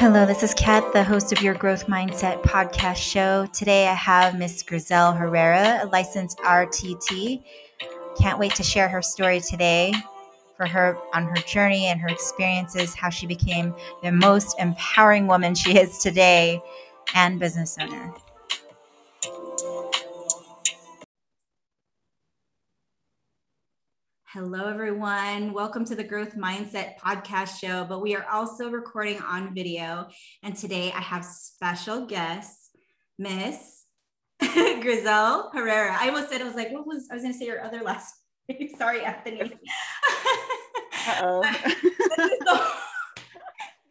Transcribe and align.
Hello, 0.00 0.24
this 0.24 0.42
is 0.42 0.54
Kat, 0.54 0.94
the 0.94 1.04
host 1.04 1.30
of 1.30 1.42
your 1.42 1.52
Growth 1.52 1.86
Mindset 1.86 2.42
podcast 2.42 2.96
show. 2.96 3.44
Today 3.52 3.86
I 3.86 3.92
have 3.92 4.34
Miss 4.34 4.62
Grizel 4.62 5.12
Herrera, 5.12 5.80
a 5.82 5.86
licensed 5.88 6.38
RTT. 6.38 7.44
Can't 8.18 8.38
wait 8.38 8.54
to 8.54 8.62
share 8.62 8.88
her 8.88 9.02
story 9.02 9.40
today 9.40 9.92
for 10.56 10.64
her 10.64 10.96
on 11.12 11.24
her 11.24 11.36
journey 11.46 11.84
and 11.84 12.00
her 12.00 12.08
experiences, 12.08 12.94
how 12.94 13.10
she 13.10 13.26
became 13.26 13.74
the 14.02 14.10
most 14.10 14.58
empowering 14.58 15.26
woman 15.26 15.54
she 15.54 15.76
is 15.76 15.98
today 15.98 16.62
and 17.14 17.38
business 17.38 17.76
owner. 17.78 18.14
Hello, 24.32 24.68
everyone. 24.68 25.52
Welcome 25.52 25.84
to 25.86 25.96
the 25.96 26.04
Growth 26.04 26.36
Mindset 26.36 26.96
podcast 26.98 27.58
show. 27.58 27.84
But 27.84 28.00
we 28.00 28.14
are 28.14 28.24
also 28.30 28.70
recording 28.70 29.20
on 29.22 29.52
video. 29.56 30.06
And 30.44 30.54
today 30.54 30.92
I 30.92 31.00
have 31.00 31.24
special 31.24 32.06
guests, 32.06 32.70
Miss 33.18 33.86
Grizel 34.40 35.50
Herrera. 35.52 35.96
I 35.98 36.10
almost 36.10 36.30
said, 36.30 36.42
I 36.42 36.44
was 36.44 36.54
like, 36.54 36.70
what 36.70 36.86
was, 36.86 37.08
I 37.10 37.14
was 37.14 37.24
going 37.24 37.32
to 37.32 37.38
say 37.40 37.46
your 37.46 37.64
other 37.64 37.80
last 37.80 38.14
name. 38.48 38.68
Sorry, 38.78 39.02
Anthony. 39.02 39.50
oh 41.22 41.42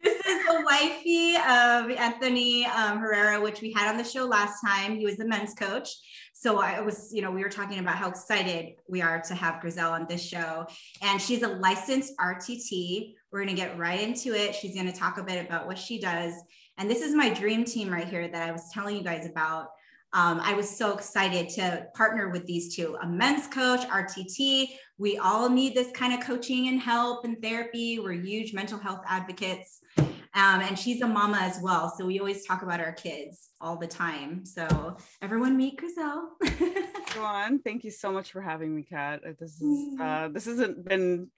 this 0.02 0.26
is 0.26 0.44
the 0.46 0.62
wifey 0.64 1.36
of 1.36 1.90
Anthony 1.90 2.64
um, 2.64 2.98
Herrera, 2.98 3.42
which 3.42 3.60
we 3.60 3.74
had 3.74 3.90
on 3.90 3.98
the 3.98 4.04
show 4.04 4.24
last 4.24 4.62
time. 4.66 4.96
He 4.96 5.04
was 5.04 5.18
the 5.18 5.28
men's 5.28 5.52
coach. 5.52 5.90
So 6.40 6.58
I 6.58 6.80
was, 6.80 7.12
you 7.12 7.20
know, 7.20 7.30
we 7.30 7.42
were 7.42 7.50
talking 7.50 7.80
about 7.80 7.96
how 7.96 8.08
excited 8.08 8.76
we 8.88 9.02
are 9.02 9.20
to 9.20 9.34
have 9.34 9.60
Grizel 9.60 9.92
on 9.92 10.06
this 10.08 10.26
show. 10.26 10.66
And 11.02 11.20
she's 11.20 11.42
a 11.42 11.48
licensed 11.48 12.14
RTT. 12.18 13.12
We're 13.30 13.44
going 13.44 13.54
to 13.54 13.62
get 13.62 13.76
right 13.76 14.00
into 14.00 14.32
it. 14.32 14.54
She's 14.54 14.74
going 14.74 14.90
to 14.90 14.98
talk 14.98 15.18
a 15.18 15.22
bit 15.22 15.44
about 15.44 15.66
what 15.66 15.76
she 15.76 16.00
does. 16.00 16.32
And 16.78 16.90
this 16.90 17.02
is 17.02 17.14
my 17.14 17.28
dream 17.28 17.66
team 17.66 17.90
right 17.90 18.08
here 18.08 18.26
that 18.26 18.48
I 18.48 18.52
was 18.52 18.70
telling 18.72 18.96
you 18.96 19.02
guys 19.02 19.26
about. 19.26 19.68
Um, 20.14 20.40
I 20.40 20.54
was 20.54 20.66
so 20.66 20.94
excited 20.94 21.50
to 21.56 21.88
partner 21.94 22.30
with 22.30 22.46
these 22.46 22.74
two 22.74 22.96
a 23.02 23.06
men's 23.06 23.46
coach, 23.46 23.86
RTT. 23.86 24.68
We 24.96 25.18
all 25.18 25.50
need 25.50 25.74
this 25.74 25.92
kind 25.92 26.14
of 26.14 26.26
coaching 26.26 26.68
and 26.68 26.80
help 26.80 27.26
and 27.26 27.40
therapy. 27.42 27.98
We're 27.98 28.12
huge 28.12 28.54
mental 28.54 28.78
health 28.78 29.02
advocates. 29.06 29.80
Um, 30.34 30.60
and 30.60 30.78
she's 30.78 31.00
a 31.02 31.08
mama 31.08 31.38
as 31.40 31.58
well. 31.60 31.92
So 31.96 32.06
we 32.06 32.20
always 32.20 32.44
talk 32.46 32.62
about 32.62 32.80
our 32.80 32.92
kids 32.92 33.48
all 33.60 33.76
the 33.76 33.86
time. 33.86 34.44
So 34.46 34.96
everyone 35.20 35.56
meet 35.56 35.76
Grizel. 35.76 36.28
Go 37.14 37.24
on. 37.24 37.58
Thank 37.58 37.82
you 37.82 37.90
so 37.90 38.12
much 38.12 38.30
for 38.30 38.40
having 38.40 38.74
me, 38.74 38.84
Kat. 38.84 39.22
Uh, 39.26 39.32
this 39.38 39.60
is 39.60 40.00
uh, 40.00 40.28
this 40.28 40.44
hasn't 40.44 40.84
been 40.84 41.28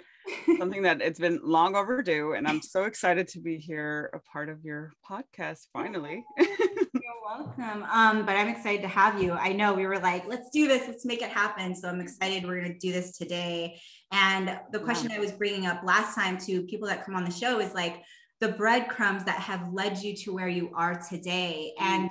something 0.59 0.83
that 0.83 1.01
it's 1.01 1.19
been 1.19 1.41
long 1.43 1.75
overdue, 1.75 2.35
and 2.35 2.47
I'm 2.47 2.61
so 2.61 2.85
excited 2.85 3.29
to 3.29 3.41
be 3.41 3.57
here, 3.57 4.11
a 4.13 4.19
part 4.19 4.51
of 4.51 4.63
your 4.65 4.93
podcast 5.09 5.69
finally. 5.73 6.25
You're 6.39 7.23
welcome. 7.25 7.85
Um, 7.91 8.27
but 8.27 8.37
I'm 8.37 8.49
excited 8.49 8.83
to 8.83 8.89
have 8.89 9.23
you. 9.23 9.33
I 9.33 9.53
know 9.53 9.73
we 9.73 9.87
were 9.87 9.99
like, 9.99 10.27
let's 10.27 10.51
do 10.51 10.69
this, 10.69 10.87
let's 10.87 11.07
make 11.07 11.23
it 11.23 11.31
happen. 11.31 11.75
So 11.75 11.89
I'm 11.89 12.01
excited 12.01 12.45
we're 12.45 12.61
going 12.61 12.73
to 12.73 12.79
do 12.79 12.93
this 12.93 13.17
today. 13.17 13.81
And 14.13 14.59
the 14.73 14.79
question 14.79 15.11
I 15.11 15.19
was 15.19 15.33
bringing 15.33 15.67
up 15.67 15.83
last 15.83 16.15
time 16.15 16.37
to 16.39 16.63
people 16.65 16.87
that 16.89 17.07
come 17.07 17.17
on 17.17 17.25
the 17.25 17.31
show 17.31 17.61
is 17.61 17.73
like, 17.73 18.03
the 18.43 18.49
breadcrumbs 18.49 19.25
that 19.25 19.39
have 19.39 19.73
led 19.73 19.97
you 19.99 20.17
to 20.17 20.35
where 20.35 20.49
you 20.49 20.73
are 20.75 21.01
today. 21.09 21.73
Mm. 21.81 21.85
And 21.85 22.11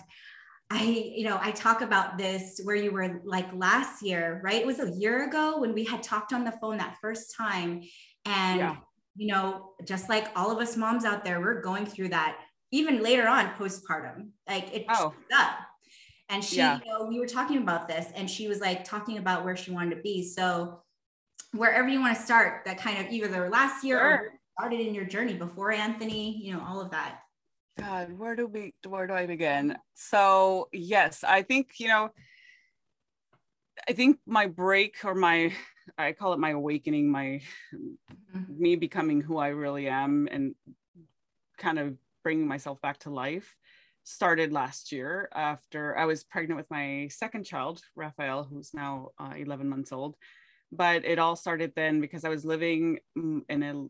I, 0.69 0.83
you 0.83 1.25
know, 1.25 1.37
I 1.41 1.51
talk 1.51 1.81
about 1.81 2.17
this 2.17 2.61
where 2.63 2.77
you 2.77 2.91
were 2.91 3.19
like 3.25 3.53
last 3.53 4.01
year, 4.01 4.39
right? 4.41 4.61
It 4.61 4.65
was 4.65 4.79
a 4.79 4.91
year 4.91 5.27
ago 5.27 5.59
when 5.59 5.73
we 5.73 5.83
had 5.83 6.01
talked 6.01 6.31
on 6.31 6.45
the 6.45 6.53
phone 6.53 6.77
that 6.77 6.95
first 7.01 7.35
time. 7.35 7.81
And, 8.23 8.59
yeah. 8.59 8.77
you 9.17 9.27
know, 9.27 9.73
just 9.83 10.07
like 10.07 10.29
all 10.33 10.51
of 10.51 10.59
us 10.59 10.77
moms 10.77 11.03
out 11.03 11.25
there, 11.25 11.41
we're 11.41 11.61
going 11.61 11.85
through 11.85 12.09
that 12.09 12.37
even 12.71 13.03
later 13.03 13.27
on 13.27 13.49
postpartum. 13.59 14.29
Like 14.47 14.73
it 14.73 14.85
oh. 14.87 15.13
up. 15.35 15.55
And 16.29 16.41
she, 16.41 16.57
yeah. 16.57 16.79
you 16.79 16.89
know, 16.89 17.07
we 17.07 17.19
were 17.19 17.27
talking 17.27 17.57
about 17.57 17.89
this 17.89 18.07
and 18.15 18.31
she 18.31 18.47
was 18.47 18.61
like 18.61 18.85
talking 18.85 19.17
about 19.17 19.43
where 19.43 19.57
she 19.57 19.71
wanted 19.71 19.95
to 19.95 20.01
be. 20.01 20.23
So 20.23 20.81
wherever 21.51 21.89
you 21.89 21.99
want 21.99 22.15
to 22.15 22.23
start, 22.23 22.63
that 22.65 22.77
kind 22.77 23.05
of 23.05 23.11
either 23.11 23.49
last 23.49 23.83
year 23.83 23.99
sure. 23.99 24.09
or 24.09 24.40
started 24.61 24.79
in 24.79 24.93
your 24.93 25.05
journey 25.05 25.33
before 25.33 25.71
Anthony, 25.71 26.37
you 26.37 26.53
know, 26.53 26.63
all 26.63 26.79
of 26.79 26.91
that? 26.91 27.21
God, 27.79 28.15
where 28.15 28.35
do 28.35 28.45
we 28.45 28.75
where 28.87 29.07
do 29.07 29.13
I 29.13 29.25
begin? 29.25 29.75
So 29.95 30.69
yes, 30.71 31.23
I 31.23 31.41
think, 31.41 31.79
you 31.79 31.87
know, 31.87 32.11
I 33.89 33.93
think 33.93 34.19
my 34.27 34.45
break 34.45 35.03
or 35.03 35.15
my 35.15 35.51
I 35.97 36.11
call 36.11 36.33
it 36.33 36.39
my 36.39 36.51
awakening, 36.51 37.09
my 37.09 37.41
mm-hmm. 37.73 38.61
me 38.61 38.75
becoming 38.75 39.19
who 39.19 39.39
I 39.39 39.47
really 39.47 39.87
am 39.87 40.27
and 40.29 40.53
kind 41.57 41.79
of 41.79 41.97
bringing 42.23 42.47
myself 42.47 42.79
back 42.81 42.99
to 42.99 43.09
life 43.09 43.55
started 44.03 44.53
last 44.53 44.91
year 44.91 45.27
after 45.33 45.97
I 45.97 46.05
was 46.05 46.23
pregnant 46.23 46.57
with 46.57 46.69
my 46.69 47.07
second 47.09 47.45
child, 47.45 47.81
Raphael, 47.95 48.43
who's 48.43 48.75
now 48.75 49.09
uh, 49.17 49.33
11 49.35 49.67
months 49.67 49.91
old. 49.91 50.17
But 50.71 51.03
it 51.03 51.17
all 51.17 51.35
started 51.35 51.73
then 51.75 51.99
because 51.99 52.23
I 52.23 52.29
was 52.29 52.45
living 52.45 52.99
in 53.15 53.63
a 53.63 53.87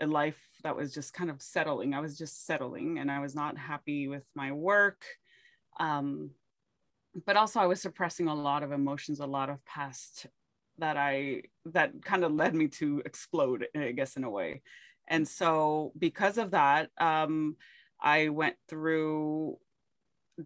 a 0.00 0.06
life 0.06 0.38
that 0.62 0.76
was 0.76 0.92
just 0.92 1.14
kind 1.14 1.30
of 1.30 1.42
settling. 1.42 1.94
I 1.94 2.00
was 2.00 2.18
just 2.18 2.46
settling 2.46 2.98
and 2.98 3.10
I 3.10 3.20
was 3.20 3.34
not 3.34 3.56
happy 3.56 4.08
with 4.08 4.24
my 4.34 4.52
work. 4.52 5.04
Um, 5.78 6.30
but 7.24 7.36
also 7.36 7.60
I 7.60 7.66
was 7.66 7.80
suppressing 7.80 8.28
a 8.28 8.34
lot 8.34 8.62
of 8.62 8.72
emotions, 8.72 9.20
a 9.20 9.26
lot 9.26 9.48
of 9.48 9.64
past 9.64 10.26
that 10.78 10.96
I 10.96 11.42
that 11.66 12.02
kind 12.04 12.24
of 12.24 12.32
led 12.32 12.54
me 12.54 12.68
to 12.68 13.02
explode, 13.06 13.66
I 13.74 13.92
guess, 13.92 14.16
in 14.16 14.24
a 14.24 14.30
way. 14.30 14.62
And 15.08 15.26
so 15.26 15.92
because 15.98 16.36
of 16.36 16.50
that, 16.50 16.90
um, 16.98 17.56
I 18.00 18.28
went 18.28 18.56
through 18.68 19.58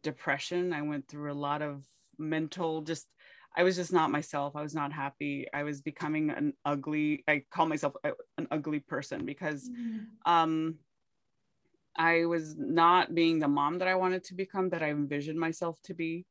depression. 0.03 0.73
I 0.73 0.83
went 0.83 1.09
through 1.09 1.33
a 1.33 1.35
lot 1.35 1.63
of 1.63 1.85
mental 2.19 2.83
just 2.83 3.07
I 3.57 3.63
was 3.65 3.77
just 3.77 3.93
not 3.93 4.11
myself. 4.11 4.55
I 4.55 4.63
was 4.63 4.75
not 4.75 4.93
happy. 4.93 5.47
I 5.53 5.65
was 5.65 5.81
becoming 5.81 6.31
an 6.31 6.53
ugly, 6.65 7.25
I 7.27 7.45
call 7.51 7.67
myself 7.67 7.95
an 8.05 8.47
ugly 8.51 8.81
person 8.81 9.27
because 9.27 9.69
mm. 9.69 10.07
um, 10.25 10.77
I 11.97 12.27
was 12.27 12.57
not 12.57 13.15
being 13.15 13.39
the 13.39 13.49
mom 13.49 13.79
that 13.79 13.89
I 13.89 13.97
wanted 13.97 14.25
to 14.25 14.35
become, 14.35 14.71
that 14.71 14.83
I 14.83 14.91
envisioned 14.91 15.39
myself 15.39 15.81
to 15.85 15.95
be, 15.95 16.27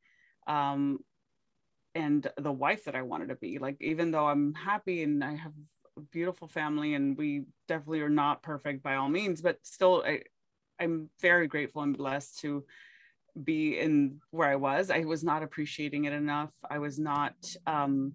um, 0.48 1.00
and 1.94 2.26
the 2.38 2.52
wife 2.52 2.86
that 2.86 2.96
I 2.96 3.02
wanted 3.02 3.30
to 3.30 3.36
be. 3.36 3.60
Like, 3.60 3.78
even 3.82 4.12
though 4.12 4.28
I'm 4.28 4.54
happy 4.54 5.04
and 5.04 5.24
I 5.24 5.36
have 5.36 5.52
a 5.98 6.02
beautiful 6.02 6.48
family 6.48 6.94
and 6.94 7.18
we 7.18 7.44
definitely 7.68 8.02
are 8.02 8.10
not 8.10 8.42
perfect 8.44 8.82
by 8.82 8.96
all 8.96 9.10
means, 9.10 9.42
but 9.42 9.60
still, 9.64 10.04
I, 10.06 10.22
I'm 10.80 11.10
very 11.20 11.48
grateful 11.48 11.82
and 11.82 11.98
blessed 11.98 12.40
to 12.40 12.64
be 13.42 13.80
in 13.80 14.20
where 14.32 14.50
I 14.50 14.56
was. 14.56 14.90
I 14.90 15.02
was 15.02 15.24
not 15.24 15.44
appreciating 15.44 16.06
it 16.06 16.14
enough. 16.14 16.52
I 16.70 16.80
was 16.80 17.00
not, 17.00 17.34
um, 17.68 18.14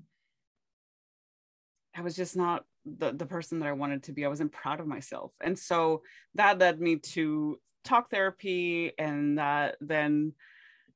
I 1.97 2.03
was 2.03 2.17
just 2.17 2.37
not 2.37 2.65
the, 2.85 3.13
the 3.13 3.27
person 3.27 3.61
that 3.61 3.69
I 3.69 3.73
wanted 3.73 4.05
to 4.05 4.13
be. 4.13 4.25
I 4.25 4.29
wasn't 4.29 4.53
proud 4.53 4.81
of 4.81 4.87
myself. 4.87 5.33
And 5.41 5.59
so 5.59 6.03
that 6.35 6.59
led 6.59 6.81
me 6.81 6.97
to 6.97 7.59
talk 7.85 8.11
therapy. 8.11 8.93
And 8.99 9.39
that 9.39 9.77
then 9.81 10.33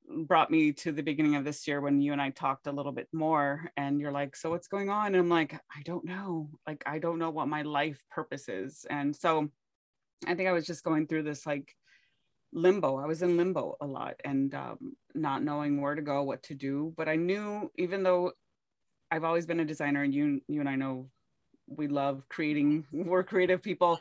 brought 0.09 0.51
me 0.51 0.73
to 0.73 0.91
the 0.91 1.03
beginning 1.03 1.37
of 1.37 1.45
this 1.45 1.69
year 1.69 1.81
when 1.81 2.01
you 2.01 2.13
and 2.13 2.23
I 2.23 2.31
talked 2.31 2.67
a 2.67 2.73
little 2.73 2.93
bit 2.93 3.09
more. 3.13 3.71
And 3.77 4.01
you're 4.01 4.13
like, 4.13 4.37
So 4.37 4.51
what's 4.51 4.69
going 4.69 4.91
on? 4.91 5.09
And 5.09 5.17
I'm 5.17 5.29
like, 5.29 5.55
I 5.55 5.83
don't 5.85 6.05
know. 6.05 6.51
Like, 6.67 6.83
I 6.87 6.99
don't 6.99 7.19
know 7.19 7.31
what 7.31 7.49
my 7.49 7.63
life 7.63 8.03
purpose 8.11 8.49
is. 8.49 8.87
And 8.89 9.15
so 9.15 9.49
I 10.27 10.35
think 10.35 10.49
I 10.49 10.53
was 10.53 10.67
just 10.67 10.85
going 10.85 11.07
through 11.07 11.23
this 11.23 11.47
like, 11.47 11.75
limbo. 12.53 12.97
I 12.97 13.07
was 13.07 13.23
in 13.23 13.37
limbo 13.37 13.77
a 13.81 13.87
lot 13.87 14.17
and 14.25 14.55
um, 14.55 14.97
not 15.15 15.43
knowing 15.43 15.81
where 15.81 15.95
to 15.95 16.03
go, 16.03 16.23
what 16.23 16.43
to 16.45 16.55
do. 16.55 16.93
But 16.97 17.09
I 17.09 17.17
knew, 17.17 17.71
even 17.77 18.03
though 18.03 18.33
I've 19.11 19.25
always 19.25 19.47
been 19.47 19.61
a 19.61 19.65
designer, 19.65 20.03
and 20.03 20.15
you, 20.15 20.41
you 20.49 20.61
and 20.61 20.69
I 20.69 20.77
know 20.77 21.09
we 21.67 21.89
love 21.89 22.23
creating. 22.29 22.87
We're 22.93 23.25
creative 23.25 23.63
people. 23.63 24.01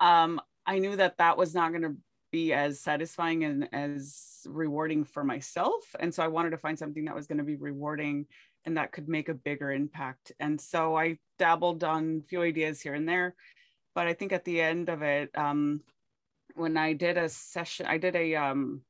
Um, 0.00 0.40
I 0.66 0.78
knew 0.78 0.96
that 0.96 1.18
that 1.18 1.36
was 1.36 1.54
not 1.54 1.70
going 1.70 1.82
to 1.82 1.96
be 2.30 2.52
as 2.52 2.80
satisfying 2.80 3.44
and 3.44 3.68
as 3.72 4.42
rewarding 4.46 5.04
for 5.04 5.24
myself. 5.24 5.84
And 5.98 6.14
so 6.14 6.22
I 6.22 6.28
wanted 6.28 6.50
to 6.50 6.58
find 6.58 6.78
something 6.78 7.04
that 7.06 7.14
was 7.14 7.26
going 7.26 7.38
to 7.38 7.44
be 7.44 7.56
rewarding 7.56 8.26
and 8.64 8.76
that 8.76 8.92
could 8.92 9.08
make 9.08 9.28
a 9.28 9.34
bigger 9.34 9.72
impact. 9.72 10.32
And 10.38 10.60
so 10.60 10.96
I 10.96 11.18
dabbled 11.38 11.82
on 11.82 12.22
a 12.24 12.28
few 12.28 12.42
ideas 12.42 12.80
here 12.80 12.94
and 12.94 13.08
there. 13.08 13.34
But 13.94 14.06
I 14.06 14.12
think 14.12 14.32
at 14.32 14.44
the 14.44 14.60
end 14.60 14.88
of 14.88 15.02
it, 15.02 15.30
um, 15.36 15.80
when 16.54 16.76
I 16.76 16.92
did 16.92 17.16
a 17.16 17.28
session, 17.28 17.86
I 17.86 17.98
did 17.98 18.16
a 18.16 18.34
um 18.36 18.82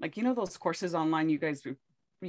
like 0.00 0.16
you 0.16 0.22
know 0.22 0.34
those 0.34 0.56
courses 0.56 0.94
online 0.94 1.28
you 1.28 1.38
guys 1.38 1.62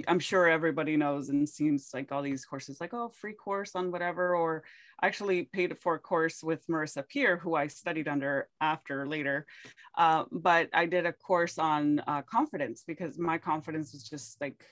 I'm 0.08 0.20
sure 0.20 0.48
everybody 0.48 0.96
knows 0.96 1.30
and 1.30 1.48
seems 1.48 1.90
like 1.94 2.12
all 2.12 2.22
these 2.22 2.46
courses 2.46 2.80
like 2.80 2.94
oh 2.94 3.10
free 3.10 3.34
course 3.34 3.76
on 3.76 3.92
whatever 3.92 4.36
or 4.36 4.64
I 5.02 5.08
actually 5.08 5.44
paid 5.44 5.78
for 5.80 5.96
a 5.96 6.00
course 6.00 6.42
with 6.42 6.66
Marissa 6.68 7.08
Peer 7.08 7.38
who 7.38 7.56
I 7.56 7.68
studied 7.68 8.08
under 8.08 8.48
after 8.62 9.06
later 9.06 9.46
uh, 9.98 10.26
but 10.32 10.70
I 10.74 10.86
did 10.86 11.06
a 11.06 11.14
course 11.14 11.58
on 11.58 12.02
uh, 12.08 12.22
confidence 12.22 12.84
because 12.88 13.20
my 13.20 13.38
confidence 13.38 13.92
was 13.92 14.04
just 14.04 14.40
like 14.40 14.64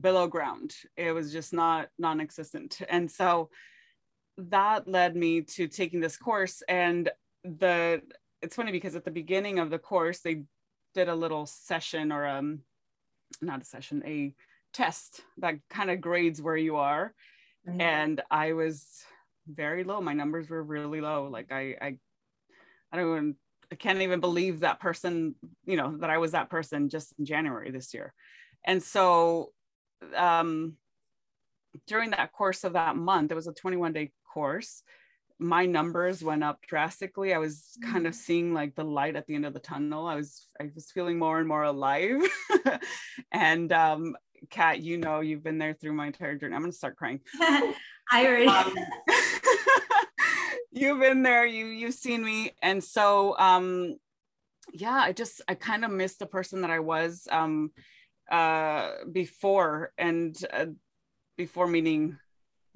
below 0.00 0.26
ground. 0.26 0.74
It 0.96 1.12
was 1.12 1.32
just 1.32 1.52
not 1.52 1.88
non-existent. 1.98 2.80
And 2.88 3.10
so 3.10 3.50
that 4.38 4.88
led 4.88 5.14
me 5.14 5.42
to 5.42 5.68
taking 5.68 6.00
this 6.00 6.16
course 6.16 6.62
and 6.68 7.10
the 7.44 8.00
it's 8.42 8.56
funny 8.56 8.72
because 8.72 8.94
at 8.94 9.04
the 9.04 9.10
beginning 9.10 9.58
of 9.58 9.70
the 9.70 9.78
course 9.78 10.20
they 10.20 10.44
did 10.94 11.08
a 11.08 11.14
little 11.14 11.46
session 11.46 12.12
or 12.12 12.26
um 12.26 12.60
not 13.40 13.62
a 13.62 13.64
session 13.64 14.02
a 14.06 14.34
test 14.72 15.20
that 15.38 15.56
kind 15.70 15.90
of 15.90 16.00
grades 16.00 16.40
where 16.40 16.56
you 16.56 16.76
are 16.76 17.14
mm-hmm. 17.68 17.80
and 17.80 18.20
i 18.30 18.52
was 18.52 19.02
very 19.46 19.84
low 19.84 20.00
my 20.00 20.12
numbers 20.12 20.48
were 20.48 20.62
really 20.62 21.00
low 21.00 21.28
like 21.30 21.50
i 21.50 21.76
i 21.80 21.96
i 22.92 22.96
don't 22.96 23.10
even 23.10 23.36
I 23.72 23.74
can't 23.74 24.02
even 24.02 24.20
believe 24.20 24.60
that 24.60 24.80
person, 24.80 25.34
you 25.64 25.78
know, 25.78 25.96
that 25.96 26.10
I 26.10 26.18
was 26.18 26.32
that 26.32 26.50
person 26.50 26.90
just 26.90 27.14
in 27.18 27.24
January 27.24 27.70
this 27.70 27.94
year. 27.94 28.12
And 28.66 28.82
so 28.82 29.52
um, 30.14 30.74
during 31.86 32.10
that 32.10 32.32
course 32.32 32.64
of 32.64 32.74
that 32.74 32.96
month, 32.96 33.32
it 33.32 33.34
was 33.34 33.46
a 33.46 33.54
21 33.54 33.94
day 33.94 34.12
course. 34.30 34.82
My 35.42 35.66
numbers 35.66 36.22
went 36.22 36.44
up 36.44 36.60
drastically. 36.66 37.34
I 37.34 37.38
was 37.38 37.76
kind 37.82 38.06
of 38.06 38.12
mm-hmm. 38.12 38.20
seeing 38.20 38.54
like 38.54 38.74
the 38.74 38.84
light 38.84 39.16
at 39.16 39.26
the 39.26 39.34
end 39.34 39.44
of 39.44 39.54
the 39.54 39.60
tunnel. 39.60 40.06
I 40.06 40.16
was 40.16 40.46
I 40.60 40.70
was 40.74 40.90
feeling 40.90 41.18
more 41.18 41.38
and 41.38 41.48
more 41.48 41.64
alive. 41.64 42.22
and 43.32 43.72
um, 43.72 44.16
Kat, 44.50 44.80
you 44.80 44.98
know, 44.98 45.20
you've 45.20 45.42
been 45.42 45.58
there 45.58 45.74
through 45.74 45.94
my 45.94 46.06
entire 46.06 46.36
journey. 46.36 46.54
I'm 46.54 46.62
gonna 46.62 46.72
start 46.72 46.96
crying. 46.96 47.20
I 47.40 48.26
already. 48.26 48.46
Um, 48.46 48.74
you've 50.72 51.00
been 51.00 51.22
there 51.22 51.44
you 51.44 51.66
you've 51.66 51.94
seen 51.94 52.24
me 52.24 52.52
and 52.62 52.82
so 52.82 53.38
um 53.38 53.94
yeah 54.72 54.94
i 54.94 55.12
just 55.12 55.42
i 55.46 55.54
kind 55.54 55.84
of 55.84 55.90
missed 55.90 56.18
the 56.18 56.26
person 56.26 56.62
that 56.62 56.70
i 56.70 56.78
was 56.78 57.28
um 57.30 57.70
uh 58.30 58.90
before 59.12 59.92
and 59.98 60.36
uh, 60.52 60.66
before 61.36 61.66
meeting 61.66 62.16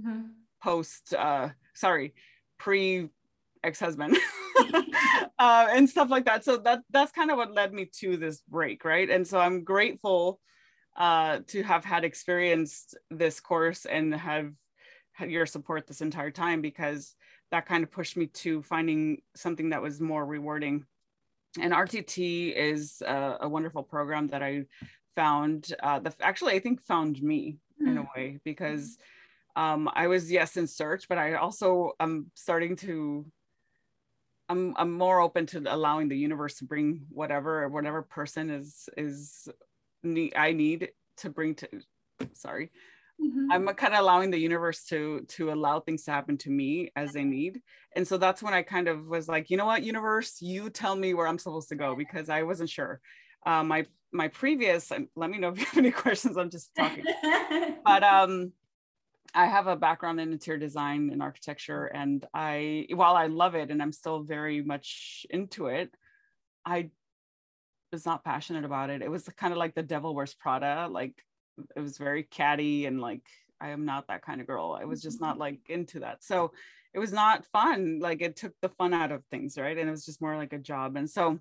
mm-hmm. 0.01 0.27
post 0.63 1.15
uh 1.15 1.49
sorry 1.75 2.13
pre 2.59 3.09
ex-husband 3.65 4.17
uh, 5.39 5.67
and 5.71 5.89
stuff 5.89 6.11
like 6.11 6.25
that 6.25 6.45
so 6.45 6.57
that 6.57 6.83
that's 6.91 7.13
kind 7.13 7.31
of 7.31 7.37
what 7.37 7.53
led 7.53 7.73
me 7.73 7.89
to 8.01 8.17
this 8.17 8.43
break 8.49 8.85
right 8.85 9.11
and 9.11 9.27
so 9.27 9.39
i'm 9.39 9.65
grateful 9.65 10.41
uh 10.97 11.41
to 11.47 11.63
have 11.63 11.85
had 11.85 12.05
experienced 12.05 12.97
this 13.11 13.41
course 13.41 13.85
and 13.85 14.15
have 14.15 14.53
had 15.17 15.31
your 15.31 15.47
support 15.47 15.87
this 15.87 16.03
entire 16.03 16.31
time 16.31 16.61
because 16.61 17.15
that 17.51 17.67
kind 17.67 17.83
of 17.83 17.91
pushed 17.91 18.17
me 18.17 18.27
to 18.27 18.63
finding 18.63 19.23
something 19.35 19.71
that 19.71 19.83
was 19.83 20.01
more 20.01 20.25
rewarding. 20.25 20.85
And 21.61 21.73
RTT 21.73 22.55
is 22.55 23.03
a, 23.07 23.39
a 23.43 23.49
wonderful 23.49 23.83
program 23.83 24.29
that 24.29 24.43
I 24.43 24.65
found. 25.15 25.73
Uh, 25.83 26.01
the 26.01 26.15
actually, 26.21 26.55
I 26.55 26.59
think 26.59 26.83
found 26.83 27.23
me 27.23 27.59
mm-hmm. 27.81 27.91
in 27.91 27.99
a 27.99 28.03
hmm. 28.03 28.09
way 28.15 28.39
because 28.45 28.99
um, 29.57 29.91
I 29.93 30.07
was 30.07 30.31
yes 30.31 30.57
in 30.57 30.67
search, 30.67 31.09
but 31.09 31.19
I 31.19 31.35
also 31.35 31.93
am 31.99 32.31
starting 32.35 32.77
to. 32.77 33.27
I'm 34.49 34.75
I'm 34.77 34.93
more 34.93 35.21
open 35.21 35.47
to 35.47 35.63
allowing 35.67 36.09
the 36.09 36.17
universe 36.17 36.59
to 36.59 36.65
bring 36.65 37.07
whatever 37.09 37.69
whatever 37.69 38.03
person 38.03 38.51
is 38.51 38.89
is 38.97 39.49
need 40.05 40.35
I 40.37 40.53
need 40.53 40.91
to 41.19 41.31
bring 41.31 41.57
to. 41.57 41.69
Sorry, 42.35 42.71
Mm-hmm. 43.21 43.51
I'm 43.51 43.67
kind 43.75 43.95
of 43.95 44.01
allowing 44.01 44.31
the 44.31 44.39
universe 44.39 44.85
to 44.87 45.21
to 45.29 45.51
allow 45.51 45.81
things 45.81 46.05
to 46.05 46.11
happen 46.11 46.37
to 46.39 46.51
me 46.51 46.93
as 46.97 47.13
they 47.13 47.25
need. 47.25 47.63
And 47.95 48.07
so 48.07 48.19
that's 48.19 48.43
when 48.43 48.53
I 48.53 48.63
kind 48.63 48.89
of 48.89 49.07
was 49.07 49.27
like, 49.27 49.49
you 49.49 49.57
know 49.57 49.65
what, 49.65 49.83
universe, 49.83 50.43
you 50.43 50.69
tell 50.69 50.95
me 50.95 51.15
where 51.15 51.27
I'm 51.27 51.39
supposed 51.39 51.71
to 51.71 51.77
go 51.77 51.97
because 51.97 52.29
I 52.29 52.43
wasn't 52.43 52.69
sure. 52.69 53.01
Uh, 53.45 53.65
my 53.65 53.87
my 54.13 54.29
previous, 54.29 54.91
and 54.91 55.09
let 55.17 55.31
me 55.31 55.39
know 55.39 55.49
if 55.49 55.59
you 55.59 55.65
have 55.65 55.79
any 55.79 55.91
questions. 56.05 56.37
I'm 56.37 56.51
just 56.51 56.75
talking. 56.75 57.05
but 57.85 58.03
um, 58.03 58.53
I 59.35 59.47
have 59.47 59.67
a 59.67 59.77
background 59.77 60.21
in 60.21 60.33
interior 60.33 60.59
design 60.59 61.11
and 61.13 61.23
architecture, 61.23 61.87
and 61.87 62.25
I 62.35 62.87
while 62.91 63.17
I 63.17 63.27
love 63.27 63.55
it 63.55 63.71
and 63.71 63.83
I'm 63.83 63.93
still 63.93 64.21
very 64.21 64.63
much 64.63 65.27
into 65.31 65.67
it, 65.67 65.95
I 66.65 66.91
was 67.93 68.05
not 68.05 68.25
passionate 68.25 68.65
about 68.65 68.91
it. 68.91 69.03
It 69.03 69.11
was 69.11 69.29
kind 69.37 69.53
of 69.53 69.59
like 69.59 69.75
the 69.75 69.83
devil 69.83 70.15
wears 70.15 70.35
Prada. 70.35 70.89
Like 70.91 71.15
it 71.75 71.81
was 71.81 71.99
very 71.99 72.25
catty 72.25 72.87
and 72.87 73.01
like 73.01 73.23
I 73.61 73.71
am 73.71 73.85
not 73.85 74.09
that 74.09 74.23
kind 74.23 74.41
of 74.41 74.47
girl. 74.47 74.77
I 74.79 74.85
was 74.85 75.01
just 75.03 75.21
not 75.21 75.39
like 75.39 75.61
into 75.69 76.01
that. 76.01 76.23
So 76.23 76.53
it 76.93 76.99
was 76.99 77.13
not 77.13 77.47
fun. 77.47 78.01
Like 78.01 78.21
it 78.23 78.37
took 78.37 78.53
the 78.61 78.69
fun 78.69 78.93
out 78.93 79.13
of 79.13 79.25
things, 79.31 79.57
right? 79.59 79.77
And 79.77 79.89
it 79.89 79.91
was 79.91 80.05
just 80.05 80.21
more 80.21 80.37
like 80.37 80.53
a 80.53 80.59
job. 80.59 80.97
And 80.97 81.09
so 81.09 81.39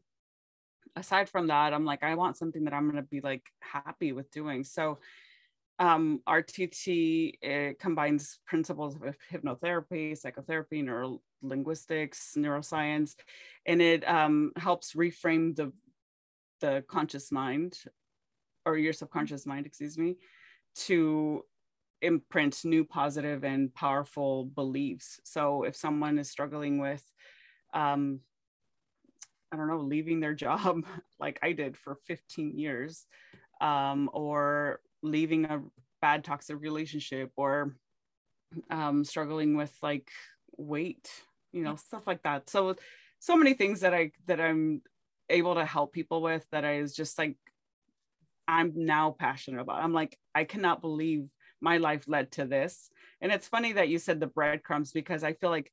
aside 0.96 1.30
from 1.30 1.48
that, 1.48 1.74
I'm 1.74 1.86
like, 1.86 2.04
I 2.04 2.16
want 2.16 2.38
something 2.38 2.64
that 2.66 2.74
I'm 2.74 2.90
gonna 2.90 3.04
be 3.04 3.22
like 3.22 3.44
happy 3.60 4.12
with 4.12 4.32
doing. 4.32 4.64
So 4.64 5.00
um, 5.80 6.22
RTT 6.28 7.78
combines 7.80 8.40
principles 8.46 8.96
of 8.96 9.16
hypnotherapy, 9.32 10.18
psychotherapy, 10.18 10.82
neuro 10.82 11.22
linguistics, 11.42 12.34
neuroscience, 12.38 13.16
and 13.66 13.82
it 13.82 14.08
um, 14.08 14.52
helps 14.58 14.94
reframe 14.94 15.56
the 15.56 15.72
the 16.62 16.84
conscious 16.88 17.32
mind 17.32 17.78
or 18.66 18.78
your 18.78 18.94
subconscious 18.94 19.46
mind, 19.46 19.66
excuse 19.66 19.98
me, 19.98 20.18
to 20.76 21.44
imprint 22.02 22.64
new 22.64 22.84
positive 22.84 23.44
and 23.44 23.74
powerful 23.74 24.46
beliefs. 24.46 25.20
So 25.24 25.64
if 25.64 25.76
someone 25.76 26.18
is 26.18 26.30
struggling 26.30 26.80
with, 26.80 27.04
um, 27.74 28.22
I 29.52 29.58
don't 29.58 29.68
know, 29.68 29.80
leaving 29.80 30.20
their 30.20 30.34
job 30.46 30.86
like 31.20 31.40
I 31.42 31.52
did 31.52 31.78
for 31.78 31.96
15 32.08 32.58
years, 32.58 33.06
um, 33.62 34.10
or 34.14 34.82
leaving 35.06 35.46
a 35.46 35.62
bad 36.02 36.24
toxic 36.24 36.60
relationship, 36.60 37.32
or 37.36 37.76
um, 38.70 39.04
struggling 39.04 39.56
with 39.56 39.76
like 39.82 40.10
weight, 40.58 41.10
you 41.52 41.64
know, 41.64 41.76
stuff 41.76 42.08
like 42.08 42.24
that. 42.24 42.50
So, 42.50 42.76
so 43.20 43.36
many 43.36 43.54
things 43.54 43.82
that 43.82 43.94
I 43.94 44.12
that 44.28 44.40
I'm 44.42 44.82
able 45.30 45.56
to 45.56 45.66
help 45.66 45.94
people 45.94 46.22
with 46.22 46.46
that 46.52 46.66
I 46.66 46.78
is 46.78 46.96
just 46.96 47.18
like 47.18 47.36
I'm 48.48 48.74
now 48.76 49.16
passionate 49.18 49.62
about. 49.62 49.84
I'm 49.84 49.94
like, 49.94 50.18
I 50.34 50.44
cannot 50.44 50.82
believe 50.82 51.28
my 51.62 51.78
life 51.78 52.04
led 52.08 52.32
to 52.34 52.46
this. 52.46 52.90
And 53.22 53.32
it's 53.32 53.48
funny 53.48 53.74
that 53.74 53.90
you 53.90 53.98
said 53.98 54.20
the 54.20 54.28
breadcrumbs 54.28 54.92
because 54.92 55.24
I 55.24 55.34
feel 55.34 55.50
like 55.50 55.72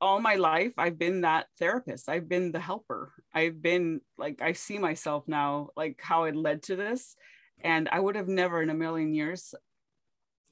all 0.00 0.20
my 0.20 0.34
life 0.36 0.74
I've 0.78 0.98
been 0.98 1.22
that 1.22 1.46
therapist. 1.58 2.08
I've 2.08 2.28
been 2.28 2.52
the 2.52 2.60
helper. 2.60 3.12
I've 3.34 3.60
been 3.60 4.00
like, 4.18 4.42
I 4.42 4.52
see 4.52 4.78
myself 4.78 5.24
now, 5.26 5.70
like 5.76 6.00
how 6.00 6.24
it 6.24 6.36
led 6.36 6.62
to 6.64 6.76
this. 6.76 7.16
And 7.62 7.88
I 7.90 8.00
would 8.00 8.16
have 8.16 8.28
never 8.28 8.62
in 8.62 8.70
a 8.70 8.74
million 8.74 9.14
years 9.14 9.54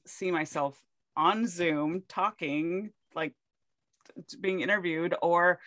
see 0.06 0.30
myself 0.30 0.78
on 1.16 1.46
Zoom 1.46 2.02
talking, 2.08 2.90
like 3.14 3.34
being 4.40 4.60
interviewed 4.60 5.14
or 5.22 5.60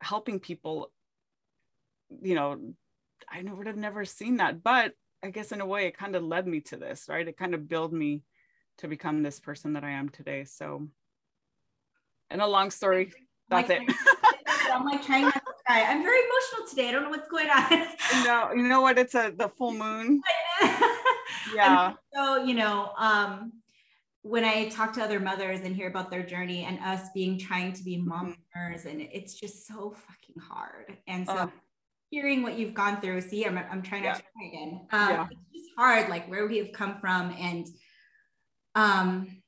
helping 0.00 0.40
people, 0.40 0.92
you 2.22 2.34
know, 2.34 2.58
I 3.30 3.42
would 3.42 3.66
have 3.66 3.76
never 3.76 4.04
seen 4.04 4.36
that. 4.36 4.62
But 4.62 4.92
I 5.22 5.30
guess 5.30 5.52
in 5.52 5.60
a 5.60 5.66
way, 5.66 5.86
it 5.86 5.96
kind 5.96 6.16
of 6.16 6.22
led 6.22 6.46
me 6.46 6.60
to 6.62 6.76
this, 6.76 7.06
right? 7.08 7.26
It 7.26 7.36
kind 7.36 7.54
of 7.54 7.68
built 7.68 7.92
me 7.92 8.22
to 8.78 8.88
become 8.88 9.22
this 9.22 9.38
person 9.40 9.74
that 9.74 9.84
I 9.84 9.90
am 9.90 10.08
today. 10.08 10.44
So, 10.44 10.88
in 12.30 12.40
a 12.40 12.46
long 12.46 12.70
story, 12.70 13.12
that's 13.48 13.70
it. 13.70 13.82
I'm 14.72 14.84
like 14.84 15.04
trying 15.04 15.24
not 15.24 15.34
to 15.34 15.40
cry. 15.66 15.82
I'm 15.82 16.02
very 16.02 16.18
emotional 16.18 16.68
today. 16.68 16.88
I 16.88 16.92
don't 16.92 17.04
know 17.04 17.10
what's 17.10 17.28
going 17.28 17.48
on. 17.50 18.24
no, 18.24 18.52
you 18.54 18.68
know 18.68 18.80
what? 18.80 18.98
It's 18.98 19.14
a 19.14 19.32
the 19.36 19.48
full 19.48 19.72
moon. 19.72 20.22
yeah. 21.54 21.92
so 22.14 22.44
you 22.44 22.54
know, 22.54 22.92
um, 22.96 23.52
when 24.22 24.44
I 24.44 24.68
talk 24.68 24.92
to 24.94 25.02
other 25.02 25.20
mothers 25.20 25.60
and 25.60 25.74
hear 25.74 25.88
about 25.88 26.10
their 26.10 26.22
journey 26.22 26.64
and 26.64 26.78
us 26.80 27.08
being 27.14 27.38
trying 27.38 27.72
to 27.72 27.82
be 27.82 27.98
mommers, 27.98 28.36
mm-hmm. 28.56 28.88
and 28.88 29.00
it's 29.12 29.34
just 29.34 29.66
so 29.66 29.90
fucking 29.90 30.40
hard. 30.40 30.96
And 31.06 31.26
so 31.26 31.50
hearing 32.12 32.42
what 32.42 32.58
you've 32.58 32.74
gone 32.74 33.00
through. 33.00 33.22
See, 33.22 33.44
I'm, 33.44 33.58
I'm 33.58 33.82
trying 33.82 34.04
yeah. 34.04 34.12
to 34.12 34.22
cry 34.22 34.48
again. 34.48 34.86
Um, 34.92 35.08
yeah. 35.08 35.26
It's 35.30 35.64
just 35.64 35.70
hard, 35.76 36.10
like 36.10 36.28
where 36.28 36.46
we 36.46 36.58
have 36.58 36.72
come 36.72 36.94
from. 37.00 37.34
And 37.40 37.66
um, 38.74 39.42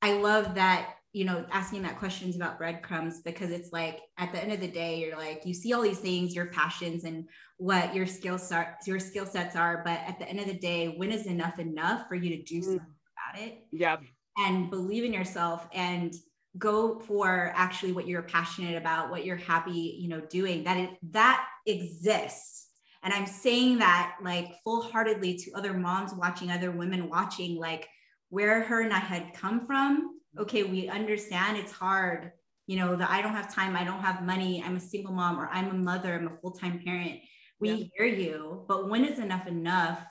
I 0.00 0.14
love 0.14 0.54
that, 0.54 0.94
you 1.16 1.24
know, 1.24 1.46
asking 1.50 1.80
that 1.80 1.98
questions 1.98 2.36
about 2.36 2.58
breadcrumbs 2.58 3.22
because 3.22 3.50
it's 3.50 3.72
like 3.72 4.02
at 4.18 4.32
the 4.32 4.42
end 4.42 4.52
of 4.52 4.60
the 4.60 4.68
day, 4.68 5.00
you're 5.00 5.16
like, 5.16 5.46
you 5.46 5.54
see 5.54 5.72
all 5.72 5.80
these 5.80 5.98
things, 5.98 6.34
your 6.34 6.44
passions 6.48 7.04
and 7.04 7.26
what 7.56 7.94
your 7.94 8.04
skill 8.04 8.36
set, 8.36 8.82
your 8.86 9.00
skill 9.00 9.24
sets 9.24 9.56
are. 9.56 9.80
But 9.82 10.00
at 10.06 10.18
the 10.18 10.28
end 10.28 10.40
of 10.40 10.46
the 10.46 10.58
day, 10.58 10.88
when 10.98 11.10
is 11.10 11.24
enough 11.24 11.58
enough 11.58 12.06
for 12.06 12.16
you 12.16 12.36
to 12.36 12.42
do 12.42 12.60
mm. 12.60 12.64
something 12.64 12.80
about 12.82 13.42
it? 13.42 13.64
Yeah. 13.72 13.96
And 14.36 14.68
believe 14.68 15.04
in 15.04 15.14
yourself 15.14 15.66
and 15.72 16.14
go 16.58 17.00
for 17.00 17.50
actually 17.54 17.92
what 17.92 18.06
you're 18.06 18.20
passionate 18.20 18.76
about 18.76 19.10
what 19.10 19.24
you're 19.24 19.36
happy 19.36 19.96
you 19.98 20.08
know 20.08 20.20
doing 20.20 20.64
that 20.64 20.78
it, 20.78 20.90
that 21.10 21.46
exists 21.66 22.68
and 23.02 23.12
i'm 23.12 23.26
saying 23.26 23.76
that 23.76 24.16
like 24.22 24.54
full-heartedly 24.64 25.36
to 25.36 25.52
other 25.52 25.74
moms 25.74 26.14
watching 26.14 26.50
other 26.50 26.70
women 26.70 27.10
watching 27.10 27.58
like 27.58 27.86
where 28.30 28.62
her 28.62 28.80
and 28.80 28.94
i 28.94 28.98
had 28.98 29.34
come 29.34 29.66
from 29.66 30.16
okay 30.38 30.62
we 30.62 30.88
understand 30.88 31.56
it's 31.56 31.72
hard 31.72 32.32
you 32.66 32.76
know 32.76 32.96
that 32.96 33.10
i 33.10 33.22
don't 33.22 33.32
have 33.32 33.52
time 33.52 33.76
i 33.76 33.84
don't 33.84 34.00
have 34.00 34.22
money 34.22 34.62
i'm 34.64 34.76
a 34.76 34.80
single 34.80 35.12
mom 35.12 35.38
or 35.40 35.48
i'm 35.52 35.70
a 35.70 35.74
mother 35.74 36.14
i'm 36.14 36.26
a 36.26 36.36
full-time 36.40 36.80
parent. 36.84 37.20
We 37.58 37.70
yeah. 37.70 37.84
hear 37.96 38.06
you 38.06 38.64
but 38.68 38.88
when 38.90 39.04
is 39.04 39.18
enough 39.18 39.46
enough 39.46 40.04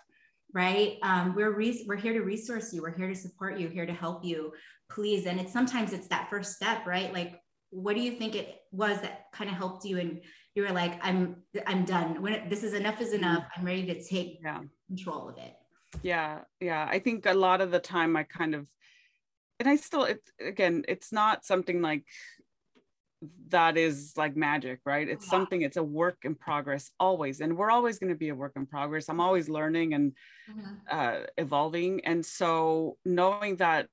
right? 0.55 0.97
Um, 1.03 1.35
we're 1.35 1.51
re- 1.51 1.85
we're 1.85 1.97
here 1.97 2.13
to 2.13 2.21
resource 2.21 2.73
you 2.73 2.81
we're 2.81 2.95
here 2.95 3.09
to 3.09 3.15
support 3.15 3.59
you 3.59 3.67
here 3.67 3.85
to 3.85 3.93
help 3.93 4.23
you 4.23 4.53
please. 4.89 5.25
And 5.25 5.39
it's 5.39 5.53
sometimes 5.53 5.93
it's 5.93 6.07
that 6.07 6.29
first 6.29 6.53
step 6.53 6.87
right? 6.87 7.13
Like 7.13 7.39
what 7.69 7.95
do 7.95 8.01
you 8.01 8.13
think 8.13 8.35
it 8.35 8.61
was 8.71 9.01
that 9.01 9.25
kind 9.33 9.49
of 9.49 9.57
helped 9.57 9.85
you? 9.85 9.99
And 9.99 10.21
you 10.55 10.63
were 10.63 10.71
like 10.71 10.97
i'm 11.03 11.43
i'm 11.67 11.83
done. 11.83 12.21
When 12.21 12.33
it, 12.33 12.49
this 12.49 12.63
is 12.63 12.73
enough 12.73 13.01
is 13.01 13.13
enough. 13.13 13.43
Mm-hmm. 13.43 13.59
i'm 13.59 13.65
ready 13.65 13.85
to 13.87 14.01
take 14.01 14.39
yeah. 14.41 14.61
control 14.87 15.29
of 15.29 15.37
it. 15.37 15.53
Yeah 16.01 16.39
yeah. 16.61 16.87
I 16.89 16.99
think 16.99 17.25
a 17.25 17.33
lot 17.33 17.59
of 17.59 17.69
the 17.71 17.79
time 17.79 18.15
i 18.15 18.23
kind 18.23 18.55
of 18.55 18.65
and 19.59 19.69
i 19.69 19.75
still 19.75 20.03
it 20.03 20.21
again 20.39 20.83
it's 20.87 21.11
not 21.11 21.45
something 21.45 21.81
like 21.81 22.03
that 23.47 23.77
is 23.77 24.13
like 24.17 24.35
magic 24.35 24.79
right 24.85 25.07
it's 25.07 25.25
yeah. 25.25 25.31
something 25.31 25.61
it's 25.61 25.77
a 25.77 25.83
work 25.83 26.17
in 26.23 26.35
progress 26.35 26.91
always 26.99 27.41
and 27.41 27.57
we're 27.57 27.71
always 27.71 27.97
going 27.97 28.11
to 28.11 28.17
be 28.17 28.29
a 28.29 28.35
work 28.35 28.53
in 28.55 28.65
progress 28.65 29.09
i'm 29.09 29.19
always 29.19 29.49
learning 29.49 29.93
and 29.93 30.13
mm-hmm. 30.49 30.73
uh, 30.89 31.25
evolving 31.37 32.03
and 32.05 32.25
so 32.25 32.97
knowing 33.05 33.55
that 33.55 33.87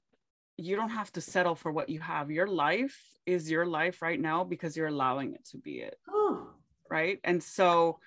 you 0.56 0.76
don't 0.76 0.90
have 0.90 1.10
to 1.12 1.20
settle 1.20 1.54
for 1.54 1.72
what 1.72 1.88
you 1.88 2.00
have 2.00 2.30
your 2.30 2.46
life 2.46 2.98
is 3.24 3.50
your 3.50 3.64
life 3.64 4.02
right 4.02 4.20
now 4.20 4.44
because 4.44 4.76
you're 4.76 4.88
allowing 4.88 5.34
it 5.34 5.44
to 5.44 5.56
be 5.56 5.80
it 5.80 5.96
Ooh. 6.10 6.48
right 6.90 7.18
and 7.24 7.42
so 7.42 7.98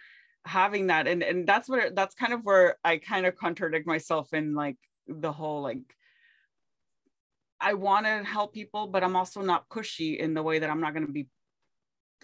having 0.45 0.87
that 0.87 1.07
and 1.07 1.23
and 1.23 1.47
that's 1.47 1.67
where 1.67 1.89
that's 1.89 2.13
kind 2.13 2.33
of 2.33 2.43
where 2.43 2.77
i 2.83 2.97
kind 2.97 3.25
of 3.25 3.35
contradict 3.35 3.87
myself 3.87 4.31
in 4.33 4.53
like 4.53 4.77
the 5.07 5.31
whole 5.31 5.61
like 5.61 5.79
I 7.59 7.73
want 7.73 8.05
to 8.05 8.23
help 8.23 8.53
people, 8.53 8.87
but 8.87 9.03
I'm 9.03 9.15
also 9.15 9.41
not 9.41 9.69
pushy 9.69 10.17
in 10.17 10.33
the 10.33 10.43
way 10.43 10.59
that 10.59 10.69
I'm 10.69 10.81
not 10.81 10.93
going 10.93 11.07
to 11.07 11.11
be 11.11 11.27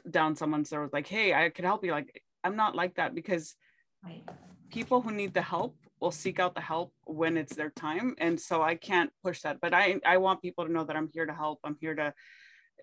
down 0.10 0.36
someone's 0.36 0.70
throat 0.70 0.92
like, 0.94 1.08
hey, 1.08 1.34
I 1.34 1.50
could 1.50 1.66
help 1.66 1.84
you. 1.86 1.92
Like, 1.92 2.24
I'm 2.44 2.56
not 2.56 2.76
like 2.76 2.96
that 2.96 3.16
because 3.16 3.56
right. 4.04 4.24
people 4.70 5.02
who 5.02 5.12
need 5.12 5.34
the 5.34 5.42
help 5.42 5.76
will 6.00 6.12
seek 6.12 6.40
out 6.40 6.56
the 6.56 6.62
help 6.62 6.94
when 7.06 7.38
it's 7.38 7.56
their 7.56 7.70
time. 7.70 8.16
And 8.18 8.40
so 8.40 8.62
I 8.62 8.76
can't 8.76 9.12
push 9.24 9.42
that. 9.42 9.62
But 9.62 9.74
I, 9.74 10.00
I 10.06 10.18
want 10.18 10.42
people 10.42 10.66
to 10.66 10.72
know 10.72 10.84
that 10.84 10.96
I'm 10.96 11.10
here 11.14 11.26
to 11.26 11.34
help. 11.34 11.60
I'm 11.64 11.78
here 11.80 11.96
to, 11.96 12.14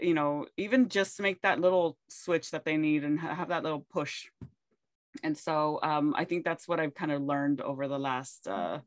you 0.01 0.15
know, 0.15 0.47
even 0.57 0.89
just 0.89 1.21
make 1.21 1.43
that 1.43 1.61
little 1.61 1.99
switch 2.09 2.53
that 2.53 2.65
they 2.65 2.77
need 2.77 3.05
and 3.05 3.19
have 3.19 3.49
that 3.49 3.65
little 3.65 3.85
push. 3.91 4.27
And 5.25 5.37
so 5.37 5.81
um, 5.83 6.15
I 6.17 6.25
think 6.25 6.45
that's 6.45 6.69
what 6.69 6.79
I've 6.79 6.95
kind 6.95 7.11
of 7.11 7.23
learned 7.23 7.61
over 7.61 7.89
the 7.89 7.99
last 7.99 8.47
uh, 8.47 8.79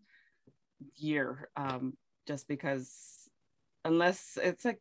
year, 0.95 1.49
um, 1.57 1.97
just 2.25 2.47
because 2.47 3.20
unless 3.85 4.37
it's 4.41 4.65
like 4.65 4.79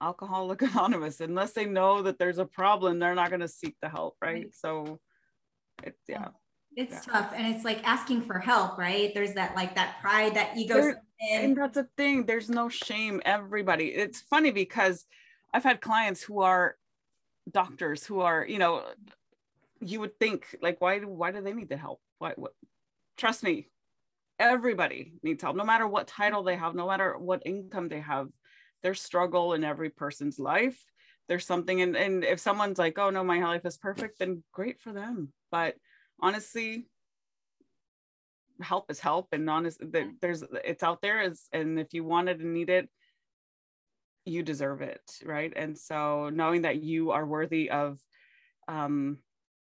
alcoholic 0.00 0.62
anonymous 0.70 1.20
unless 1.20 1.52
they 1.52 1.66
know 1.66 2.02
that 2.02 2.18
there's 2.18 2.38
a 2.38 2.44
problem 2.44 2.98
they're 2.98 3.14
not 3.14 3.28
going 3.28 3.40
to 3.40 3.48
seek 3.48 3.76
the 3.82 3.88
help 3.88 4.16
right? 4.22 4.54
So 4.54 5.00
it's 5.82 6.02
yeah. 6.08 6.28
It's 6.76 6.92
yeah. 7.06 7.12
tough 7.12 7.32
and 7.34 7.54
it's 7.54 7.64
like 7.64 7.86
asking 7.86 8.22
for 8.22 8.38
help 8.38 8.78
right? 8.78 9.12
There's 9.14 9.34
that 9.34 9.54
like 9.56 9.74
that 9.74 9.96
pride 10.00 10.34
that 10.34 10.56
ego 10.56 10.94
and 11.32 11.56
that's 11.56 11.76
a 11.76 11.86
thing 11.96 12.24
there's 12.24 12.48
no 12.48 12.68
shame 12.68 13.20
everybody. 13.24 13.88
It's 13.88 14.20
funny 14.20 14.50
because 14.50 15.04
i've 15.52 15.64
had 15.64 15.80
clients 15.80 16.22
who 16.22 16.42
are 16.42 16.76
doctors 17.50 18.06
who 18.06 18.20
are 18.20 18.46
you 18.46 18.56
know 18.56 18.84
you 19.80 19.98
would 19.98 20.16
think 20.20 20.56
like 20.62 20.80
why 20.80 21.00
why 21.00 21.32
do 21.32 21.40
they 21.40 21.52
need 21.52 21.68
the 21.68 21.76
help? 21.76 22.00
Why 22.18 22.32
what 22.36 22.52
trust 23.16 23.42
me 23.42 23.68
everybody 24.40 25.12
needs 25.22 25.42
help 25.42 25.54
no 25.54 25.64
matter 25.64 25.86
what 25.86 26.08
title 26.08 26.42
they 26.42 26.56
have 26.56 26.74
no 26.74 26.88
matter 26.88 27.16
what 27.18 27.42
income 27.44 27.88
they 27.88 28.00
have. 28.00 28.28
There's 28.82 29.00
struggle 29.00 29.52
in 29.52 29.62
every 29.62 29.90
person's 29.90 30.38
life. 30.38 30.82
There's 31.28 31.46
something 31.46 31.82
and, 31.82 31.94
and 31.94 32.24
if 32.24 32.40
someone's 32.40 32.78
like 32.78 32.98
oh 32.98 33.10
no 33.10 33.22
my 33.22 33.38
life 33.38 33.64
is 33.64 33.76
perfect 33.76 34.18
then 34.18 34.42
great 34.52 34.80
for 34.80 34.92
them. 34.92 35.32
But 35.52 35.76
honestly 36.20 36.88
help 38.62 38.90
is 38.90 39.00
help 39.00 39.28
and 39.32 39.48
honest 39.48 39.80
there's 40.20 40.44
it's 40.64 40.82
out 40.82 41.00
there 41.00 41.22
is 41.22 41.46
and 41.52 41.78
if 41.80 41.94
you 41.94 42.04
want 42.04 42.28
it 42.28 42.40
and 42.40 42.52
need 42.52 42.68
it 42.68 42.88
you 44.24 44.42
deserve 44.42 44.80
it 44.82 45.02
right? 45.24 45.52
And 45.54 45.76
so 45.76 46.30
knowing 46.30 46.62
that 46.62 46.82
you 46.82 47.10
are 47.10 47.26
worthy 47.26 47.70
of 47.70 47.98
um, 48.68 49.18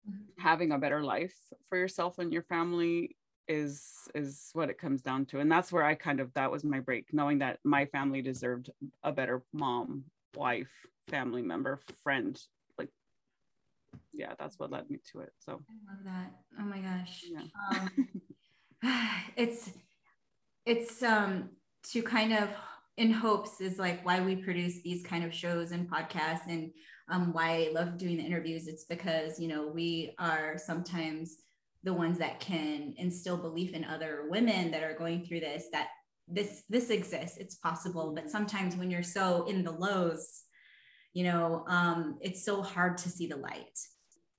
mm-hmm. 0.08 0.42
having 0.42 0.72
a 0.72 0.78
better 0.78 1.02
life 1.02 1.36
for 1.68 1.78
yourself 1.78 2.18
and 2.18 2.32
your 2.32 2.42
family 2.42 3.16
is 3.48 4.08
is 4.14 4.50
what 4.54 4.70
it 4.70 4.78
comes 4.78 5.02
down 5.02 5.24
to 5.24 5.40
and 5.40 5.50
that's 5.50 5.72
where 5.72 5.84
i 5.84 5.94
kind 5.94 6.20
of 6.20 6.32
that 6.34 6.50
was 6.50 6.64
my 6.64 6.80
break 6.80 7.12
knowing 7.12 7.38
that 7.38 7.58
my 7.64 7.84
family 7.86 8.20
deserved 8.20 8.70
a 9.04 9.12
better 9.12 9.42
mom 9.52 10.04
wife 10.34 10.70
family 11.08 11.42
member 11.42 11.80
friend 12.02 12.40
like 12.78 12.88
yeah 14.12 14.32
that's 14.38 14.58
what 14.58 14.70
led 14.70 14.88
me 14.90 14.98
to 15.12 15.20
it 15.20 15.32
so. 15.38 15.60
I 15.70 15.92
love 15.92 16.04
that. 16.04 16.32
Oh 16.60 16.64
my 16.64 16.78
gosh. 16.78 17.24
Yeah. 17.30 17.42
um, 17.70 17.90
it's 19.36 19.70
it's 20.64 21.02
um 21.02 21.50
to 21.90 22.02
kind 22.02 22.32
of 22.32 22.48
in 22.96 23.10
hopes 23.10 23.60
is 23.60 23.78
like 23.78 24.04
why 24.04 24.20
we 24.20 24.36
produce 24.36 24.82
these 24.82 25.02
kind 25.02 25.24
of 25.24 25.34
shows 25.34 25.72
and 25.72 25.90
podcasts 25.90 26.48
and 26.48 26.70
um, 27.08 27.32
why 27.32 27.68
i 27.68 27.70
love 27.72 27.96
doing 27.96 28.16
the 28.16 28.22
interviews 28.22 28.66
it's 28.66 28.84
because 28.84 29.38
you 29.38 29.48
know 29.48 29.68
we 29.68 30.14
are 30.18 30.58
sometimes 30.58 31.36
the 31.86 31.94
ones 31.94 32.18
that 32.18 32.40
can 32.40 32.92
instill 32.98 33.36
belief 33.36 33.72
in 33.72 33.84
other 33.84 34.26
women 34.28 34.72
that 34.72 34.82
are 34.82 34.98
going 34.98 35.24
through 35.24 35.40
this 35.40 35.66
that 35.72 35.86
this 36.28 36.64
this 36.68 36.90
exists 36.90 37.38
it's 37.38 37.54
possible. 37.54 38.12
But 38.14 38.28
sometimes 38.28 38.76
when 38.76 38.90
you're 38.90 39.02
so 39.02 39.46
in 39.46 39.62
the 39.62 39.72
lows 39.72 40.42
you 41.14 41.24
know 41.24 41.64
um, 41.68 42.18
it's 42.20 42.44
so 42.44 42.60
hard 42.60 42.98
to 42.98 43.08
see 43.08 43.26
the 43.26 43.36
light 43.36 43.78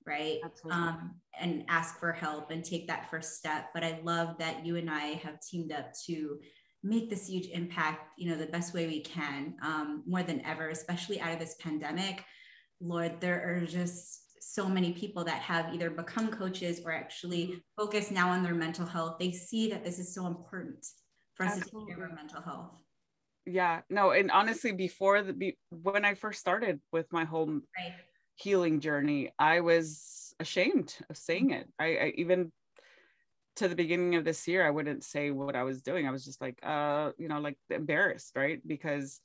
right? 0.06 0.38
Um, 0.70 1.16
and 1.38 1.64
ask 1.68 2.00
for 2.00 2.12
help 2.12 2.50
and 2.50 2.64
take 2.64 2.88
that 2.88 3.10
first 3.10 3.36
step. 3.36 3.66
But 3.74 3.84
i 3.84 4.00
love 4.02 4.38
that 4.38 4.64
you 4.64 4.76
and 4.76 4.90
i 4.90 5.06
have 5.24 5.40
teamed 5.40 5.72
up 5.72 5.92
to 6.06 6.38
make 6.82 7.10
this 7.10 7.26
huge 7.28 7.46
impact 7.48 8.12
you 8.16 8.30
know 8.30 8.36
the 8.36 8.46
best 8.46 8.72
way 8.74 8.86
we 8.86 9.00
can 9.00 9.54
um, 9.62 10.02
more 10.06 10.22
than 10.22 10.44
ever 10.44 10.68
especially 10.68 11.20
out 11.20 11.32
of 11.32 11.38
this 11.38 11.56
pandemic. 11.60 12.24
Lord 12.80 13.20
there 13.20 13.40
are 13.56 13.66
just 13.66 14.27
so 14.58 14.68
many 14.68 14.92
people 14.92 15.22
that 15.22 15.40
have 15.40 15.72
either 15.72 15.88
become 15.88 16.32
coaches 16.32 16.80
or 16.84 16.90
actually 16.90 17.44
mm-hmm. 17.46 17.58
focus 17.76 18.10
now 18.10 18.28
on 18.30 18.42
their 18.42 18.56
mental 18.56 18.84
health 18.84 19.16
they 19.20 19.30
see 19.30 19.70
that 19.70 19.84
this 19.84 20.00
is 20.00 20.12
so 20.12 20.26
important 20.26 20.84
for 21.34 21.46
us 21.46 21.56
Absolutely. 21.56 21.80
to 21.80 21.86
take 21.86 21.96
care 21.96 22.04
of 22.04 22.10
our 22.10 22.16
mental 22.16 22.42
health 22.42 22.72
yeah 23.46 23.82
no 23.88 24.10
and 24.10 24.32
honestly 24.32 24.72
before 24.72 25.22
the 25.22 25.32
be, 25.32 25.56
when 25.70 26.04
i 26.04 26.14
first 26.14 26.40
started 26.40 26.80
with 26.90 27.06
my 27.12 27.24
whole 27.24 27.46
right. 27.46 27.94
healing 28.34 28.80
journey 28.80 29.30
i 29.38 29.60
was 29.60 30.34
ashamed 30.40 30.92
of 31.08 31.16
saying 31.16 31.52
it 31.52 31.68
I, 31.78 31.84
I 31.84 32.12
even 32.16 32.50
to 33.56 33.68
the 33.68 33.76
beginning 33.76 34.16
of 34.16 34.24
this 34.24 34.48
year 34.48 34.66
i 34.66 34.70
wouldn't 34.70 35.04
say 35.04 35.30
what 35.30 35.54
i 35.54 35.62
was 35.62 35.82
doing 35.82 36.08
i 36.08 36.10
was 36.10 36.24
just 36.24 36.40
like 36.40 36.58
uh 36.64 37.12
you 37.16 37.28
know 37.28 37.38
like 37.38 37.58
embarrassed 37.70 38.32
right 38.34 38.60
because 38.66 39.20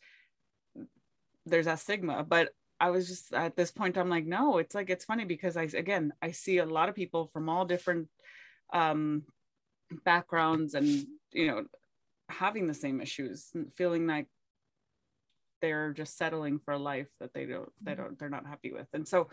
there's 1.48 1.66
that 1.66 1.80
stigma 1.80 2.24
but 2.24 2.50
I 2.80 2.90
was 2.90 3.08
just 3.08 3.34
at 3.34 3.56
this 3.56 3.72
point, 3.72 3.98
I'm 3.98 4.10
like, 4.10 4.26
no, 4.26 4.58
it's 4.58 4.76
like, 4.76 4.90
it's 4.90 5.06
funny 5.06 5.26
because 5.26 5.56
I, 5.58 5.64
again, 5.64 6.14
I 6.22 6.32
see 6.32 6.58
a 6.58 6.66
lot 6.66 6.90
of 6.90 6.96
people 6.96 7.30
from 7.32 7.50
all 7.50 7.66
different 7.66 8.10
um, 8.74 9.24
backgrounds 10.04 10.74
and, 10.74 11.06
you 11.32 11.48
know, 11.48 11.64
having 12.30 12.68
the 12.68 12.74
same 12.74 13.00
issues 13.00 13.50
and 13.54 13.74
feeling 13.76 14.08
like 14.08 14.28
they're 15.62 15.94
just 15.94 16.18
settling 16.18 16.60
for 16.60 16.74
a 16.74 16.80
life 16.80 17.08
that 17.20 17.34
they 17.34 17.46
don't, 17.46 17.70
they 17.82 17.96
don't, 17.96 18.20
they're 18.20 18.30
not 18.30 18.46
happy 18.46 18.74
with. 18.74 18.88
And 18.94 19.08
so 19.08 19.30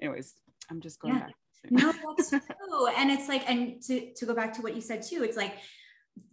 anyways, 0.00 0.34
I'm 0.70 0.80
just 0.80 1.00
going 1.00 1.14
yeah. 1.14 1.20
back. 1.20 1.34
no, 1.70 1.92
that's 2.16 2.30
true. 2.30 2.40
And 2.96 3.10
it's 3.10 3.28
like, 3.28 3.48
and 3.48 3.82
to, 3.82 4.12
to 4.14 4.26
go 4.26 4.34
back 4.34 4.54
to 4.54 4.62
what 4.62 4.74
you 4.74 4.80
said 4.80 5.02
too, 5.02 5.22
it's 5.22 5.36
like, 5.36 5.54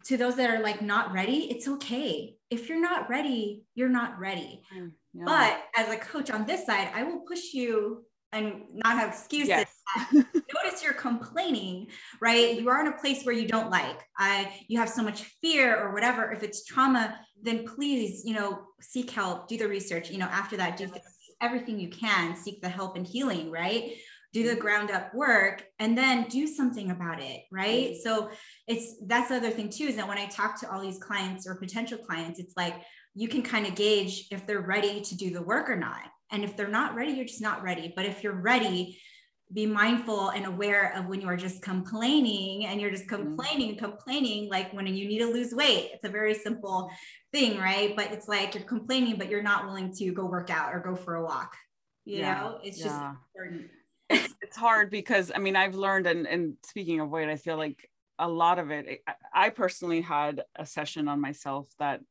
to 0.05 0.17
those 0.17 0.35
that 0.35 0.49
are 0.49 0.61
like 0.61 0.81
not 0.81 1.13
ready, 1.13 1.49
it's 1.49 1.67
okay. 1.67 2.35
If 2.49 2.69
you're 2.69 2.81
not 2.81 3.09
ready, 3.09 3.63
you're 3.75 3.89
not 3.89 4.19
ready. 4.19 4.61
Mm. 4.77 4.91
But 5.25 5.63
as 5.77 5.89
a 5.89 5.97
coach 5.97 6.31
on 6.31 6.45
this 6.45 6.65
side, 6.65 6.89
I 6.93 7.03
will 7.03 7.19
push 7.19 7.53
you 7.53 8.05
and 8.31 8.63
not 8.73 8.97
have 8.97 9.09
excuses. 9.09 9.47
Yes. 9.47 9.67
Notice 10.13 10.83
you're 10.83 10.93
complaining, 10.93 11.87
right? 12.19 12.59
You 12.59 12.67
are 12.69 12.81
in 12.81 12.87
a 12.87 12.97
place 12.97 13.23
where 13.23 13.35
you 13.35 13.47
don't 13.47 13.69
like. 13.69 14.01
I 14.17 14.51
you 14.67 14.79
have 14.79 14.89
so 14.89 15.03
much 15.03 15.23
fear 15.41 15.79
or 15.79 15.93
whatever. 15.93 16.31
If 16.31 16.41
it's 16.41 16.65
trauma, 16.65 17.19
then 17.41 17.65
please, 17.65 18.23
you 18.25 18.33
know, 18.33 18.61
seek 18.81 19.11
help, 19.11 19.47
do 19.47 19.57
the 19.57 19.67
research. 19.67 20.09
You 20.09 20.17
know, 20.17 20.25
after 20.25 20.57
that, 20.57 20.77
do 20.77 20.91
everything 21.41 21.79
you 21.79 21.89
can, 21.89 22.35
seek 22.35 22.61
the 22.61 22.69
help 22.69 22.95
and 22.95 23.05
healing, 23.05 23.51
right? 23.51 23.93
Do 24.33 24.49
the 24.49 24.59
ground 24.59 24.89
up 24.89 25.13
work 25.13 25.63
and 25.79 25.97
then 25.97 26.23
do 26.27 26.47
something 26.47 26.89
about 26.89 27.21
it, 27.21 27.41
right? 27.51 27.91
Mm-hmm. 27.91 28.01
So 28.03 28.31
it's 28.67 28.95
that's 29.05 29.29
the 29.29 29.37
other 29.37 29.51
thing 29.51 29.69
too, 29.69 29.85
is 29.85 29.95
that 29.95 30.07
when 30.07 30.17
I 30.17 30.25
talk 30.25 30.59
to 30.61 30.71
all 30.71 30.81
these 30.81 30.97
clients 30.97 31.47
or 31.47 31.55
potential 31.55 31.99
clients, 31.99 32.39
it's 32.39 32.57
like 32.57 32.75
you 33.13 33.27
can 33.27 33.43
kind 33.43 33.67
of 33.67 33.75
gauge 33.75 34.27
if 34.31 34.47
they're 34.47 34.61
ready 34.61 35.01
to 35.01 35.15
do 35.15 35.29
the 35.29 35.41
work 35.41 35.69
or 35.69 35.75
not. 35.75 36.01
And 36.31 36.43
if 36.43 36.57
they're 36.57 36.67
not 36.67 36.95
ready, 36.95 37.11
you're 37.11 37.25
just 37.25 37.43
not 37.43 37.61
ready. 37.61 37.93
But 37.95 38.05
if 38.05 38.23
you're 38.23 38.41
ready, 38.41 38.99
be 39.53 39.67
mindful 39.67 40.29
and 40.29 40.47
aware 40.47 40.97
of 40.97 41.05
when 41.05 41.21
you 41.21 41.27
are 41.27 41.37
just 41.37 41.61
complaining 41.61 42.65
and 42.65 42.81
you're 42.81 42.89
just 42.89 43.05
mm-hmm. 43.05 43.35
complaining 43.35 43.77
complaining, 43.77 44.49
like 44.49 44.73
when 44.73 44.87
you 44.87 45.07
need 45.07 45.19
to 45.19 45.27
lose 45.27 45.53
weight. 45.53 45.91
It's 45.93 46.05
a 46.05 46.09
very 46.09 46.33
simple 46.33 46.89
thing, 47.31 47.59
right? 47.59 47.95
But 47.95 48.11
it's 48.11 48.27
like 48.27 48.55
you're 48.55 48.63
complaining, 48.63 49.17
but 49.17 49.29
you're 49.29 49.43
not 49.43 49.65
willing 49.65 49.93
to 49.93 50.11
go 50.11 50.25
work 50.25 50.49
out 50.49 50.73
or 50.73 50.79
go 50.79 50.95
for 50.95 51.15
a 51.15 51.23
walk. 51.23 51.55
You 52.05 52.17
yeah, 52.17 52.33
know, 52.33 52.59
it's 52.63 52.79
yeah. 52.79 52.85
just 52.85 53.01
important. 53.35 53.69
It's, 54.13 54.57
hard 54.57 54.91
because 54.91 55.31
I 55.33 55.39
mean, 55.39 55.55
I've 55.55 55.75
learned, 55.75 56.07
and, 56.07 56.27
and 56.27 56.55
speaking 56.63 56.99
of 56.99 57.09
weight, 57.09 57.29
I 57.29 57.35
feel 57.35 57.57
like 57.57 57.89
a 58.19 58.27
lot 58.27 58.59
of 58.59 58.71
it, 58.71 59.01
I, 59.07 59.13
I 59.33 59.49
personally 59.49 60.01
had 60.01 60.43
a 60.55 60.65
session 60.65 61.07
on 61.07 61.19
myself 61.19 61.67
that 61.79 62.01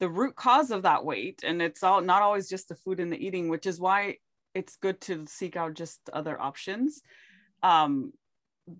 the 0.00 0.08
root 0.08 0.36
cause 0.36 0.70
of 0.70 0.82
that 0.82 1.04
weight 1.04 1.42
and 1.44 1.60
it's 1.62 1.82
all 1.82 2.00
not 2.00 2.22
always 2.22 2.48
just 2.48 2.68
the 2.68 2.74
food 2.74 3.00
and 3.00 3.12
the 3.12 3.26
eating 3.26 3.48
which 3.48 3.66
is 3.66 3.80
why 3.80 4.16
it's 4.54 4.76
good 4.76 5.00
to 5.02 5.24
seek 5.26 5.56
out 5.56 5.74
just 5.74 6.00
other 6.12 6.40
options. 6.40 7.02
Um, 7.62 8.12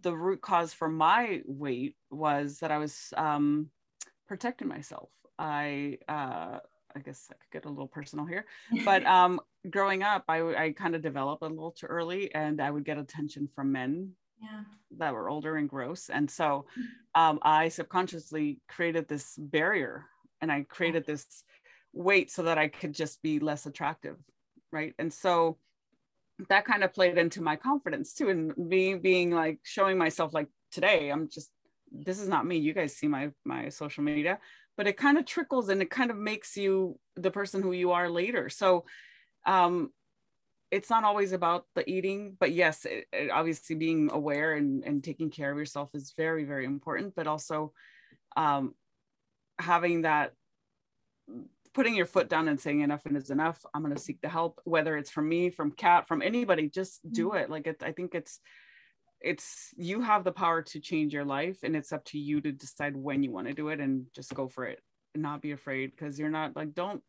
the 0.02 0.14
root 0.14 0.40
cause 0.40 0.72
for 0.72 0.88
my 0.88 1.42
weight 1.46 1.96
was 2.10 2.58
that 2.60 2.70
i 2.70 2.78
was 2.78 3.12
um, 3.16 3.70
protecting 4.26 4.68
myself. 4.68 5.10
I 5.38 5.98
uh, 6.08 6.58
i 6.96 7.00
guess 7.00 7.28
i 7.30 7.34
could 7.34 7.62
get 7.62 7.64
a 7.66 7.68
little 7.68 7.88
personal 7.88 8.24
here 8.24 8.44
but 8.84 9.04
um, 9.16 9.40
growing 9.70 10.02
up 10.02 10.24
i, 10.28 10.40
I 10.54 10.72
kind 10.72 10.94
of 10.94 11.02
developed 11.02 11.42
a 11.42 11.46
little 11.46 11.72
too 11.72 11.86
early 11.86 12.34
and 12.34 12.60
i 12.60 12.70
would 12.70 12.84
get 12.84 12.98
attention 12.98 13.48
from 13.54 13.72
men 13.72 14.10
yeah. 14.42 14.62
that 14.98 15.14
were 15.14 15.28
older 15.28 15.56
and 15.56 15.68
gross 15.68 16.10
and 16.10 16.30
so 16.30 16.66
um, 17.14 17.38
i 17.42 17.68
subconsciously 17.68 18.60
created 18.68 19.08
this 19.08 19.34
barrier 19.38 20.06
and 20.44 20.52
I 20.52 20.62
created 20.68 21.06
this 21.06 21.42
weight 21.94 22.30
so 22.30 22.42
that 22.42 22.58
I 22.58 22.68
could 22.68 22.92
just 22.92 23.22
be 23.22 23.38
less 23.38 23.64
attractive. 23.64 24.16
Right. 24.70 24.94
And 24.98 25.12
so 25.12 25.56
that 26.50 26.66
kind 26.66 26.84
of 26.84 26.92
played 26.92 27.16
into 27.16 27.40
my 27.40 27.56
confidence 27.56 28.12
too. 28.12 28.28
And 28.28 28.56
me 28.58 28.94
being 28.94 29.30
like 29.30 29.60
showing 29.62 29.96
myself 29.96 30.34
like 30.34 30.48
today, 30.70 31.10
I'm 31.10 31.30
just, 31.30 31.50
this 31.90 32.20
is 32.20 32.28
not 32.28 32.46
me. 32.46 32.58
You 32.58 32.74
guys 32.74 32.94
see 32.94 33.08
my, 33.08 33.30
my 33.44 33.70
social 33.70 34.04
media, 34.04 34.38
but 34.76 34.86
it 34.86 34.96
kind 34.96 35.18
of 35.18 35.24
trickles 35.24 35.68
and 35.68 35.80
it 35.82 35.90
kind 35.90 36.10
of 36.10 36.16
makes 36.16 36.56
you 36.56 36.98
the 37.16 37.30
person 37.30 37.62
who 37.62 37.72
you 37.72 37.92
are 37.92 38.08
later. 38.08 38.48
So, 38.48 38.84
um, 39.46 39.90
it's 40.70 40.90
not 40.90 41.04
always 41.04 41.32
about 41.32 41.66
the 41.76 41.88
eating, 41.88 42.36
but 42.40 42.50
yes, 42.52 42.84
it, 42.84 43.06
it 43.12 43.30
obviously 43.30 43.76
being 43.76 44.10
aware 44.12 44.54
and, 44.54 44.82
and 44.84 45.04
taking 45.04 45.30
care 45.30 45.52
of 45.52 45.58
yourself 45.58 45.90
is 45.94 46.14
very, 46.16 46.44
very 46.44 46.64
important, 46.64 47.14
but 47.14 47.28
also, 47.28 47.72
um, 48.36 48.74
having 49.60 50.02
that 50.02 50.32
putting 51.74 51.94
your 51.94 52.06
foot 52.06 52.28
down 52.28 52.48
and 52.48 52.60
saying 52.60 52.80
enough 52.80 53.04
and 53.06 53.16
is 53.16 53.30
enough 53.30 53.64
i'm 53.74 53.82
going 53.82 53.94
to 53.94 54.00
seek 54.00 54.20
the 54.20 54.28
help 54.28 54.60
whether 54.64 54.96
it's 54.96 55.10
from 55.10 55.28
me 55.28 55.50
from 55.50 55.70
Kat 55.70 56.08
from 56.08 56.22
anybody 56.22 56.68
just 56.68 57.00
do 57.10 57.28
mm-hmm. 57.28 57.38
it 57.38 57.50
like 57.50 57.66
it, 57.66 57.82
i 57.82 57.92
think 57.92 58.14
it's 58.14 58.40
it's 59.24 59.70
you 59.76 60.00
have 60.02 60.22
the 60.22 60.32
power 60.32 60.60
to 60.60 60.78
change 60.78 61.12
your 61.12 61.24
life 61.24 61.58
and 61.62 61.74
it's 61.74 61.92
up 61.92 62.04
to 62.04 62.18
you 62.18 62.40
to 62.40 62.52
decide 62.52 62.96
when 62.96 63.22
you 63.22 63.32
want 63.32 63.46
to 63.46 63.54
do 63.54 63.68
it 63.68 63.80
and 63.80 64.06
just 64.14 64.34
go 64.34 64.46
for 64.46 64.66
it 64.66 64.80
and 65.14 65.22
not 65.22 65.40
be 65.40 65.52
afraid 65.52 65.90
because 65.90 66.18
you're 66.18 66.30
not 66.30 66.54
like 66.54 66.74
don't 66.74 67.02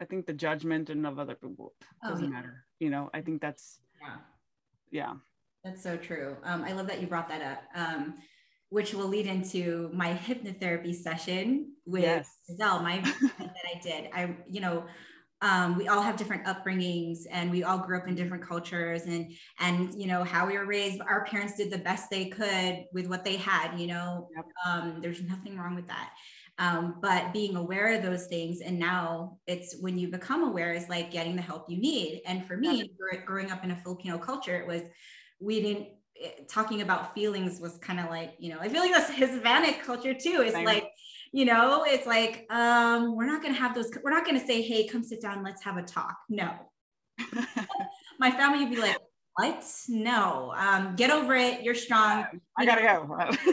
i 0.00 0.04
think 0.04 0.24
the 0.24 0.32
judgment 0.32 0.88
and 0.88 1.04
of 1.06 1.18
other 1.18 1.34
people 1.34 1.74
oh, 2.04 2.10
doesn't 2.10 2.26
oh, 2.26 2.28
yeah. 2.28 2.34
matter 2.34 2.64
you 2.78 2.90
know 2.90 3.10
i 3.12 3.20
think 3.20 3.40
that's 3.40 3.80
yeah 4.00 4.16
yeah 4.90 5.14
that's 5.64 5.82
so 5.82 5.96
true 5.96 6.36
um, 6.44 6.62
i 6.62 6.72
love 6.72 6.86
that 6.86 7.00
you 7.00 7.08
brought 7.08 7.28
that 7.28 7.42
up 7.42 7.62
um, 7.74 8.14
which 8.70 8.94
will 8.94 9.08
lead 9.08 9.26
into 9.26 9.90
my 9.92 10.12
hypnotherapy 10.12 10.94
session 10.94 11.72
with 11.86 12.02
yes. 12.02 12.38
Zell, 12.56 12.82
my 12.82 12.98
that 13.38 13.64
I 13.74 13.78
did. 13.80 14.10
I, 14.12 14.34
you 14.48 14.60
know, 14.60 14.84
um, 15.42 15.76
we 15.76 15.88
all 15.88 16.00
have 16.00 16.16
different 16.16 16.44
upbringings 16.46 17.20
and 17.30 17.50
we 17.50 17.62
all 17.62 17.78
grew 17.78 17.98
up 17.98 18.08
in 18.08 18.14
different 18.14 18.42
cultures 18.42 19.02
and 19.02 19.32
and 19.60 19.94
you 19.94 20.06
know 20.06 20.24
how 20.24 20.46
we 20.46 20.56
were 20.56 20.66
raised 20.66 21.00
our 21.02 21.24
parents 21.24 21.56
did 21.56 21.70
the 21.70 21.78
best 21.78 22.08
they 22.10 22.26
could 22.26 22.84
with 22.92 23.06
what 23.06 23.24
they 23.24 23.36
had 23.36 23.76
you 23.78 23.86
know 23.86 24.28
yep. 24.34 24.46
um, 24.66 24.98
there's 25.02 25.22
nothing 25.22 25.56
wrong 25.58 25.74
with 25.74 25.86
that 25.86 26.10
um, 26.58 26.96
but 27.02 27.34
being 27.34 27.56
aware 27.56 27.94
of 27.94 28.02
those 28.02 28.26
things 28.26 28.60
and 28.62 28.78
now 28.78 29.36
it's 29.46 29.76
when 29.80 29.98
you 29.98 30.08
become 30.08 30.42
aware 30.42 30.72
is 30.72 30.88
like 30.88 31.10
getting 31.10 31.36
the 31.36 31.42
help 31.42 31.68
you 31.68 31.76
need 31.76 32.22
and 32.26 32.46
for 32.46 32.56
me 32.56 32.90
yep. 33.12 33.26
growing 33.26 33.50
up 33.50 33.62
in 33.62 33.72
a 33.72 33.76
filipino 33.76 34.16
culture 34.16 34.56
it 34.56 34.66
was 34.66 34.82
we 35.38 35.60
didn't 35.60 35.88
talking 36.48 36.82
about 36.82 37.14
feelings 37.14 37.60
was 37.60 37.78
kind 37.78 38.00
of 38.00 38.06
like, 38.06 38.34
you 38.38 38.52
know, 38.52 38.58
I 38.60 38.68
feel 38.68 38.80
like 38.80 38.92
that's 38.92 39.10
Hispanic 39.14 39.82
culture 39.82 40.14
too. 40.14 40.42
It's 40.42 40.52
Same. 40.52 40.64
like, 40.64 40.90
you 41.36 41.44
know, 41.44 41.84
it's 41.86 42.06
like, 42.06 42.46
um, 42.48 43.14
we're 43.14 43.26
not 43.26 43.42
going 43.42 43.52
to 43.52 43.60
have 43.60 43.74
those, 43.74 43.90
we're 44.02 44.10
not 44.10 44.24
going 44.24 44.40
to 44.40 44.46
say, 44.46 44.62
hey, 44.62 44.86
come 44.86 45.04
sit 45.04 45.20
down, 45.20 45.44
let's 45.44 45.62
have 45.62 45.76
a 45.76 45.82
talk. 45.82 46.16
No. 46.30 46.50
My 48.18 48.30
family 48.30 48.60
would 48.60 48.70
be 48.70 48.80
like, 48.80 48.96
what? 49.34 49.62
No. 49.86 50.54
Um, 50.56 50.96
get 50.96 51.10
over 51.10 51.34
it. 51.34 51.62
You're 51.62 51.74
strong. 51.74 52.24
I 52.56 52.64
gotta 52.64 52.80
go. 52.80 53.52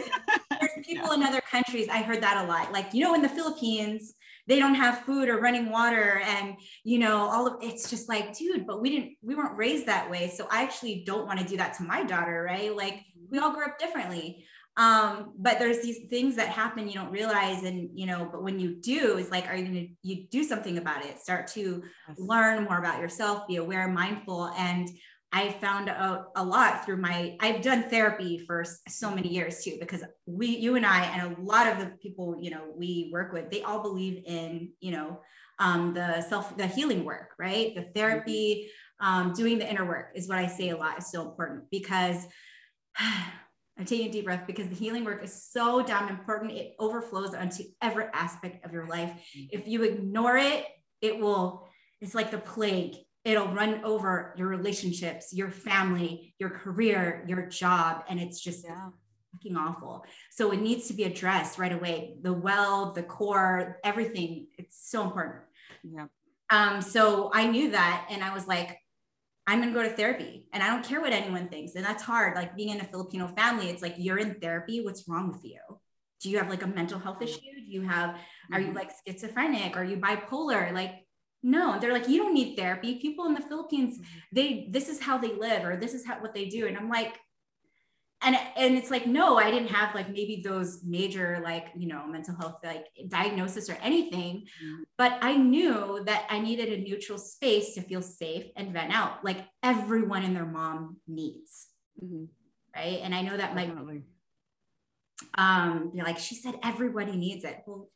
There's 0.58 0.70
people 0.86 1.08
yeah. 1.08 1.14
in 1.14 1.22
other 1.24 1.42
countries. 1.42 1.88
I 1.90 2.00
heard 2.00 2.22
that 2.22 2.42
a 2.42 2.48
lot. 2.48 2.72
Like, 2.72 2.94
you 2.94 3.02
know, 3.02 3.14
in 3.14 3.20
the 3.20 3.28
Philippines, 3.28 4.14
they 4.46 4.58
don't 4.58 4.76
have 4.76 5.00
food 5.00 5.28
or 5.28 5.38
running 5.38 5.70
water 5.70 6.22
and 6.24 6.56
you 6.84 6.98
know 6.98 7.16
all 7.16 7.46
of 7.46 7.54
it's 7.62 7.88
just 7.88 8.10
like 8.10 8.36
dude 8.36 8.66
but 8.66 8.82
we 8.82 8.90
didn't 8.90 9.12
we 9.22 9.34
weren't 9.34 9.56
raised 9.56 9.86
that 9.86 10.10
way 10.10 10.28
so 10.28 10.46
i 10.50 10.62
actually 10.62 11.02
don't 11.06 11.26
want 11.26 11.38
to 11.38 11.46
do 11.46 11.56
that 11.56 11.72
to 11.72 11.82
my 11.82 12.04
daughter 12.04 12.42
right 12.42 12.76
like 12.76 13.00
we 13.30 13.38
all 13.38 13.54
grew 13.54 13.64
up 13.64 13.78
differently 13.78 14.44
um 14.76 15.32
but 15.38 15.60
there's 15.60 15.82
these 15.82 16.08
things 16.10 16.34
that 16.34 16.48
happen 16.48 16.88
you 16.88 16.94
don't 16.94 17.12
realize 17.12 17.62
and 17.62 17.88
you 17.94 18.06
know 18.06 18.28
but 18.30 18.42
when 18.42 18.58
you 18.58 18.74
do 18.74 19.18
it's 19.18 19.30
like 19.30 19.46
are 19.46 19.54
you 19.54 19.64
going 19.64 19.74
to 19.74 19.88
you 20.02 20.26
do 20.30 20.42
something 20.42 20.78
about 20.78 21.04
it 21.04 21.20
start 21.20 21.46
to 21.46 21.82
yes. 22.08 22.18
learn 22.18 22.64
more 22.64 22.78
about 22.78 23.00
yourself 23.00 23.44
be 23.46 23.56
aware 23.56 23.84
mindful. 23.88 24.50
And 24.56 24.88
I 25.32 25.50
found 25.50 25.88
out 25.88 26.30
a 26.36 26.44
lot 26.44 26.84
through 26.84 26.98
my 26.98 27.36
I've 27.40 27.62
done 27.62 27.84
therapy 27.90 28.38
for 28.46 28.64
so 28.88 29.10
many 29.12 29.28
years 29.28 29.64
too 29.64 29.76
because 29.80 30.04
we 30.26 30.48
you 30.48 30.76
and 30.76 30.86
I 30.86 31.04
and 31.06 31.36
a 31.36 31.40
lot 31.40 31.66
of 31.66 31.78
the 31.78 31.86
people 32.00 32.36
you 32.40 32.50
know 32.50 32.62
we 32.76 33.10
work 33.12 33.32
with 33.32 33.50
they 33.50 33.62
all 33.62 33.82
believe 33.82 34.22
in 34.26 34.70
you 34.80 34.92
know 34.92 35.20
um, 35.58 35.94
the 35.94 36.20
self 36.22 36.56
the 36.56 36.66
healing 36.66 37.04
work 37.04 37.30
right? 37.38 37.74
The 37.74 37.82
therapy 37.94 38.70
um, 39.00 39.32
doing 39.32 39.58
the 39.58 39.68
inner 39.68 39.84
work 39.84 40.12
is 40.14 40.28
what 40.28 40.38
I 40.38 40.46
say 40.46 40.68
a 40.70 40.76
lot 40.76 40.98
is 40.98 41.10
so 41.10 41.22
important 41.22 41.64
because 41.70 42.26
I'm 43.78 43.84
taking 43.84 44.08
a 44.08 44.12
deep 44.12 44.24
breath 44.24 44.46
because 44.46 44.68
the 44.68 44.74
healing 44.74 45.04
work 45.04 45.24
is 45.24 45.32
so 45.50 45.82
damn 45.82 46.08
important 46.08 46.52
it 46.52 46.74
overflows 46.78 47.34
onto 47.34 47.64
every 47.82 48.04
aspect 48.12 48.64
of 48.64 48.72
your 48.72 48.86
life 48.86 49.12
if 49.50 49.66
you 49.66 49.82
ignore 49.82 50.36
it 50.36 50.66
it 51.00 51.18
will 51.18 51.66
it's 52.00 52.14
like 52.14 52.30
the 52.30 52.38
plague 52.38 52.94
it'll 53.24 53.48
run 53.48 53.82
over 53.84 54.34
your 54.36 54.48
relationships, 54.48 55.32
your 55.32 55.50
family, 55.50 56.34
your 56.38 56.50
career, 56.50 57.24
your 57.26 57.46
job. 57.46 58.04
And 58.08 58.20
it's 58.20 58.40
just 58.40 58.64
yeah. 58.64 58.90
fucking 59.32 59.56
awful. 59.56 60.04
So 60.30 60.52
it 60.52 60.60
needs 60.60 60.88
to 60.88 60.94
be 60.94 61.04
addressed 61.04 61.58
right 61.58 61.72
away. 61.72 62.16
The 62.22 62.32
well, 62.32 62.92
the 62.92 63.02
core, 63.02 63.78
everything. 63.82 64.48
It's 64.58 64.90
so 64.90 65.02
important. 65.02 65.36
Yeah. 65.82 66.06
Um, 66.50 66.82
so 66.82 67.30
I 67.32 67.46
knew 67.46 67.70
that 67.70 68.06
and 68.10 68.22
I 68.22 68.34
was 68.34 68.46
like, 68.46 68.78
I'm 69.46 69.60
gonna 69.60 69.72
go 69.72 69.82
to 69.82 69.90
therapy 69.90 70.46
and 70.52 70.62
I 70.62 70.68
don't 70.68 70.84
care 70.84 71.00
what 71.00 71.12
anyone 71.12 71.48
thinks. 71.48 71.74
And 71.74 71.84
that's 71.84 72.02
hard. 72.02 72.34
Like 72.34 72.56
being 72.56 72.70
in 72.70 72.80
a 72.80 72.84
Filipino 72.84 73.28
family, 73.28 73.68
it's 73.68 73.82
like 73.82 73.94
you're 73.98 74.18
in 74.18 74.34
therapy. 74.40 74.82
What's 74.82 75.08
wrong 75.08 75.30
with 75.30 75.44
you? 75.44 75.58
Do 76.20 76.30
you 76.30 76.38
have 76.38 76.48
like 76.48 76.62
a 76.62 76.66
mental 76.66 76.98
health 76.98 77.20
issue? 77.20 77.40
Do 77.40 77.62
you 77.66 77.82
have, 77.82 78.16
are 78.52 78.60
you 78.60 78.68
mm-hmm. 78.68 78.76
like 78.76 78.92
schizophrenic? 79.06 79.76
Are 79.76 79.84
you 79.84 79.98
bipolar? 79.98 80.72
Like 80.72 81.04
no 81.44 81.78
they're 81.78 81.92
like 81.92 82.08
you 82.08 82.16
don't 82.16 82.32
need 82.32 82.56
therapy 82.56 82.98
people 82.98 83.26
in 83.26 83.34
the 83.34 83.40
philippines 83.40 83.98
mm-hmm. 83.98 84.18
they 84.32 84.66
this 84.70 84.88
is 84.88 84.98
how 84.98 85.18
they 85.18 85.34
live 85.34 85.62
or 85.62 85.76
this 85.76 85.92
is 85.92 86.04
how 86.04 86.18
what 86.20 86.34
they 86.34 86.46
do 86.46 86.66
and 86.66 86.76
i'm 86.76 86.88
like 86.88 87.20
and 88.22 88.36
and 88.56 88.76
it's 88.76 88.90
like 88.90 89.06
no 89.06 89.36
i 89.36 89.50
didn't 89.50 89.68
have 89.68 89.94
like 89.94 90.08
maybe 90.08 90.42
those 90.44 90.82
major 90.84 91.40
like 91.44 91.68
you 91.76 91.86
know 91.86 92.06
mental 92.06 92.34
health 92.36 92.56
like 92.64 92.86
diagnosis 93.08 93.68
or 93.68 93.76
anything 93.82 94.46
mm-hmm. 94.62 94.82
but 94.96 95.18
i 95.22 95.36
knew 95.36 96.02
that 96.06 96.26
i 96.30 96.38
needed 96.38 96.72
a 96.72 96.82
neutral 96.82 97.18
space 97.18 97.74
to 97.74 97.82
feel 97.82 98.02
safe 98.02 98.46
and 98.56 98.72
vent 98.72 98.94
out 98.94 99.24
like 99.24 99.38
everyone 99.62 100.22
and 100.22 100.34
their 100.34 100.46
mom 100.46 100.96
needs. 101.06 101.68
Mm-hmm. 102.02 102.24
right? 102.74 103.00
And 103.02 103.14
i 103.14 103.22
know 103.22 103.36
that 103.36 103.54
might 103.54 103.72
um 105.36 105.90
be 105.94 106.02
like 106.02 106.18
she 106.18 106.34
said 106.34 106.54
everybody 106.62 107.16
needs 107.16 107.44
it. 107.44 107.62
Well 107.66 107.88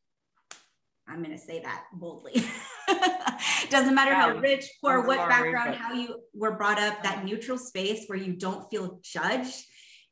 i'm 1.08 1.22
going 1.22 1.34
to 1.34 1.42
say 1.42 1.60
that 1.60 1.84
boldly. 1.94 2.44
Doesn't 3.70 3.94
matter 3.94 4.14
how 4.14 4.36
rich, 4.36 4.66
poor, 4.80 5.06
what 5.06 5.16
sorry, 5.16 5.28
background, 5.30 5.70
but... 5.70 5.78
how 5.78 5.94
you 5.94 6.20
were 6.34 6.56
brought 6.56 6.78
up, 6.78 7.02
that 7.02 7.24
neutral 7.24 7.56
space 7.56 8.04
where 8.08 8.18
you 8.18 8.34
don't 8.34 8.68
feel 8.70 9.00
judged 9.02 9.64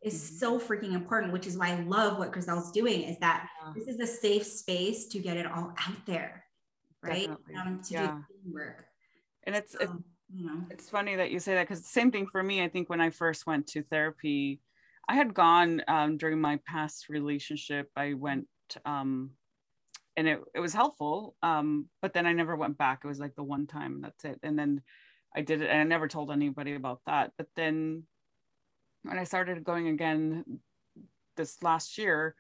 is 0.03 0.15
mm-hmm. 0.15 0.37
so 0.37 0.59
freaking 0.59 0.93
important, 0.93 1.33
which 1.33 1.47
is 1.47 1.57
why 1.57 1.71
I 1.71 1.81
love 1.81 2.19
what 2.19 2.33
Grizel's 2.33 2.71
doing 2.73 3.03
is 3.03 3.19
that 3.19 3.49
yeah. 3.63 3.73
this 3.75 3.89
is 3.89 4.01
a 4.01 4.07
safe 4.07 4.45
space 4.45 5.07
to 5.09 5.19
get 5.19 5.37
it 5.37 5.47
all 5.47 5.73
out 5.79 6.07
there, 6.07 6.45
right? 7.03 7.31
Um, 7.59 7.81
to 7.85 7.95
yeah. 7.95 8.19
do 8.45 8.53
work. 8.53 8.85
And 9.45 9.55
it's, 9.55 9.73
so, 9.73 9.79
it's, 9.81 9.93
you 10.35 10.47
know. 10.47 10.65
it's 10.71 10.89
funny 10.89 11.17
that 11.17 11.31
you 11.31 11.39
say 11.39 11.55
that 11.55 11.69
because 11.69 11.87
same 11.87 12.11
thing 12.11 12.27
for 12.31 12.43
me, 12.43 12.63
I 12.63 12.69
think 12.69 12.89
when 12.89 13.01
I 13.01 13.11
first 13.11 13.47
went 13.47 13.67
to 13.69 13.83
therapy, 13.83 14.61
I 15.09 15.15
had 15.15 15.35
gone 15.35 15.83
um, 15.89 16.17
during 16.19 16.41
my 16.41 16.59
past 16.67 17.09
relationship, 17.09 17.89
I 17.97 18.15
went 18.15 18.47
um, 18.85 19.31
and 20.17 20.27
it, 20.27 20.41
it 20.55 20.61
was 20.61 20.73
helpful 20.73 21.37
um, 21.43 21.89
but 22.03 22.13
then 22.13 22.27
i 22.27 22.33
never 22.33 22.57
went 22.57 22.79
back 22.79 23.01
it 23.05 23.09
was 23.09 23.21
like 23.21 23.35
the 23.35 23.43
one 23.43 23.67
time 23.67 24.01
that's 24.01 24.25
it 24.25 24.39
and 24.43 24.59
then 24.59 24.83
i 25.35 25.41
did 25.41 25.63
it 25.63 25.69
and 25.71 25.79
i 25.79 25.85
never 25.85 26.09
told 26.09 26.31
anybody 26.31 26.75
about 26.75 27.01
that 27.07 27.33
but 27.39 27.47
then 27.55 28.03
when 29.07 29.19
i 29.19 29.25
started 29.25 29.64
going 29.64 29.88
again 29.88 30.45
this 31.37 31.62
last 31.62 31.99
year 31.99 32.35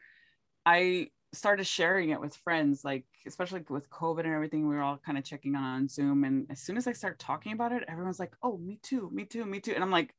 i 0.64 1.08
started 1.32 1.66
sharing 1.66 2.10
it 2.10 2.20
with 2.20 2.34
friends 2.36 2.84
like 2.84 3.04
especially 3.26 3.62
with 3.68 3.90
covid 3.90 4.20
and 4.20 4.34
everything 4.34 4.68
we 4.68 4.74
were 4.74 4.82
all 4.82 4.98
kind 5.04 5.18
of 5.18 5.24
checking 5.24 5.54
on 5.54 5.62
on 5.62 5.88
zoom 5.88 6.24
and 6.24 6.46
as 6.50 6.60
soon 6.60 6.76
as 6.76 6.86
i 6.86 6.92
start 6.92 7.18
talking 7.18 7.52
about 7.52 7.72
it 7.72 7.84
everyone's 7.88 8.20
like 8.20 8.34
oh 8.42 8.56
me 8.58 8.78
too 8.82 9.10
me 9.12 9.24
too 9.24 9.44
me 9.44 9.60
too 9.60 9.72
and 9.72 9.82
i'm 9.82 9.90
like 9.90 10.14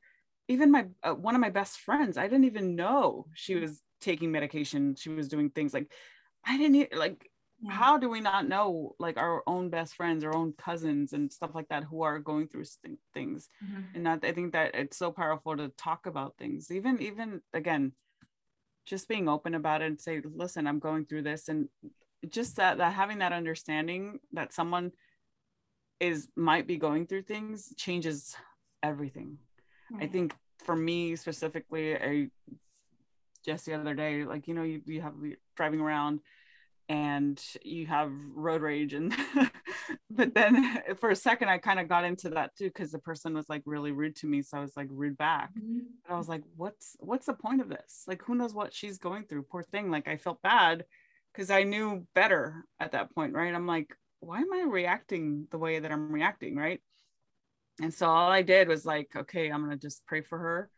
even 0.48 0.72
my 0.72 0.86
uh, 1.04 1.14
one 1.14 1.36
of 1.36 1.42
my 1.42 1.50
best 1.50 1.80
friends 1.80 2.18
i 2.18 2.28
didn't 2.28 2.46
even 2.46 2.76
know 2.76 3.26
she 3.34 3.56
was 3.56 3.82
taking 4.00 4.32
medication 4.32 4.96
she 4.96 5.10
was 5.10 5.28
doing 5.28 5.50
things 5.50 5.74
like 5.74 5.92
i 6.46 6.58
didn't 6.58 6.96
like 6.96 7.30
yeah. 7.62 7.72
how 7.72 7.98
do 7.98 8.10
we 8.10 8.20
not 8.20 8.48
know 8.48 8.96
like 9.00 9.18
our 9.18 9.44
own 9.48 9.70
best 9.70 9.96
friends 9.96 10.24
our 10.24 10.36
own 10.36 10.54
cousins 10.58 11.14
and 11.14 11.32
stuff 11.32 11.52
like 11.56 11.68
that 11.70 11.84
who 11.84 12.04
are 12.04 12.20
going 12.20 12.48
through 12.48 12.64
st- 12.64 13.00
things 13.14 13.50
mm-hmm. 13.64 13.82
and 13.96 14.06
that, 14.06 14.24
i 14.24 14.32
think 14.32 14.54
that 14.54 14.76
it's 14.76 14.98
so 14.98 15.12
powerful 15.12 15.56
to 15.58 15.70
talk 15.70 16.06
about 16.06 16.38
things 16.38 16.72
even 16.72 17.02
even 17.02 17.42
again 17.54 17.92
just 18.86 19.08
being 19.08 19.28
open 19.28 19.56
about 19.56 19.82
it 19.82 19.86
and 19.86 20.00
say 20.00 20.22
listen 20.24 20.68
i'm 20.68 20.80
going 20.80 21.06
through 21.06 21.22
this 21.22 21.50
and 21.50 21.68
just 22.30 22.56
that, 22.56 22.78
that 22.78 22.94
having 22.94 23.20
that 23.20 23.34
understanding 23.34 24.20
that 24.34 24.54
someone 24.54 24.92
is 26.00 26.28
might 26.36 26.68
be 26.68 26.78
going 26.78 27.08
through 27.08 27.22
things 27.22 27.74
changes 27.76 28.36
everything 28.84 29.38
i 30.00 30.06
think 30.06 30.36
for 30.64 30.76
me 30.76 31.16
specifically 31.16 31.96
i 31.96 32.28
just 33.46 33.66
the 33.66 33.74
other 33.74 33.96
day 33.96 34.26
like 34.26 34.48
you 34.48 34.54
know 34.54 34.64
you, 34.64 34.82
you 34.86 35.02
have 35.02 35.14
driving 35.56 35.80
around 35.80 36.20
and 36.90 37.42
you 37.64 37.86
have 37.86 38.12
road 38.34 38.62
rage 38.62 38.94
and 38.94 39.14
but 40.10 40.34
then 40.34 40.82
for 41.00 41.10
a 41.10 41.16
second 41.16 41.50
i 41.50 41.58
kind 41.58 41.80
of 41.80 41.90
got 41.90 42.06
into 42.06 42.30
that 42.30 42.56
too 42.56 42.66
because 42.66 42.92
the 42.92 43.00
person 43.00 43.34
was 43.34 43.50
like 43.50 43.62
really 43.66 43.92
rude 43.92 44.16
to 44.16 44.28
me 44.28 44.42
so 44.42 44.58
i 44.58 44.62
was 44.62 44.78
like 44.78 44.88
rude 44.92 45.18
back. 45.18 45.50
Mm-hmm. 45.58 45.80
and 45.80 46.10
i 46.10 46.18
was 46.18 46.30
like 46.30 46.44
what's 46.56 46.96
what's 47.00 47.26
the 47.26 47.34
point 47.34 47.62
of 47.62 47.70
this? 47.70 48.04
Like 48.08 48.24
who 48.24 48.36
knows 48.36 48.54
what 48.54 48.74
she's 48.74 48.98
going 48.98 49.26
through? 49.26 49.44
Poor 49.44 49.64
thing. 49.64 49.92
Like 49.92 50.08
i 50.08 50.18
felt 50.18 50.42
bad 50.42 50.86
because 51.34 51.50
i 51.50 51.64
knew 51.64 52.08
better 52.16 52.64
at 52.80 52.94
that 52.94 53.14
point 53.14 53.34
right? 53.34 53.54
I'm 53.54 53.68
like 53.68 53.94
why 54.20 54.40
am 54.40 54.54
i 54.54 54.66
reacting 54.68 55.48
the 55.52 55.58
way 55.58 55.80
that 55.80 55.92
i'm 55.92 56.12
reacting? 56.12 56.56
Right? 56.56 56.80
And 57.82 57.94
so 57.94 58.08
all 58.08 58.32
i 58.32 58.42
did 58.42 58.68
was 58.68 58.86
like 58.86 59.10
okay 59.16 59.50
i'm 59.50 59.64
gonna 59.64 59.78
just 59.78 60.06
pray 60.06 60.22
for 60.22 60.38
her 60.38 60.70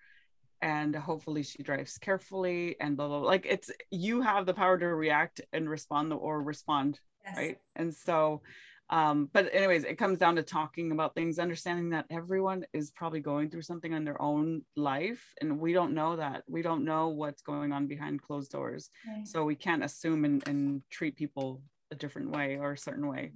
and 0.61 0.95
hopefully 0.95 1.43
she 1.43 1.63
drives 1.63 1.97
carefully 1.97 2.75
and 2.79 2.97
blah, 2.97 3.07
blah 3.07 3.19
blah 3.19 3.27
like 3.27 3.45
it's 3.47 3.71
you 3.91 4.21
have 4.21 4.45
the 4.45 4.53
power 4.53 4.77
to 4.77 4.87
react 4.87 5.41
and 5.53 5.69
respond 5.69 6.11
or 6.13 6.41
respond 6.41 6.99
yes. 7.25 7.37
right 7.37 7.57
and 7.75 7.93
so 7.93 8.41
um 8.89 9.29
but 9.33 9.49
anyways 9.53 9.83
it 9.83 9.97
comes 9.97 10.17
down 10.17 10.35
to 10.35 10.43
talking 10.43 10.91
about 10.91 11.13
things 11.13 11.39
understanding 11.39 11.89
that 11.89 12.05
everyone 12.09 12.65
is 12.73 12.91
probably 12.91 13.19
going 13.19 13.49
through 13.49 13.61
something 13.61 13.93
in 13.93 14.03
their 14.03 14.21
own 14.21 14.61
life 14.75 15.33
and 15.41 15.59
we 15.59 15.73
don't 15.73 15.93
know 15.93 16.15
that 16.15 16.43
we 16.47 16.61
don't 16.61 16.83
know 16.83 17.09
what's 17.09 17.41
going 17.41 17.71
on 17.71 17.87
behind 17.87 18.21
closed 18.21 18.51
doors 18.51 18.89
right. 19.07 19.27
so 19.27 19.43
we 19.43 19.55
can't 19.55 19.83
assume 19.83 20.25
and, 20.25 20.47
and 20.47 20.81
treat 20.89 21.15
people 21.15 21.61
a 21.91 21.95
different 21.95 22.29
way 22.31 22.57
or 22.57 22.73
a 22.73 22.77
certain 22.77 23.07
way 23.07 23.31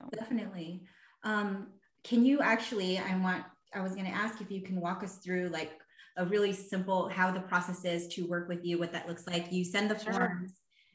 so. 0.00 0.08
definitely 0.18 0.82
um 1.24 1.66
can 2.04 2.24
you 2.24 2.40
actually 2.40 2.98
i 2.98 3.16
want 3.18 3.42
i 3.74 3.80
was 3.80 3.92
going 3.94 4.06
to 4.06 4.12
ask 4.12 4.40
if 4.40 4.50
you 4.50 4.60
can 4.60 4.80
walk 4.80 5.02
us 5.02 5.16
through 5.16 5.48
like 5.48 5.72
a 6.18 6.26
really 6.26 6.52
simple 6.52 7.08
how 7.08 7.30
the 7.30 7.40
process 7.40 7.84
is 7.84 8.08
to 8.08 8.26
work 8.26 8.48
with 8.48 8.64
you, 8.64 8.78
what 8.78 8.92
that 8.92 9.08
looks 9.08 9.26
like. 9.26 9.50
You 9.52 9.64
send 9.64 9.90
the 9.90 9.94
forms, 9.94 10.52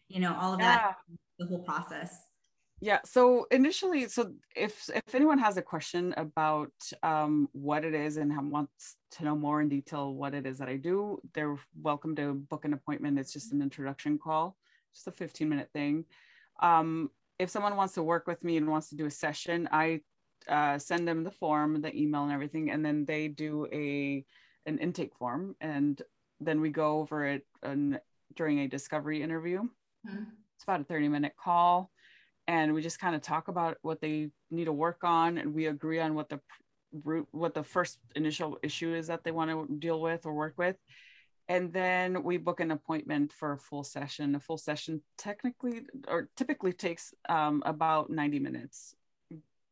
you 0.10 0.20
know, 0.20 0.38
all 0.40 0.54
of 0.54 0.60
yeah. 0.60 0.76
that, 0.76 0.96
the 1.40 1.46
whole 1.48 1.64
process. 1.64 2.16
Yeah. 2.82 3.00
So 3.06 3.48
initially, 3.50 4.10
so 4.10 4.34
if 4.56 4.90
if 4.94 5.16
anyone 5.16 5.40
has 5.40 5.56
a 5.56 5.62
question 5.62 6.14
about 6.18 6.74
um, 7.02 7.48
what 7.54 7.86
it 7.86 7.94
is 7.94 8.18
and 8.18 8.52
wants 8.52 8.98
to 9.12 9.24
know 9.24 9.36
more 9.36 9.62
in 9.62 9.70
detail 9.70 10.14
what 10.14 10.34
it 10.34 10.46
is 10.46 10.58
that 10.58 10.68
I 10.68 10.76
do, 10.76 11.18
they're 11.34 11.56
welcome 11.82 12.14
to 12.18 12.34
book 12.34 12.66
an 12.66 12.74
appointment. 12.74 13.18
It's 13.18 13.32
just 13.32 13.54
an 13.54 13.62
introduction 13.62 14.20
call, 14.20 14.58
just 14.94 15.08
a 15.08 15.12
15 15.12 15.48
minute 15.48 15.70
thing. 15.72 16.04
Um, 16.62 17.10
if 17.40 17.50
someone 17.50 17.78
wants 17.78 17.94
to 17.94 18.04
work 18.04 18.28
with 18.28 18.44
me 18.44 18.58
and 18.58 18.70
wants 18.70 18.90
to 18.90 18.98
do 18.98 19.06
a 19.06 19.12
session, 19.12 19.70
I 19.72 20.02
uh, 20.50 20.78
send 20.78 21.08
them 21.08 21.24
the 21.24 21.32
form, 21.32 21.82
the 21.82 21.96
email, 21.96 22.24
and 22.24 22.34
everything, 22.34 22.70
and 22.70 22.86
then 22.86 23.06
they 23.06 23.30
do 23.30 23.66
a 23.72 24.26
an 24.66 24.78
intake 24.80 25.16
form 25.16 25.56
and 25.62 26.02
then 26.40 26.62
we 26.62 26.70
go 26.70 27.00
over 27.00 27.28
it 27.28 27.46
and 27.62 28.00
during 28.36 28.60
a 28.60 28.68
discovery 28.68 29.22
interview. 29.22 29.62
Mm-hmm. 30.06 30.24
it's 30.56 30.64
about 30.64 30.82
a 30.82 30.84
30 30.84 31.08
minute 31.08 31.34
call 31.42 31.90
and 32.48 32.74
we 32.74 32.82
just 32.82 33.00
kind 33.00 33.16
of 33.16 33.22
talk 33.22 33.48
about 33.48 33.78
what 33.84 34.02
they 34.02 34.32
need 34.52 34.66
to 34.66 34.74
work 34.74 35.00
on 35.04 35.38
and 35.38 35.54
we 35.54 35.68
agree 35.68 36.00
on 36.00 36.14
what 36.14 36.28
the 36.28 36.42
root 37.04 37.28
what 37.32 37.54
the 37.54 37.64
first 37.64 37.98
initial 38.16 38.58
issue 38.62 38.94
is 38.94 39.08
that 39.08 39.24
they 39.24 39.32
want 39.32 39.50
to 39.50 39.76
deal 39.78 40.02
with 40.02 40.26
or 40.26 40.34
work 40.34 40.54
with. 40.58 40.76
And 41.50 41.74
then 41.74 42.24
we 42.24 42.38
book 42.38 42.60
an 42.60 42.72
appointment 42.72 43.34
for 43.34 43.54
a 43.54 43.58
full 43.58 43.84
session. 43.84 44.36
A 44.36 44.40
full 44.40 44.58
session 44.58 45.02
technically 45.18 45.82
or 46.08 46.30
typically 46.38 46.72
takes 46.72 47.14
um, 47.28 47.62
about 47.66 48.10
90 48.10 48.40
minutes 48.40 48.96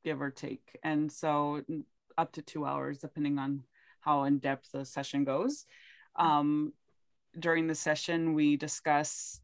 give 0.03 0.21
or 0.21 0.31
take. 0.31 0.77
And 0.83 1.11
so 1.11 1.61
up 2.17 2.31
to 2.33 2.41
two 2.41 2.65
hours 2.65 2.99
depending 2.99 3.37
on 3.37 3.63
how 4.01 4.23
in 4.23 4.39
depth 4.39 4.71
the 4.71 4.85
session 4.85 5.23
goes. 5.23 5.65
Um, 6.15 6.73
during 7.39 7.67
the 7.67 7.75
session, 7.75 8.33
we 8.33 8.57
discuss, 8.57 9.39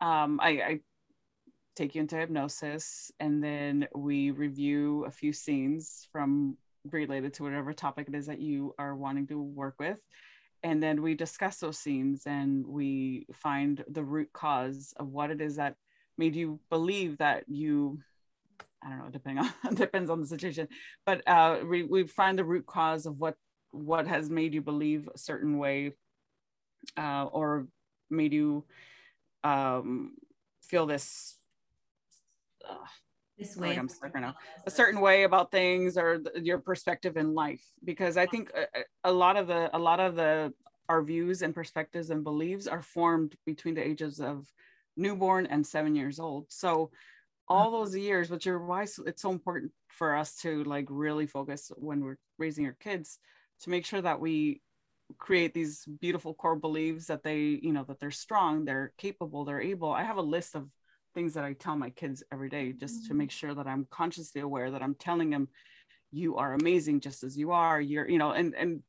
um, 0.00 0.40
I, 0.42 0.48
I 0.48 0.80
take 1.76 1.94
you 1.94 2.00
into 2.00 2.16
hypnosis, 2.16 3.12
and 3.20 3.42
then 3.42 3.86
we 3.94 4.30
review 4.30 5.04
a 5.04 5.10
few 5.10 5.32
scenes 5.32 6.08
from 6.12 6.56
related 6.90 7.34
to 7.34 7.44
whatever 7.44 7.72
topic 7.72 8.08
it 8.08 8.14
is 8.14 8.26
that 8.26 8.40
you 8.40 8.74
are 8.78 8.96
wanting 8.96 9.26
to 9.28 9.40
work 9.40 9.76
with. 9.78 9.98
And 10.64 10.82
then 10.82 11.02
we 11.02 11.14
discuss 11.14 11.58
those 11.58 11.78
scenes 11.78 12.22
and 12.26 12.66
we 12.66 13.26
find 13.32 13.84
the 13.88 14.04
root 14.04 14.30
cause 14.32 14.94
of 14.96 15.08
what 15.08 15.30
it 15.30 15.40
is 15.40 15.56
that 15.56 15.76
made 16.18 16.36
you 16.36 16.60
believe 16.70 17.18
that 17.18 17.44
you 17.48 18.00
I 18.84 18.88
don't 18.88 18.98
know, 18.98 19.10
depending 19.10 19.44
on 19.44 19.74
depends 19.74 20.10
on 20.10 20.20
the 20.20 20.26
situation, 20.26 20.66
but 21.06 21.22
uh, 21.28 21.60
we, 21.64 21.84
we 21.84 22.06
find 22.06 22.36
the 22.36 22.44
root 22.44 22.66
cause 22.66 23.06
of 23.06 23.18
what 23.18 23.36
what 23.72 24.06
has 24.06 24.30
made 24.30 24.54
you 24.54 24.62
believe 24.62 25.08
a 25.12 25.18
certain 25.18 25.58
way 25.58 25.92
uh, 26.96 27.24
or 27.24 27.66
made 28.10 28.32
you 28.32 28.64
um, 29.44 30.12
feel 30.62 30.86
this 30.86 31.36
uh, 32.68 32.74
this 33.38 33.56
way 33.56 33.68
like 33.68 33.78
I'm 33.78 33.88
stuck 33.88 34.14
right 34.14 34.20
now 34.20 34.34
a 34.66 34.70
certain 34.70 35.00
way 35.00 35.24
about 35.24 35.50
things 35.50 35.96
or 35.96 36.18
th- 36.18 36.44
your 36.44 36.58
perspective 36.58 37.16
in 37.16 37.34
life 37.34 37.64
because 37.84 38.16
I 38.16 38.26
think 38.26 38.52
a, 38.54 38.82
a 39.04 39.12
lot 39.12 39.36
of 39.36 39.46
the 39.46 39.74
a 39.76 39.78
lot 39.78 40.00
of 40.00 40.14
the 40.14 40.52
our 40.88 41.02
views 41.02 41.42
and 41.42 41.54
perspectives 41.54 42.10
and 42.10 42.22
beliefs 42.22 42.66
are 42.66 42.82
formed 42.82 43.34
between 43.46 43.74
the 43.74 43.86
ages 43.86 44.20
of 44.20 44.46
newborn 44.96 45.46
and 45.46 45.66
seven 45.66 45.96
years 45.96 46.20
old 46.20 46.46
so 46.48 46.90
all 47.48 47.66
mm-hmm. 47.66 47.76
those 47.76 47.96
years 47.96 48.30
which 48.30 48.46
are 48.46 48.64
why 48.64 48.82
it's 48.82 49.22
so 49.22 49.30
important 49.30 49.72
for 49.88 50.14
us 50.14 50.36
to 50.36 50.62
like 50.64 50.86
really 50.90 51.26
focus 51.26 51.72
when 51.76 52.04
we're 52.04 52.18
raising 52.38 52.66
our 52.66 52.76
kids 52.78 53.18
to 53.62 53.70
make 53.70 53.86
sure 53.86 54.00
that 54.00 54.20
we 54.20 54.60
create 55.18 55.52
these 55.52 55.84
beautiful 56.00 56.32
core 56.32 56.56
beliefs 56.56 57.06
that 57.06 57.22
they 57.22 57.58
you 57.62 57.72
know 57.72 57.84
that 57.84 58.00
they're 58.00 58.10
strong 58.10 58.64
they're 58.64 58.92
capable 58.96 59.44
they're 59.44 59.60
able. 59.60 59.92
I 59.92 60.04
have 60.04 60.16
a 60.16 60.22
list 60.22 60.54
of 60.54 60.68
things 61.14 61.34
that 61.34 61.44
i 61.44 61.52
tell 61.52 61.76
my 61.76 61.90
kids 61.90 62.22
every 62.32 62.48
day 62.48 62.72
just 62.72 63.00
mm-hmm. 63.00 63.08
to 63.08 63.14
make 63.14 63.30
sure 63.30 63.54
that 63.54 63.66
i'm 63.66 63.86
consciously 63.90 64.40
aware 64.40 64.70
that 64.70 64.82
i'm 64.82 64.94
telling 64.94 65.28
them 65.28 65.46
you 66.12 66.36
are 66.36 66.52
amazing 66.52 67.00
just 67.00 67.24
as 67.24 67.36
you 67.36 67.50
are. 67.50 67.80
You're 67.80 68.08
you 68.08 68.18
know 68.18 68.30
and 68.30 68.54
and 68.54 68.82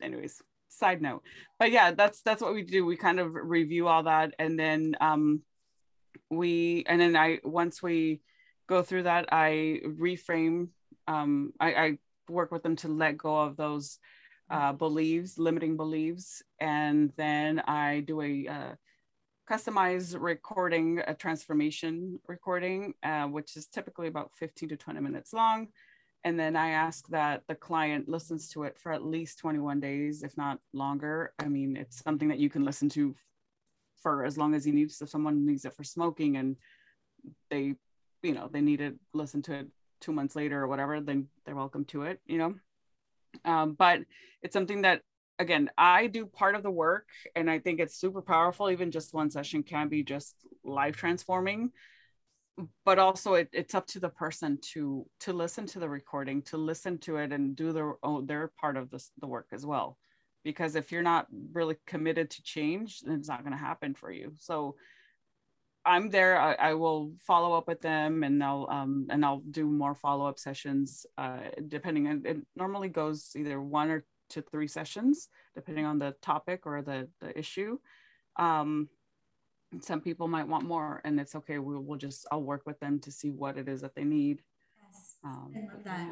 anyways 0.00 0.40
side 0.68 1.02
note. 1.02 1.22
But 1.58 1.72
yeah 1.72 1.90
that's 1.90 2.22
that's 2.22 2.40
what 2.40 2.54
we 2.54 2.62
do. 2.62 2.86
We 2.86 2.96
kind 2.96 3.20
of 3.20 3.34
review 3.34 3.88
all 3.88 4.04
that 4.04 4.34
and 4.38 4.58
then 4.58 4.96
um 5.00 5.42
we 6.30 6.84
and 6.86 7.00
then 7.00 7.16
i 7.16 7.38
once 7.42 7.82
we 7.82 8.20
go 8.66 8.82
through 8.82 9.04
that 9.04 9.26
i 9.32 9.80
reframe 9.82 10.68
um 11.08 11.52
i 11.58 11.74
i 11.74 11.98
work 12.28 12.52
with 12.52 12.62
them 12.62 12.76
to 12.76 12.88
let 12.88 13.16
go 13.16 13.36
of 13.36 13.56
those 13.56 13.98
uh, 14.50 14.72
beliefs, 14.72 15.38
limiting 15.38 15.76
beliefs, 15.76 16.42
and 16.60 17.12
then 17.16 17.60
I 17.60 18.00
do 18.00 18.20
a 18.20 18.48
uh, 18.48 18.74
customized 19.50 20.16
recording, 20.20 21.00
a 21.06 21.14
transformation 21.14 22.20
recording, 22.28 22.94
uh, 23.02 23.26
which 23.26 23.56
is 23.56 23.66
typically 23.66 24.08
about 24.08 24.30
15 24.34 24.70
to 24.70 24.76
20 24.76 25.00
minutes 25.00 25.32
long. 25.32 25.68
And 26.24 26.38
then 26.38 26.54
I 26.54 26.70
ask 26.70 27.08
that 27.08 27.42
the 27.48 27.54
client 27.54 28.08
listens 28.08 28.48
to 28.50 28.62
it 28.62 28.78
for 28.78 28.92
at 28.92 29.04
least 29.04 29.38
21 29.38 29.80
days, 29.80 30.22
if 30.22 30.36
not 30.36 30.58
longer. 30.72 31.32
I 31.38 31.48
mean, 31.48 31.76
it's 31.76 32.02
something 32.02 32.28
that 32.28 32.38
you 32.38 32.48
can 32.48 32.64
listen 32.64 32.88
to 32.90 33.14
for 34.00 34.24
as 34.24 34.38
long 34.38 34.54
as 34.54 34.66
you 34.66 34.72
need. 34.72 34.92
So 34.92 35.04
if 35.04 35.10
someone 35.10 35.44
needs 35.44 35.64
it 35.64 35.74
for 35.74 35.84
smoking 35.84 36.36
and 36.36 36.56
they, 37.50 37.74
you 38.22 38.34
know, 38.34 38.48
they 38.52 38.60
need 38.60 38.78
to 38.78 38.94
listen 39.12 39.42
to 39.42 39.54
it 39.54 39.66
two 40.02 40.12
months 40.12 40.36
later 40.36 40.62
or 40.62 40.68
whatever, 40.68 41.00
then 41.00 41.28
they're 41.44 41.54
welcome 41.54 41.86
to 41.86 42.02
it, 42.02 42.20
you 42.26 42.38
know. 42.38 42.54
Um, 43.44 43.72
but 43.72 44.00
it's 44.42 44.52
something 44.52 44.82
that 44.82 45.00
again 45.38 45.70
i 45.78 46.06
do 46.06 46.26
part 46.26 46.54
of 46.54 46.62
the 46.62 46.70
work 46.70 47.08
and 47.34 47.50
i 47.50 47.58
think 47.58 47.80
it's 47.80 47.96
super 47.96 48.20
powerful. 48.22 48.70
Even 48.70 48.90
just 48.90 49.14
one 49.14 49.30
session 49.30 49.62
can 49.62 49.88
be 49.88 50.02
just 50.02 50.36
life 50.64 50.96
transforming. 50.96 51.70
But 52.84 52.98
also 52.98 53.34
it, 53.34 53.48
it's 53.52 53.74
up 53.74 53.86
to 53.88 54.00
the 54.00 54.10
person 54.10 54.58
to 54.72 55.06
to 55.20 55.32
listen 55.32 55.64
to 55.68 55.80
the 55.80 55.88
recording 55.88 56.42
to 56.42 56.58
listen 56.58 56.98
to 56.98 57.16
it 57.16 57.32
and 57.32 57.56
do 57.56 57.72
their 57.72 57.94
own 58.02 58.26
their 58.26 58.52
part 58.60 58.76
of 58.76 58.90
this, 58.90 59.10
the 59.20 59.26
work 59.26 59.48
as 59.52 59.64
well. 59.64 59.96
Because 60.44 60.76
if 60.76 60.92
you're 60.92 61.02
not 61.02 61.28
really 61.52 61.76
committed 61.86 62.30
to 62.30 62.42
change 62.42 63.00
then 63.00 63.14
it's 63.18 63.28
not 63.28 63.42
going 63.42 63.56
to 63.56 63.58
happen 63.58 63.94
for 63.94 64.12
you. 64.12 64.34
So 64.38 64.76
I'm 65.84 66.10
there. 66.10 66.40
I, 66.40 66.54
I, 66.54 66.74
will 66.74 67.12
follow 67.18 67.56
up 67.56 67.66
with 67.66 67.80
them, 67.80 68.22
and 68.22 68.42
I'll 68.42 68.68
um, 68.70 69.06
and 69.10 69.24
I'll 69.24 69.40
do 69.50 69.66
more 69.66 69.94
follow 69.94 70.26
up 70.26 70.38
sessions. 70.38 71.06
Uh, 71.18 71.38
depending 71.68 72.06
on 72.06 72.22
it, 72.24 72.38
normally 72.54 72.88
goes 72.88 73.30
either 73.36 73.60
one 73.60 73.90
or 73.90 74.04
to 74.30 74.42
three 74.42 74.68
sessions, 74.68 75.28
depending 75.54 75.84
on 75.84 75.98
the 75.98 76.14
topic 76.22 76.66
or 76.66 76.82
the 76.82 77.08
the 77.20 77.36
issue. 77.38 77.78
Um, 78.36 78.88
some 79.80 80.00
people 80.00 80.28
might 80.28 80.46
want 80.46 80.64
more 80.64 81.00
and 81.04 81.18
it's 81.18 81.34
okay 81.34 81.58
we'll, 81.58 81.80
we'll 81.80 81.98
just 81.98 82.26
i'll 82.30 82.42
work 82.42 82.62
with 82.66 82.78
them 82.80 82.98
to 82.98 83.10
see 83.10 83.30
what 83.30 83.56
it 83.56 83.68
is 83.68 83.80
that 83.80 83.94
they 83.94 84.04
need 84.04 84.42
Yes. 84.82 85.16
um, 85.24 85.54
I 85.56 85.72
love 85.72 85.84
that. 85.84 86.06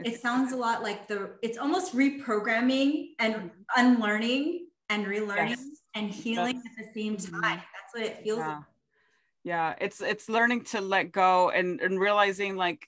yeah, 0.00 0.12
It 0.12 0.20
sounds 0.22 0.52
a 0.52 0.56
lot 0.56 0.82
like 0.82 1.06
the, 1.08 1.32
it's 1.42 1.58
almost 1.58 1.94
reprogramming 1.94 3.10
and 3.18 3.34
Mhm. 3.34 3.50
unlearning 3.76 4.68
and 4.88 5.06
relearning 5.06 5.50
Yes. 5.50 5.66
and 5.94 6.10
healing 6.10 6.56
at 6.56 6.76
the 6.78 6.92
same 6.94 7.16
Mhm. 7.16 7.42
time. 7.42 7.58
That's 7.74 7.92
what 7.94 8.02
it 8.04 8.22
feels 8.22 8.38
yeah. 8.38 8.56
like. 8.56 8.64
Yeah 9.44 9.74
it's 9.80 10.00
it's 10.00 10.28
learning 10.28 10.62
to 10.62 10.80
let 10.80 11.12
go 11.12 11.50
and 11.50 11.80
and 11.80 11.98
realizing 11.98 12.56
like 12.56 12.86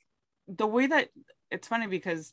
the 0.49 0.67
way 0.67 0.87
that 0.87 1.09
it's 1.51 1.69
funny 1.69 1.87
because 1.87 2.33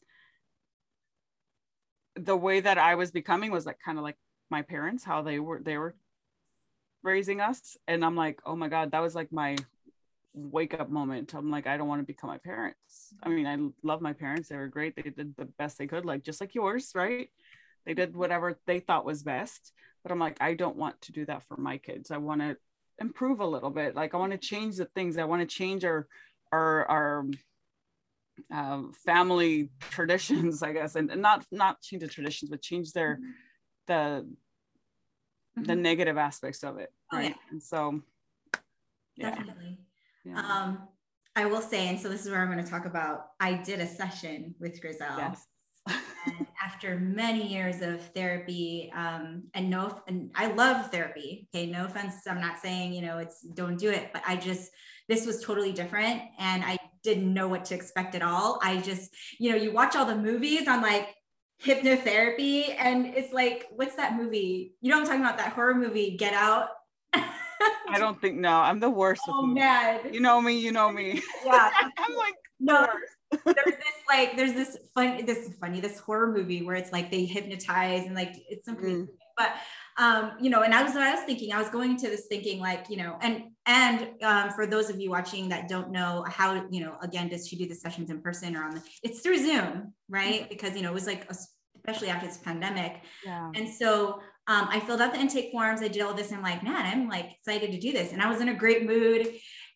the 2.15 2.35
way 2.35 2.59
that 2.59 2.77
i 2.77 2.95
was 2.95 3.11
becoming 3.11 3.51
was 3.51 3.65
like 3.65 3.79
kind 3.83 3.97
of 3.97 4.03
like 4.03 4.17
my 4.49 4.61
parents 4.61 5.03
how 5.03 5.21
they 5.21 5.39
were 5.39 5.61
they 5.63 5.77
were 5.77 5.95
raising 7.03 7.41
us. 7.41 7.77
And 7.87 8.03
i'm 8.05 8.15
like 8.15 8.39
oh 8.45 8.55
my 8.55 8.67
god 8.67 8.91
that 8.91 9.01
was 9.01 9.15
like 9.15 9.31
my 9.31 9.57
wake 10.33 10.73
up 10.73 10.89
moment. 10.89 11.33
I'm 11.33 11.51
like 11.51 11.67
i 11.67 11.77
don't 11.77 11.87
want 11.87 12.01
to 12.01 12.05
become 12.05 12.29
my 12.29 12.37
parents. 12.37 13.13
I 13.23 13.29
mean 13.29 13.47
i 13.47 13.57
love 13.87 14.01
my 14.01 14.13
parents. 14.13 14.49
They 14.49 14.57
were 14.57 14.67
great. 14.67 14.95
They 14.95 15.03
did 15.03 15.35
the 15.37 15.45
best 15.57 15.77
they 15.77 15.87
could 15.87 16.05
like 16.05 16.23
just 16.23 16.41
like 16.41 16.55
yours 16.55 16.91
right? 16.95 17.29
They 17.85 17.93
did 17.93 18.15
whatever 18.15 18.59
they 18.67 18.79
thought 18.79 19.05
was 19.05 19.23
best. 19.23 19.73
But 20.03 20.11
i'm 20.11 20.19
like 20.19 20.37
i 20.41 20.53
don't 20.53 20.77
want 20.77 21.01
to 21.03 21.11
do 21.11 21.25
that 21.25 21.43
for 21.43 21.57
my 21.57 21.77
kids. 21.77 22.11
I 22.11 22.17
want 22.17 22.41
to 22.41 22.57
improve 22.99 23.39
a 23.39 23.45
little 23.45 23.69
bit 23.69 23.95
like 23.95 24.13
i 24.13 24.17
want 24.17 24.31
to 24.31 24.37
change 24.37 24.75
the 24.77 24.85
things 24.85 25.17
i 25.17 25.23
want 25.23 25.41
to 25.41 25.45
change 25.55 25.83
our 25.85 26.07
our 26.51 26.85
our 26.89 27.25
um, 28.51 28.93
family 29.05 29.69
traditions 29.79 30.61
i 30.63 30.71
guess 30.71 30.95
and, 30.95 31.11
and 31.11 31.21
not 31.21 31.45
not 31.51 31.81
change 31.81 32.01
the 32.01 32.07
traditions 32.07 32.49
but 32.49 32.61
change 32.61 32.91
their 32.93 33.19
the 33.87 34.27
the 35.55 35.73
Mhm. 35.73 35.79
negative 35.81 36.17
aspects 36.17 36.63
of 36.63 36.77
it 36.77 36.91
Oh, 37.11 37.17
right 37.17 37.29
yeah. 37.29 37.51
and 37.51 37.61
so 37.61 38.01
yeah, 39.17 39.29
Definitely. 39.31 39.77
yeah. 40.23 40.39
Um, 40.39 40.87
I 41.35 41.45
will 41.45 41.61
say, 41.61 41.89
and 41.89 41.99
so 41.99 42.07
this 42.09 42.25
is 42.25 42.31
where 42.31 42.41
I'm 42.41 42.49
going 42.51 42.63
to 42.63 42.69
talk 42.69 42.85
about. 42.85 43.31
I 43.39 43.53
did 43.53 43.79
a 43.79 43.85
session 43.87 44.55
with 44.59 44.81
Grizel, 44.81 45.17
yes 45.17 45.45
and 46.25 46.45
after 46.63 46.99
many 46.99 47.47
years 47.47 47.81
of 47.81 48.01
therapy, 48.13 48.91
um, 48.95 49.43
and 49.53 49.69
no, 49.69 50.01
and 50.07 50.31
I 50.35 50.51
love 50.53 50.91
therapy. 50.91 51.47
Okay, 51.53 51.67
no 51.67 51.85
offense. 51.85 52.15
I'm 52.27 52.41
not 52.41 52.59
saying 52.59 52.93
you 52.93 53.01
know 53.01 53.17
it's 53.17 53.41
don't 53.41 53.77
do 53.77 53.89
it, 53.89 54.11
but 54.13 54.21
I 54.27 54.35
just 54.35 54.71
this 55.07 55.25
was 55.25 55.43
totally 55.43 55.71
different, 55.73 56.21
and 56.39 56.63
I 56.63 56.77
didn't 57.03 57.33
know 57.33 57.47
what 57.47 57.65
to 57.65 57.75
expect 57.75 58.15
at 58.15 58.21
all. 58.21 58.59
I 58.61 58.79
just, 58.81 59.11
you 59.39 59.49
know, 59.49 59.55
you 59.55 59.71
watch 59.73 59.95
all 59.95 60.05
the 60.05 60.15
movies 60.15 60.67
on 60.67 60.81
like 60.81 61.09
hypnotherapy, 61.63 62.75
and 62.77 63.07
it's 63.07 63.33
like, 63.33 63.67
what's 63.71 63.95
that 63.95 64.15
movie? 64.15 64.75
You 64.81 64.91
know, 64.91 64.99
I'm 64.99 65.05
talking 65.05 65.21
about 65.21 65.37
that 65.37 65.53
horror 65.53 65.75
movie, 65.75 66.17
Get 66.17 66.33
Out. 66.33 66.69
i 67.89 67.99
don't 67.99 68.19
think 68.19 68.37
no 68.39 68.49
i'm 68.49 68.79
the 68.79 68.89
worst 68.89 69.21
Oh 69.27 69.45
man, 69.45 69.99
you 70.11 70.19
know 70.19 70.41
me 70.41 70.57
you 70.57 70.71
know 70.71 70.91
me 70.91 71.21
yeah. 71.45 71.69
i'm 71.97 72.15
like 72.15 72.33
No, 72.59 72.87
there's 73.31 73.65
this 73.65 73.97
like 74.09 74.35
there's 74.35 74.53
this 74.53 74.77
fun 74.93 75.25
this 75.25 75.49
funny 75.59 75.79
this 75.79 75.99
horror 75.99 76.31
movie 76.31 76.63
where 76.63 76.75
it's 76.75 76.91
like 76.91 77.09
they 77.11 77.25
hypnotize 77.25 78.05
and 78.05 78.15
like 78.15 78.35
it's 78.49 78.65
something 78.65 79.07
Mm. 79.07 79.07
but 79.37 79.53
um 79.97 80.31
you 80.41 80.49
know 80.49 80.61
and 80.63 80.73
i 80.73 80.83
was 80.83 80.93
what 80.93 81.03
i 81.03 81.13
was 81.13 81.23
thinking 81.23 81.53
i 81.53 81.59
was 81.59 81.69
going 81.69 81.91
into 81.91 82.07
this 82.07 82.25
thinking 82.27 82.59
like 82.59 82.89
you 82.89 82.97
know 82.97 83.17
and 83.21 83.43
and 83.65 84.09
um 84.23 84.49
for 84.51 84.65
those 84.65 84.89
of 84.89 84.99
you 84.99 85.09
watching 85.09 85.49
that 85.49 85.67
don't 85.69 85.91
know 85.91 86.25
how 86.27 86.65
you 86.69 86.81
know 86.83 86.95
again 87.01 87.29
does 87.29 87.47
she 87.47 87.55
do 87.55 87.67
the 87.67 87.75
sessions 87.75 88.09
in 88.09 88.21
person 88.21 88.55
or 88.55 88.63
on 88.63 88.71
the 88.75 88.81
it's 89.03 89.21
through 89.21 89.37
zoom 89.37 89.93
right 90.09 90.49
because 90.49 90.75
you 90.75 90.81
know 90.81 90.89
it 90.89 90.93
was 90.93 91.07
like 91.07 91.29
especially 91.75 92.09
after 92.09 92.27
this 92.27 92.37
pandemic 92.37 93.01
yeah 93.25 93.51
and 93.55 93.67
so 93.69 94.19
um, 94.47 94.67
I 94.69 94.79
filled 94.79 95.01
out 95.01 95.13
the 95.13 95.19
intake 95.19 95.51
forms. 95.51 95.83
I 95.83 95.87
did 95.87 96.01
all 96.01 96.15
this. 96.15 96.29
And 96.29 96.37
I'm 96.37 96.43
like, 96.43 96.63
man, 96.63 96.83
I'm 96.83 97.07
like 97.07 97.31
excited 97.31 97.71
to 97.71 97.79
do 97.79 97.91
this. 97.93 98.11
And 98.11 98.21
I 98.23 98.29
was 98.29 98.41
in 98.41 98.49
a 98.49 98.55
great 98.55 98.85
mood. 98.85 99.27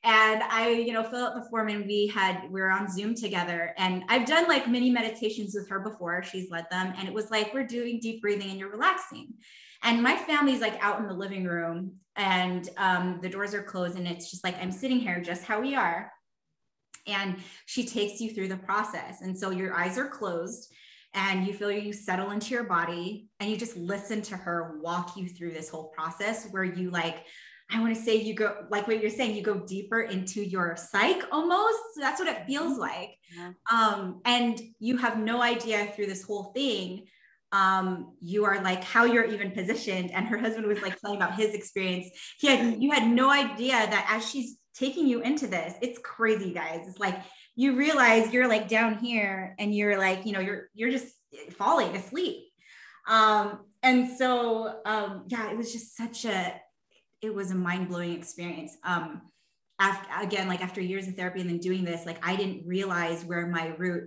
And 0.06 0.44
I, 0.44 0.70
you 0.70 0.94
know, 0.94 1.02
the 1.02 1.48
form 1.50 1.68
and 1.70 1.88
we 1.88 2.06
had, 2.06 2.44
we 2.52 2.62
were 2.62 2.70
on 2.72 2.92
Zoom 2.92 3.16
together. 3.16 3.74
And 3.78 4.04
I've 4.08 4.28
done 4.28 4.48
like 4.48 4.70
mini 4.70 4.92
meditations 4.92 5.56
with 5.56 5.68
her 5.70 5.80
before. 5.80 6.22
She's 6.22 6.52
led 6.52 6.68
them. 6.70 6.94
And 6.96 7.08
it 7.08 7.14
was 7.14 7.32
like, 7.32 7.56
we're 7.56 7.66
doing 7.66 8.00
deep 8.00 8.22
breathing 8.22 8.52
and 8.52 8.60
you're 8.60 8.70
relaxing. 8.70 9.34
And 9.82 10.04
my 10.04 10.16
family's 10.16 10.62
like 10.62 10.78
out 10.80 11.00
in 11.00 11.08
the 11.08 11.14
living 11.14 11.46
room 11.46 11.94
and 12.16 12.70
um, 12.78 13.20
the 13.24 13.30
doors 13.30 13.56
are 13.56 13.64
closed. 13.64 13.98
And 13.98 14.08
it's 14.08 14.30
just 14.30 14.44
like, 14.44 14.62
I'm 14.62 14.72
sitting 14.72 15.00
here 15.00 15.20
just 15.22 15.44
how 15.44 15.60
we 15.60 15.74
are. 15.74 16.12
And 17.08 17.38
she 17.66 17.84
takes 17.84 18.22
you 18.22 18.32
through 18.32 18.50
the 18.50 18.58
process. 18.58 19.22
And 19.22 19.36
so 19.36 19.50
your 19.50 19.74
eyes 19.74 19.98
are 19.98 20.08
closed 20.08 20.72
and 21.16 21.48
you 21.48 21.54
feel 21.54 21.72
you 21.72 21.94
settle 21.94 22.30
into 22.30 22.54
your 22.54 22.66
body 22.66 23.28
and 23.40 23.50
you 23.50 23.58
just 23.58 23.76
listen 23.76 24.22
to 24.24 24.38
her 24.38 24.78
walk 24.84 25.18
you 25.18 25.28
through 25.30 25.52
this 25.52 25.70
whole 25.70 25.90
process 25.96 26.48
where 26.52 26.64
you 26.64 26.92
like 26.92 27.26
i 27.72 27.80
want 27.80 27.96
to 27.96 28.02
say 28.02 28.16
you 28.16 28.34
go 28.34 28.66
like 28.70 28.88
what 28.88 29.02
you're 29.02 29.10
saying 29.10 29.36
you 29.36 29.42
go 29.42 29.56
deeper 29.56 30.02
into 30.02 30.44
your 30.44 30.76
psyche 30.76 31.22
almost 31.32 31.80
that's 31.98 32.20
what 32.20 32.28
it 32.28 32.46
feels 32.46 32.78
like. 32.78 33.18
Yeah. 33.36 33.52
um 33.72 34.22
and 34.26 34.62
you 34.80 34.98
have 34.98 35.18
no 35.18 35.42
idea 35.42 35.88
through 35.96 36.06
this 36.08 36.24
whole 36.24 36.46
thing 36.56 37.08
um 37.52 38.14
you 38.22 38.44
are 38.46 38.62
like 38.64 38.84
how 38.84 39.06
you're 39.06 39.26
even 39.26 39.52
positioned. 39.52 40.12
And 40.12 40.28
her 40.28 40.38
husband 40.38 40.68
was 40.68 40.82
like 40.82 41.00
telling 41.00 41.18
about 41.18 41.36
his 41.36 41.54
experience. 41.54 42.08
He 42.40 42.48
had 42.48 42.82
you 42.82 42.92
had 42.92 43.08
no 43.08 43.30
idea 43.32 43.74
that 43.74 44.08
as 44.10 44.28
she's 44.30 44.58
taking 44.74 45.08
you 45.08 45.22
into 45.22 45.48
this 45.48 45.74
it's 45.82 46.00
crazy 46.00 46.54
guys. 46.54 46.82
It's 46.88 47.00
like 47.00 47.18
you 47.56 47.76
realize 47.76 48.34
you're 48.34 48.50
like 48.50 48.68
down 48.68 48.98
here 48.98 49.56
and 49.58 49.74
you're 49.74 49.98
like 49.98 50.26
you 50.26 50.34
know 50.34 50.42
you're 50.42 50.70
you're 50.74 50.92
just 50.92 51.14
falling 51.52 51.96
asleep. 51.96 52.44
Um 53.08 53.60
and 53.84 54.18
so 54.18 54.80
um 54.86 55.24
yeah 55.28 55.50
it 55.50 55.58
was 55.58 55.72
just 55.72 55.96
such 55.96 56.26
a 56.26 56.60
it 57.26 57.34
was 57.34 57.52
a 57.52 57.56
mind-blowing 57.56 58.14
experience 58.14 58.78
um 58.84 59.22
after 59.80 60.08
again 60.22 60.48
like 60.48 60.62
after 60.62 60.82
years 60.82 61.08
of 61.08 61.16
therapy 61.16 61.42
and 61.42 61.50
then 61.50 61.58
doing 61.58 61.84
this 61.84 62.06
like 62.06 62.26
i 62.26 62.36
didn't 62.36 62.66
realize 62.66 63.26
where 63.26 63.48
my 63.48 63.68
root 63.78 64.04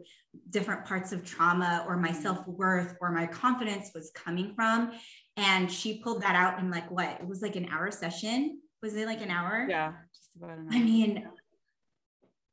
different 0.50 0.84
parts 0.84 1.12
of 1.12 1.24
trauma 1.24 1.84
or 1.86 1.96
my 1.96 2.12
self-worth 2.12 2.96
or 3.00 3.12
my 3.12 3.26
confidence 3.26 3.90
was 3.94 4.10
coming 4.14 4.54
from 4.54 4.92
and 5.36 5.70
she 5.70 6.00
pulled 6.02 6.22
that 6.22 6.34
out 6.34 6.58
in 6.58 6.70
like 6.70 6.90
what 6.90 7.20
it 7.20 7.26
was 7.26 7.42
like 7.42 7.56
an 7.56 7.68
hour 7.70 7.90
session 7.90 8.60
was 8.82 8.94
it 8.94 9.06
like 9.06 9.20
an 9.20 9.30
hour 9.30 9.66
yeah 9.68 9.92
just 10.14 10.30
about 10.36 10.50
an 10.50 10.68
hour. 10.70 10.78
I 10.78 10.82
mean, 10.82 11.28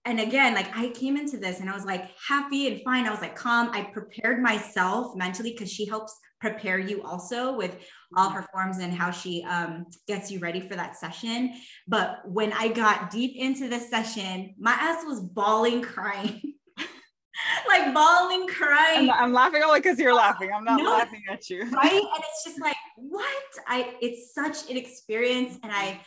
and 0.06 0.20
again, 0.20 0.54
like 0.54 0.76
I 0.78 0.90
came 0.90 1.18
into 1.18 1.38
this 1.38 1.60
and 1.60 1.70
I 1.70 1.74
was 1.74 1.84
like 1.84 2.12
happy 2.28 2.68
and 2.68 2.82
fine. 2.84 3.08
I 3.08 3.12
was 3.12 3.22
like 3.22 3.36
calm. 3.36 3.72
I 3.74 3.82
prepared 3.82 4.42
myself 4.42 5.16
mentally 5.16 5.52
because 5.52 5.72
she 5.72 5.86
helps 5.86 6.16
prepare 6.46 6.78
you 6.78 7.02
also 7.04 7.56
with 7.56 7.76
all 8.16 8.30
her 8.30 8.46
forms 8.54 8.78
and 8.78 8.94
how 8.94 9.10
she 9.10 9.44
um, 9.50 9.86
gets 10.08 10.30
you 10.32 10.38
ready 10.40 10.60
for 10.60 10.76
that 10.76 10.96
session. 10.96 11.54
But 11.88 12.20
when 12.26 12.54
I 12.54 12.68
got 12.68 13.10
deep 13.10 13.36
into 13.36 13.68
the 13.68 13.80
session, 13.80 14.54
my 14.60 14.74
ass 14.74 15.04
was 15.06 15.20
bawling, 15.22 15.82
crying, 15.82 16.54
like 17.68 17.94
bawling, 17.94 18.48
crying. 18.48 19.10
I'm, 19.10 19.24
I'm 19.24 19.34
laughing 19.34 19.64
only 19.64 19.80
because 19.80 19.98
you're 20.00 20.14
laughing. 20.14 20.52
I'm 20.56 20.64
not 20.64 20.78
No, 20.82 20.92
laughing 20.92 21.24
at 21.32 21.50
you. 21.50 21.62
right 21.72 21.92
and 21.94 22.24
it's 22.30 22.44
just 22.46 22.62
like 22.62 22.76
what 22.98 23.28
i 23.68 23.96
it's 24.02 24.34
such 24.34 24.70
an 24.70 24.78
experience 24.78 25.58
and 25.64 25.72
i 25.74 26.00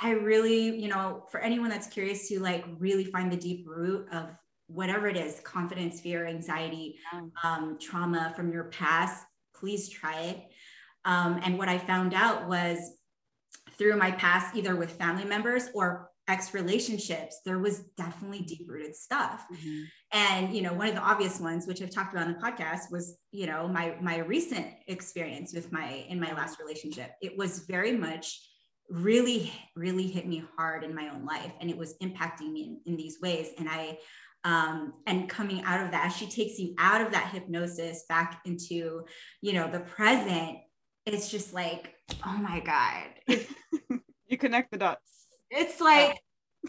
i 0.00 0.10
really 0.10 0.78
you 0.78 0.88
know 0.88 1.24
for 1.30 1.40
anyone 1.40 1.70
that's 1.70 1.86
curious 1.88 2.28
to 2.28 2.38
like 2.40 2.64
really 2.78 3.04
find 3.04 3.32
the 3.32 3.36
deep 3.36 3.66
root 3.66 4.06
of 4.12 4.26
whatever 4.68 5.08
it 5.08 5.16
is 5.16 5.40
confidence 5.40 6.00
fear 6.00 6.26
anxiety 6.26 6.98
um, 7.42 7.78
trauma 7.80 8.32
from 8.36 8.52
your 8.52 8.64
past 8.64 9.24
please 9.58 9.88
try 9.88 10.20
it. 10.22 10.38
Um, 11.04 11.40
and 11.44 11.56
what 11.58 11.68
i 11.68 11.78
found 11.78 12.12
out 12.12 12.48
was 12.48 12.78
through 13.78 13.96
my 13.96 14.10
past 14.10 14.56
either 14.56 14.74
with 14.76 14.90
family 14.92 15.24
members 15.24 15.68
or 15.74 16.10
ex 16.26 16.52
relationships 16.52 17.40
there 17.46 17.58
was 17.58 17.80
definitely 17.96 18.40
deep 18.40 18.66
rooted 18.68 18.94
stuff. 18.94 19.46
Mhm. 19.50 19.84
and 20.12 20.54
you 20.54 20.62
know 20.62 20.74
one 20.74 20.88
of 20.88 20.94
the 20.94 21.00
obvious 21.00 21.40
ones 21.40 21.66
which 21.66 21.80
i've 21.80 21.90
talked 21.90 22.12
about 22.12 22.26
on 22.26 22.32
the 22.34 22.38
podcast 22.38 22.90
was 22.90 23.16
you 23.30 23.46
know 23.46 23.68
my 23.68 23.96
my 24.02 24.18
recent 24.18 24.66
experience 24.88 25.54
with 25.54 25.70
my 25.72 26.04
in 26.08 26.18
my 26.20 26.32
last 26.34 26.58
relationship. 26.60 27.10
It 27.22 27.38
was 27.38 27.60
very 27.60 27.92
much 27.92 28.26
really 28.90 29.52
really 29.76 30.08
hit 30.08 30.26
me 30.26 30.42
hard 30.56 30.82
in 30.82 30.94
my 30.94 31.08
own 31.08 31.24
life 31.24 31.52
and 31.60 31.70
it 31.70 31.76
was 31.76 31.94
impacting 32.02 32.52
me 32.52 32.62
in, 32.64 32.80
in 32.86 32.96
these 32.96 33.18
ways. 33.22 33.48
And 33.58 33.68
i 33.68 33.98
um 34.44 34.92
and 35.06 35.28
coming 35.28 35.62
out 35.64 35.84
of 35.84 35.90
that 35.90 36.08
she 36.08 36.26
takes 36.26 36.58
you 36.58 36.74
out 36.78 37.00
of 37.00 37.12
that 37.12 37.30
hypnosis 37.32 38.04
back 38.08 38.40
into 38.44 39.04
you 39.42 39.52
know 39.52 39.70
the 39.70 39.80
present 39.80 40.58
it's 41.06 41.30
just 41.30 41.52
like 41.52 41.94
oh 42.26 42.36
my 42.38 42.60
god 42.60 43.38
You 44.28 44.36
connect 44.36 44.70
the 44.70 44.76
dots. 44.78 45.26
it's 45.50 45.80
like 45.80 46.20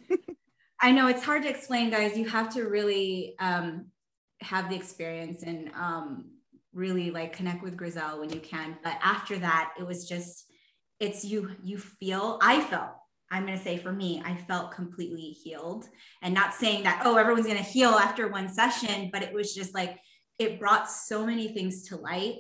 I 0.82 0.92
know 0.92 1.08
it's 1.08 1.24
hard 1.24 1.44
to 1.44 1.50
explain, 1.50 1.90
guys. 1.90 2.18
You 2.18 2.28
have 2.30 2.54
to 2.54 2.64
really 2.64 3.36
um, 3.40 3.88
have 4.40 4.70
the 4.70 4.76
experience 4.78 5.44
and 5.44 5.72
um, 5.76 6.32
really 6.74 7.12
like 7.12 7.34
connect 7.34 7.62
with 7.64 7.76
Grizel 7.76 8.22
when 8.22 8.30
you 8.30 8.40
can. 8.40 8.78
But 8.82 8.98
after 9.04 9.38
that, 9.40 9.74
it 9.78 9.86
was 9.86 10.08
just 10.08 10.46
it's 11.02 11.26
you. 11.26 11.52
You 11.64 11.78
feel. 11.78 12.40
I 12.42 12.62
felt. 12.62 12.92
I'm 13.32 13.46
going 13.46 13.58
to 13.58 13.64
say 13.64 13.78
for 13.78 13.92
me, 13.92 14.22
I 14.26 14.36
felt 14.36 14.72
completely 14.72 15.38
healed, 15.44 15.86
and 16.22 16.34
not 16.34 16.54
saying 16.54 16.84
that 16.84 17.04
oh 17.06 17.18
everyone's 17.18 17.46
going 17.46 17.58
to 17.58 17.64
heal 17.64 17.92
after 17.92 18.28
one 18.28 18.50
session, 18.50 19.10
but 19.12 19.24
it 19.24 19.34
was 19.34 19.54
just 19.54 19.74
like 19.74 20.00
it 20.40 20.60
brought 20.60 20.90
so 20.90 21.26
many 21.26 21.54
things 21.54 21.88
to 21.90 21.98
light 21.98 22.36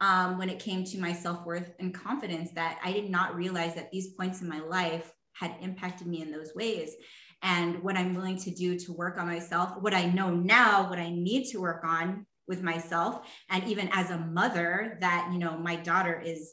um, 0.00 0.38
when 0.38 0.48
it 0.48 0.58
came 0.58 0.84
to 0.84 0.98
my 0.98 1.12
self 1.12 1.44
worth 1.44 1.72
and 1.78 1.94
confidence 1.94 2.50
that 2.52 2.78
I 2.84 2.92
did 2.92 3.10
not 3.10 3.34
realize 3.34 3.74
that 3.74 3.90
these 3.90 4.14
points 4.14 4.40
in 4.40 4.48
my 4.48 4.60
life 4.60 5.12
had 5.32 5.56
impacted 5.60 6.06
me 6.06 6.22
in 6.22 6.30
those 6.30 6.54
ways. 6.54 6.94
And 7.42 7.82
what 7.82 7.96
i'm 7.96 8.14
willing 8.14 8.36
to 8.36 8.50
do 8.50 8.78
to 8.78 8.92
work 8.92 9.16
on 9.16 9.26
myself 9.26 9.72
what 9.80 9.94
i 9.94 10.04
know 10.04 10.28
now 10.28 10.90
what 10.90 10.98
i 10.98 11.08
need 11.08 11.46
to 11.52 11.58
work 11.58 11.82
on 11.84 12.26
with 12.46 12.62
myself 12.62 13.26
and 13.48 13.64
even 13.64 13.88
as 13.94 14.10
a 14.10 14.18
mother 14.18 14.98
that 15.00 15.30
you 15.32 15.38
know 15.38 15.56
my 15.56 15.76
daughter 15.76 16.20
is 16.20 16.52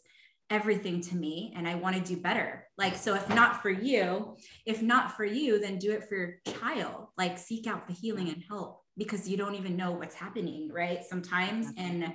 everything 0.50 1.02
to 1.02 1.16
me 1.16 1.54
and 1.56 1.68
I 1.68 1.76
want 1.76 1.96
to 1.96 2.02
do 2.02 2.20
better. 2.20 2.66
Like, 2.78 2.96
so 2.96 3.16
if 3.16 3.28
not 3.30 3.62
for 3.62 3.70
you, 3.70 4.36
if 4.66 4.82
not 4.82 5.16
for 5.18 5.26
you, 5.26 5.60
then 5.60 5.78
do 5.78 5.92
it 5.92 6.08
for 6.08 6.16
your 6.16 6.34
child. 6.60 7.08
Like, 7.18 7.38
seek 7.38 7.68
out 7.68 7.88
the 7.88 7.94
healing 7.94 8.30
and 8.30 8.44
help 8.48 8.82
because 8.98 9.28
you 9.28 9.38
don't 9.38 9.56
even 9.56 9.76
know 9.76 9.92
what's 9.92 10.16
happening, 10.16 10.70
right? 10.72 11.04
Sometimes. 11.04 11.68
And 11.78 12.14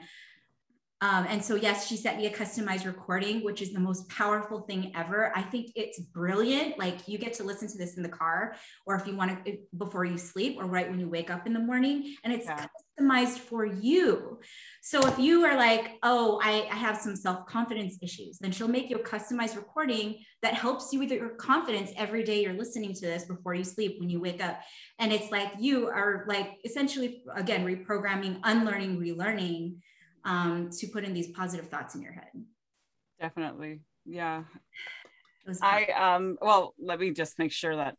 um, 1.02 1.26
and 1.28 1.44
so, 1.44 1.56
yes, 1.56 1.88
she 1.88 1.96
sent 1.96 2.16
me 2.16 2.26
a 2.26 2.30
customized 2.30 2.86
recording, 2.86 3.42
which 3.44 3.60
is 3.60 3.72
the 3.72 3.80
most 3.80 4.08
powerful 4.08 4.60
thing 4.60 4.92
ever. 4.94 5.32
I 5.34 5.42
think 5.42 5.72
it's 5.74 5.98
brilliant. 5.98 6.78
Like, 6.78 7.08
you 7.08 7.18
get 7.18 7.32
to 7.34 7.42
listen 7.42 7.66
to 7.72 7.76
this 7.76 7.96
in 7.96 8.04
the 8.04 8.08
car, 8.08 8.54
or 8.86 8.94
if 8.94 9.04
you 9.08 9.16
want 9.16 9.44
to, 9.44 9.58
before 9.76 10.04
you 10.04 10.16
sleep, 10.16 10.58
or 10.60 10.66
right 10.66 10.88
when 10.88 11.00
you 11.00 11.08
wake 11.08 11.28
up 11.28 11.44
in 11.44 11.54
the 11.54 11.58
morning, 11.58 12.14
and 12.22 12.32
it's 12.32 12.46
yeah. 12.46 12.66
customized 13.00 13.38
for 13.38 13.66
you. 13.66 14.38
So, 14.80 15.04
if 15.08 15.18
you 15.18 15.44
are 15.44 15.56
like, 15.56 15.98
oh, 16.04 16.40
I, 16.40 16.68
I 16.70 16.76
have 16.76 16.96
some 16.98 17.16
self 17.16 17.46
confidence 17.46 17.98
issues, 18.00 18.38
then 18.38 18.52
she'll 18.52 18.68
make 18.68 18.88
you 18.88 18.98
a 18.98 19.02
customized 19.02 19.56
recording 19.56 20.20
that 20.42 20.54
helps 20.54 20.92
you 20.92 21.00
with 21.00 21.10
your 21.10 21.30
confidence 21.30 21.90
every 21.96 22.22
day 22.22 22.44
you're 22.44 22.52
listening 22.52 22.94
to 22.94 23.00
this 23.00 23.24
before 23.24 23.54
you 23.54 23.64
sleep, 23.64 23.96
when 23.98 24.08
you 24.08 24.20
wake 24.20 24.40
up. 24.40 24.60
And 25.00 25.12
it's 25.12 25.32
like 25.32 25.50
you 25.58 25.88
are 25.88 26.24
like 26.28 26.58
essentially, 26.64 27.24
again, 27.34 27.66
reprogramming, 27.66 28.38
unlearning, 28.44 29.00
relearning 29.00 29.78
um, 30.24 30.70
to 30.70 30.86
put 30.86 31.04
in 31.04 31.14
these 31.14 31.28
positive 31.28 31.68
thoughts 31.68 31.94
in 31.94 32.02
your 32.02 32.12
head. 32.12 32.30
Definitely. 33.20 33.80
Yeah. 34.04 34.44
I 35.60 35.86
um 35.86 36.38
well, 36.40 36.74
let 36.78 37.00
me 37.00 37.10
just 37.10 37.38
make 37.38 37.52
sure 37.52 37.76
that 37.76 37.96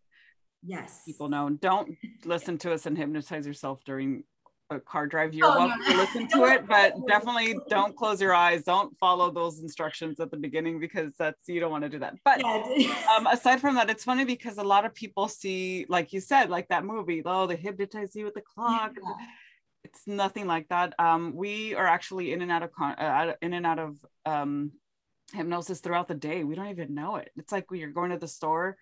yes 0.65 1.01
people 1.05 1.27
know 1.27 1.49
don't 1.49 1.97
listen 2.23 2.57
to 2.59 2.71
us 2.71 2.86
and 2.86 2.97
hypnotize 2.97 3.45
yourself 3.45 3.81
during 3.86 4.23
a 4.69 4.79
car 4.79 5.07
drive. 5.07 5.33
You're 5.33 5.47
oh, 5.47 5.57
welcome 5.57 5.79
no. 5.81 5.91
to 5.91 5.97
listen 5.97 6.27
to 6.29 6.45
it, 6.45 6.67
but 6.67 6.95
definitely 7.07 7.55
don't 7.69 7.95
close 7.95 8.21
your 8.21 8.33
eyes. 8.33 8.63
Don't 8.63 8.97
follow 8.97 9.29
those 9.29 9.59
instructions 9.59 10.19
at 10.19 10.31
the 10.31 10.38
beginning 10.38 10.79
because 10.79 11.13
that's 11.19 11.47
you 11.47 11.59
don't 11.59 11.71
want 11.71 11.83
to 11.83 11.89
do 11.89 11.99
that. 11.99 12.15
But 12.23 12.43
um, 13.15 13.27
aside 13.27 13.59
from 13.59 13.75
that, 13.75 13.89
it's 13.89 14.05
funny 14.05 14.25
because 14.25 14.57
a 14.57 14.63
lot 14.63 14.86
of 14.86 14.95
people 14.95 15.27
see, 15.27 15.86
like 15.89 16.13
you 16.13 16.21
said, 16.21 16.49
like 16.49 16.69
that 16.69 16.86
movie, 16.86 17.21
oh, 17.25 17.45
they 17.45 17.57
hypnotize 17.57 18.15
you 18.15 18.25
with 18.25 18.33
the 18.33 18.41
clock. 18.41 18.93
Yeah 18.95 19.25
it's 19.84 20.08
nothing 20.08 20.48
like 20.48 20.69
that. 20.69 20.93
Um, 20.98 21.34
we 21.36 21.76
are 21.76 21.86
actually 21.86 22.32
in 22.32 22.41
and 22.41 22.52
out 22.52 22.63
of 22.63 22.72
con- 22.72 22.96
uh, 22.96 23.34
in 23.41 23.54
and 23.54 23.65
out 23.65 23.80
of 23.80 23.98
um, 24.26 24.72
hypnosis 25.34 25.80
throughout 25.80 26.08
the 26.08 26.15
day. 26.15 26.43
We 26.43 26.56
don't 26.56 26.69
even 26.69 26.93
know 26.93 27.17
it. 27.17 27.32
It's 27.36 27.52
like 27.52 27.69
when 27.69 27.80
you're 27.80 27.89
going 27.91 28.12
to 28.12 28.17
the 28.17 28.28
store 28.28 28.78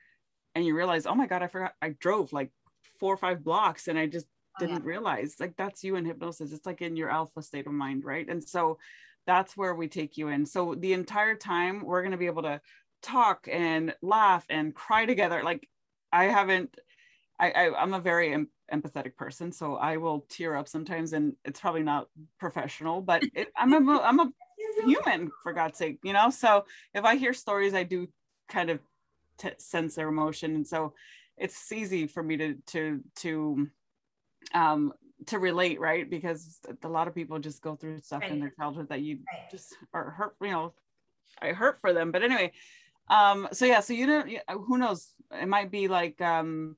and 0.54 0.66
you 0.66 0.76
realize, 0.76 1.06
oh 1.06 1.16
my 1.16 1.28
god, 1.28 1.42
I 1.42 1.48
forgot 1.48 1.74
I 1.82 1.90
drove 2.00 2.34
like 2.34 2.52
four 3.00 3.14
or 3.14 3.18
five 3.18 3.44
blocks 3.44 3.88
and 3.88 3.98
I 3.98 4.06
just 4.08 4.28
oh, 4.60 4.66
didn't 4.66 4.84
yeah. 4.84 4.90
realize. 4.90 5.36
Like 5.40 5.56
that's 5.58 5.84
you 5.84 5.96
in 5.96 6.06
hypnosis. 6.06 6.52
It's 6.52 6.66
like 6.66 6.82
in 6.82 6.96
your 6.96 7.10
alpha 7.10 7.42
state 7.42 7.68
of 7.68 7.74
mind, 7.74 8.06
right? 8.06 8.28
And 8.28 8.44
so 8.44 8.78
that's 9.26 9.58
where 9.58 9.76
we 9.76 9.88
take 9.88 10.18
you 10.18 10.28
in. 10.28 10.46
So 10.46 10.76
the 10.76 10.94
entire 10.94 11.36
time 11.36 11.84
we're 11.84 12.02
going 12.02 12.12
to 12.12 12.18
be 12.18 12.26
able 12.28 12.44
to 12.44 12.62
talk 13.02 13.48
and 13.52 13.96
laugh 14.02 14.46
and 14.50 14.76
cry 14.76 15.06
together. 15.06 15.42
Like 15.44 15.68
I 16.12 16.26
haven't. 16.26 16.76
I, 17.42 17.50
I 17.50 17.84
am 17.84 17.96
a 17.96 18.00
very 18.00 18.46
empathetic 18.72 19.16
person, 19.16 19.52
so 19.52 19.76
I 19.76 19.98
will 19.98 20.26
tear 20.30 20.56
up 20.56 20.68
sometimes, 20.68 21.14
and 21.14 21.34
it's 21.44 21.60
probably 21.60 21.82
not 21.82 22.08
professional, 22.40 23.02
but 23.02 23.24
it, 23.34 23.48
I'm 23.58 23.74
a 23.74 24.00
I'm 24.00 24.20
a 24.20 24.32
human 24.86 25.32
for 25.42 25.52
God's 25.52 25.80
sake, 25.80 26.00
you 26.04 26.14
know. 26.14 26.30
So 26.30 26.66
if 26.94 27.04
I 27.04 27.16
hear 27.16 27.34
stories, 27.34 27.74
I 27.74 27.84
do 27.84 28.08
kind 28.48 28.70
of 28.70 28.80
t- 29.40 29.50
sense 29.58 29.96
their 29.96 30.08
emotion, 30.08 30.54
and 30.54 30.68
so 30.68 30.94
it's 31.36 31.72
easy 31.72 32.06
for 32.06 32.22
me 32.22 32.38
to 32.38 32.56
to 32.68 33.02
to 33.18 33.68
um 34.54 34.94
to 35.26 35.40
relate, 35.40 35.80
right? 35.80 36.08
Because 36.08 36.60
a 36.84 36.88
lot 36.88 37.08
of 37.08 37.16
people 37.16 37.40
just 37.40 37.64
go 37.64 37.76
through 37.76 38.02
stuff 38.02 38.22
right. 38.22 38.32
in 38.32 38.40
their 38.40 38.52
childhood 38.52 38.90
that 38.90 39.02
you 39.02 39.20
right. 39.32 39.50
just 39.50 39.76
are 39.94 40.12
hurt, 40.12 40.36
you 40.42 40.52
know, 40.52 40.74
I 41.42 41.54
hurt 41.54 41.82
for 41.82 41.92
them. 41.92 42.12
But 42.12 42.22
anyway, 42.24 42.52
um, 43.08 43.48
so 43.52 43.66
yeah, 43.66 43.80
so 43.80 43.94
you 43.94 44.06
know, 44.06 44.24
who 44.50 44.78
knows? 44.78 45.12
It 45.32 45.48
might 45.48 45.72
be 45.72 45.88
like 45.88 46.22
um 46.22 46.76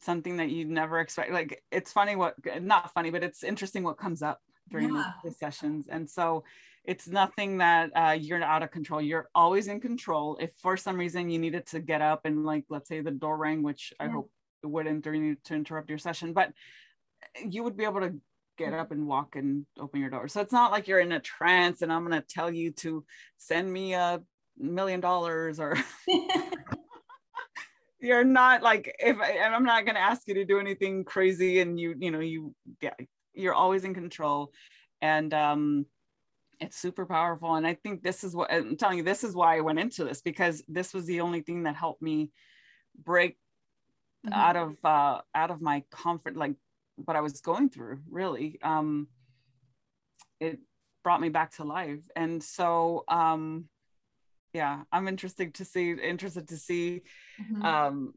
something 0.00 0.36
that 0.36 0.50
you'd 0.50 0.68
never 0.68 1.00
expect 1.00 1.32
like 1.32 1.62
it's 1.70 1.92
funny 1.92 2.16
what 2.16 2.34
not 2.60 2.92
funny 2.92 3.10
but 3.10 3.24
it's 3.24 3.42
interesting 3.42 3.82
what 3.82 3.98
comes 3.98 4.22
up 4.22 4.40
during 4.70 4.94
yeah. 4.94 5.12
the 5.24 5.30
sessions 5.30 5.86
and 5.88 6.08
so 6.08 6.44
it's 6.84 7.08
nothing 7.08 7.58
that 7.58 7.90
uh, 7.96 8.16
you're 8.18 8.42
out 8.42 8.62
of 8.62 8.70
control 8.70 9.00
you're 9.00 9.28
always 9.34 9.68
in 9.68 9.80
control 9.80 10.36
if 10.40 10.50
for 10.58 10.76
some 10.76 10.96
reason 10.96 11.30
you 11.30 11.38
needed 11.38 11.66
to 11.66 11.80
get 11.80 12.00
up 12.02 12.24
and 12.24 12.44
like 12.44 12.64
let's 12.68 12.88
say 12.88 13.00
the 13.00 13.10
door 13.10 13.36
rang 13.36 13.62
which 13.62 13.92
yeah. 13.98 14.06
i 14.06 14.08
hope 14.08 14.30
it 14.62 14.66
wouldn't 14.66 15.02
during 15.02 15.24
you 15.24 15.36
to 15.44 15.54
interrupt 15.54 15.88
your 15.88 15.98
session 15.98 16.32
but 16.32 16.52
you 17.48 17.62
would 17.62 17.76
be 17.76 17.84
able 17.84 18.00
to 18.00 18.14
get 18.58 18.72
up 18.72 18.90
and 18.90 19.06
walk 19.06 19.36
and 19.36 19.66
open 19.78 20.00
your 20.00 20.10
door 20.10 20.28
so 20.28 20.40
it's 20.40 20.52
not 20.52 20.70
like 20.70 20.88
you're 20.88 21.00
in 21.00 21.12
a 21.12 21.20
trance 21.20 21.82
and 21.82 21.92
i'm 21.92 22.06
going 22.06 22.20
to 22.20 22.26
tell 22.26 22.50
you 22.50 22.70
to 22.70 23.04
send 23.36 23.70
me 23.70 23.92
a 23.92 24.20
million 24.58 25.00
dollars 25.00 25.60
or 25.60 25.76
you're 28.00 28.24
not 28.24 28.62
like 28.62 28.94
if 28.98 29.18
I, 29.18 29.38
i'm 29.38 29.64
not 29.64 29.84
going 29.84 29.94
to 29.94 30.00
ask 30.00 30.28
you 30.28 30.34
to 30.34 30.44
do 30.44 30.60
anything 30.60 31.04
crazy 31.04 31.60
and 31.60 31.80
you 31.80 31.94
you 31.98 32.10
know 32.10 32.20
you 32.20 32.54
yeah 32.80 32.92
you're 33.36 33.54
always 33.54 33.84
in 33.84 33.94
control. 33.94 34.52
And 35.00 35.32
um 35.32 35.86
it's 36.58 36.78
super 36.78 37.04
powerful. 37.04 37.54
And 37.54 37.66
i 37.66 37.74
think 37.74 38.02
this 38.02 38.24
is 38.24 38.34
what 38.34 38.50
i'm 38.52 38.76
telling 38.76 38.98
you 38.98 39.04
this 39.04 39.22
is 39.22 39.34
why 39.34 39.56
i 39.56 39.60
went 39.60 39.78
into 39.78 40.04
this 40.04 40.22
because 40.22 40.62
this 40.68 40.94
was 40.94 41.04
the 41.04 41.20
only 41.20 41.42
thing 41.42 41.64
that 41.64 41.76
helped 41.76 42.02
me 42.02 42.30
break 43.04 43.36
mm-hmm. 44.26 44.32
out 44.32 44.56
of 44.56 44.84
uh 44.84 45.20
out 45.34 45.50
of 45.50 45.60
my 45.60 45.84
comfort 45.90 46.34
like 46.34 46.54
what 47.04 47.16
i 47.16 47.20
was 47.20 47.40
going 47.40 47.68
through 47.68 48.00
really. 48.10 48.58
Um 48.62 49.08
it 50.40 50.58
brought 51.02 51.20
me 51.20 51.28
back 51.28 51.54
to 51.56 51.64
life. 51.64 52.00
And 52.16 52.42
so 52.42 53.04
um 53.08 53.66
yeah 54.56 54.82
i'm 54.92 55.06
interested 55.06 55.54
to 55.54 55.64
see 55.64 55.92
interested 55.92 56.48
to 56.48 56.56
see 56.56 57.02
mm-hmm. 57.40 57.62
um 57.62 58.14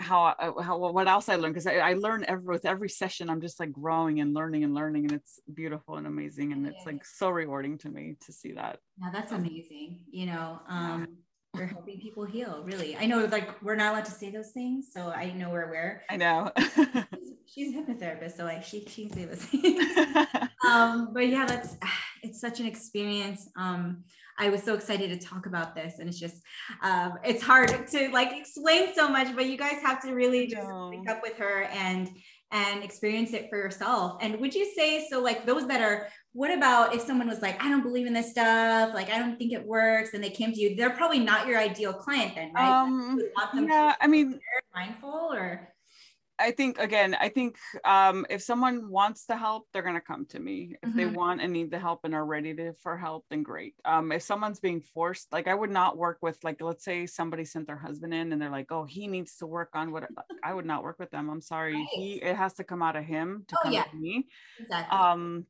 how, 0.00 0.34
uh, 0.38 0.62
how 0.62 0.78
what 0.78 1.08
else 1.08 1.28
I 1.28 1.36
learned 1.36 1.54
because 1.54 1.66
I, 1.66 1.76
I, 1.76 1.92
learn 1.92 2.24
every 2.26 2.54
with 2.54 2.64
every 2.64 2.88
session 2.88 3.28
I'm 3.28 3.40
just 3.40 3.60
like 3.60 3.70
growing 3.70 4.20
and 4.20 4.32
learning 4.32 4.64
and 4.64 4.74
learning 4.74 5.04
and 5.04 5.12
it's 5.12 5.40
beautiful 5.52 5.96
and 5.96 6.06
amazing 6.06 6.52
and 6.52 6.66
it's 6.66 6.86
like 6.86 7.04
so 7.04 7.28
rewarding 7.28 7.76
to 7.78 7.90
me 7.90 8.16
to 8.24 8.32
see 8.32 8.52
that. 8.52 8.78
Yeah, 8.98 9.10
that's 9.12 9.32
amazing. 9.32 10.00
You 10.10 10.26
know, 10.26 10.60
um, 10.68 11.18
we're 11.54 11.66
helping 11.76 12.00
people 12.00 12.24
heal. 12.24 12.62
Really, 12.64 12.96
I 12.96 13.06
know 13.06 13.24
like 13.26 13.60
we're 13.62 13.76
not 13.76 13.92
allowed 13.92 14.04
to 14.06 14.10
say 14.10 14.30
those 14.30 14.50
things, 14.50 14.88
so 14.92 15.08
I 15.08 15.32
know 15.32 15.50
we're 15.50 15.68
aware. 15.68 16.02
I 16.08 16.16
know. 16.16 16.50
she's, 16.58 17.32
she's, 17.46 17.74
a 17.74 17.78
hypnotherapist, 17.78 18.36
so 18.36 18.44
like 18.44 18.64
she 18.64 18.84
she 18.86 19.08
can 19.08 19.16
say 19.16 19.24
those 19.26 19.44
things. 19.44 19.84
um, 20.68 21.10
but 21.12 21.26
yeah, 21.28 21.46
that's 21.46 21.76
it's 22.22 22.40
such 22.40 22.60
an 22.60 22.66
experience. 22.66 23.48
Um, 23.56 24.04
I 24.40 24.48
was 24.48 24.62
so 24.62 24.74
excited 24.74 25.10
to 25.10 25.24
talk 25.24 25.46
about 25.46 25.74
this. 25.74 25.98
And 25.98 26.08
it's 26.08 26.18
just, 26.18 26.42
um, 26.82 27.12
it's 27.22 27.42
hard 27.42 27.86
to 27.88 28.08
like 28.10 28.32
explain 28.32 28.94
so 28.94 29.08
much, 29.08 29.36
but 29.36 29.46
you 29.46 29.56
guys 29.56 29.80
have 29.82 30.02
to 30.02 30.12
really 30.12 30.46
just 30.46 30.68
pick 30.90 31.08
up 31.08 31.20
with 31.22 31.36
her 31.36 31.64
and, 31.64 32.08
and 32.50 32.82
experience 32.82 33.32
it 33.32 33.48
for 33.50 33.58
yourself. 33.58 34.18
And 34.22 34.40
would 34.40 34.54
you 34.54 34.64
say, 34.74 35.06
so 35.08 35.20
like 35.20 35.46
those 35.46 35.68
that 35.68 35.82
are, 35.82 36.08
what 36.32 36.50
about 36.50 36.94
if 36.94 37.02
someone 37.02 37.28
was 37.28 37.42
like, 37.42 37.62
I 37.62 37.68
don't 37.68 37.82
believe 37.82 38.06
in 38.06 38.12
this 38.12 38.30
stuff, 38.30 38.94
like 38.94 39.10
I 39.10 39.18
don't 39.18 39.36
think 39.36 39.52
it 39.52 39.64
works, 39.64 40.14
and 40.14 40.24
they 40.24 40.30
came 40.30 40.52
to 40.52 40.60
you, 40.60 40.74
they're 40.74 40.90
probably 40.90 41.20
not 41.20 41.46
your 41.46 41.58
ideal 41.58 41.92
client 41.92 42.34
then, 42.34 42.52
right? 42.52 42.82
Um, 42.82 43.20
yeah, 43.54 43.94
I 44.00 44.06
mean, 44.06 44.40
mindful 44.74 45.30
or 45.32 45.68
I 46.40 46.50
think 46.52 46.78
again, 46.78 47.14
I 47.20 47.28
think 47.28 47.58
um, 47.84 48.26
if 48.30 48.42
someone 48.42 48.90
wants 48.90 49.26
the 49.26 49.36
help, 49.36 49.68
they're 49.72 49.82
gonna 49.82 50.00
come 50.00 50.24
to 50.26 50.40
me. 50.40 50.76
If 50.82 50.88
mm-hmm. 50.88 50.98
they 50.98 51.06
want 51.06 51.40
and 51.40 51.52
need 51.52 51.70
the 51.70 51.78
help 51.78 52.00
and 52.04 52.14
are 52.14 52.24
ready 52.24 52.54
to 52.54 52.72
for 52.74 52.96
help, 52.96 53.26
then 53.30 53.42
great. 53.42 53.74
Um, 53.84 54.10
if 54.10 54.22
someone's 54.22 54.60
being 54.60 54.80
forced, 54.80 55.32
like 55.32 55.46
I 55.46 55.54
would 55.54 55.70
not 55.70 55.98
work 55.98 56.18
with 56.22 56.38
like 56.42 56.60
let's 56.60 56.84
say 56.84 57.06
somebody 57.06 57.44
sent 57.44 57.66
their 57.66 57.76
husband 57.76 58.14
in 58.14 58.32
and 58.32 58.40
they're 58.40 58.50
like, 58.50 58.72
oh, 58.72 58.84
he 58.84 59.06
needs 59.06 59.36
to 59.36 59.46
work 59.46 59.70
on 59.74 59.92
what 59.92 60.08
I 60.42 60.54
would 60.54 60.66
not 60.66 60.82
work 60.82 60.98
with 60.98 61.10
them. 61.10 61.28
I'm 61.28 61.42
sorry, 61.42 61.74
right. 61.74 61.86
he 61.90 62.14
it 62.14 62.36
has 62.36 62.54
to 62.54 62.64
come 62.64 62.82
out 62.82 62.96
of 62.96 63.04
him 63.04 63.44
to 63.48 63.56
oh, 63.56 63.62
come 63.64 63.72
yeah. 63.72 63.84
to 63.84 63.96
me. 63.96 64.26
Exactly. 64.58 64.98
Um, 64.98 65.46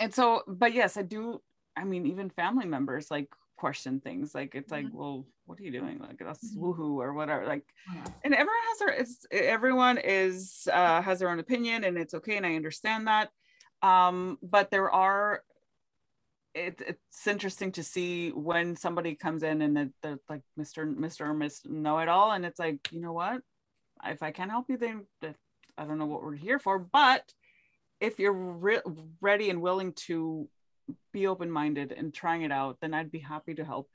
and 0.00 0.12
so, 0.12 0.42
but 0.46 0.74
yes, 0.74 0.96
I 0.96 1.02
do. 1.02 1.40
I 1.76 1.84
mean, 1.84 2.06
even 2.06 2.28
family 2.28 2.66
members 2.66 3.10
like 3.10 3.28
question 3.58 4.00
things 4.00 4.34
like 4.34 4.54
it's 4.54 4.70
like 4.70 4.86
mm-hmm. 4.86 4.96
well 4.96 5.26
what 5.46 5.58
are 5.58 5.64
you 5.64 5.72
doing 5.72 5.98
like 5.98 6.18
that's 6.18 6.54
mm-hmm. 6.54 6.64
woohoo 6.64 6.96
or 6.96 7.12
whatever 7.12 7.44
like 7.44 7.64
and 8.24 8.32
everyone 8.32 8.54
has 8.68 8.78
their 8.78 8.88
it's 8.90 9.26
everyone 9.32 9.98
is 9.98 10.68
uh 10.72 11.02
has 11.02 11.18
their 11.18 11.28
own 11.28 11.40
opinion 11.40 11.84
and 11.84 11.98
it's 11.98 12.14
okay 12.14 12.36
and 12.36 12.46
i 12.46 12.54
understand 12.54 13.08
that 13.08 13.30
um 13.82 14.38
but 14.42 14.70
there 14.70 14.90
are 14.90 15.42
it, 16.54 16.80
it's 16.86 17.26
interesting 17.26 17.72
to 17.72 17.82
see 17.82 18.30
when 18.30 18.74
somebody 18.74 19.14
comes 19.14 19.42
in 19.42 19.60
and 19.62 19.92
they're 20.02 20.18
like 20.28 20.42
mr 20.58 20.94
mr 20.96 21.22
or 21.22 21.34
miss 21.34 21.60
know 21.66 21.98
it 21.98 22.08
all 22.08 22.30
and 22.32 22.46
it's 22.46 22.58
like 22.58 22.78
you 22.92 23.00
know 23.00 23.12
what 23.12 23.40
if 24.06 24.22
i 24.22 24.30
can't 24.30 24.50
help 24.50 24.66
you 24.68 24.76
then 24.78 25.04
i 25.76 25.84
don't 25.84 25.98
know 25.98 26.06
what 26.06 26.22
we're 26.22 26.34
here 26.34 26.60
for 26.60 26.78
but 26.78 27.32
if 28.00 28.20
you're 28.20 28.32
re- 28.32 28.80
ready 29.20 29.50
and 29.50 29.60
willing 29.60 29.92
to 29.92 30.48
be 31.12 31.26
open 31.26 31.50
minded 31.50 31.92
and 31.92 32.12
trying 32.12 32.42
it 32.42 32.52
out, 32.52 32.78
then 32.80 32.94
I'd 32.94 33.10
be 33.10 33.18
happy 33.18 33.54
to 33.54 33.64
help. 33.64 33.88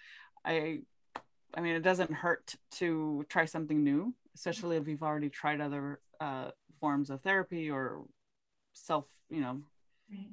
I 0.46 0.80
I 1.56 1.62
mean, 1.62 1.76
it 1.76 1.84
doesn't 1.84 2.12
hurt 2.12 2.56
to 2.78 3.26
try 3.30 3.46
something 3.46 3.84
new, 3.84 4.14
especially 4.36 4.78
if 4.78 4.88
you've 4.88 5.04
already 5.04 5.30
tried 5.30 5.62
other 5.62 6.00
uh, 6.20 6.50
forms 6.80 7.10
of 7.10 7.22
therapy 7.22 7.70
or 7.70 8.02
self, 8.74 9.06
you 9.30 9.42
know, 9.42 9.62
right. 10.12 10.30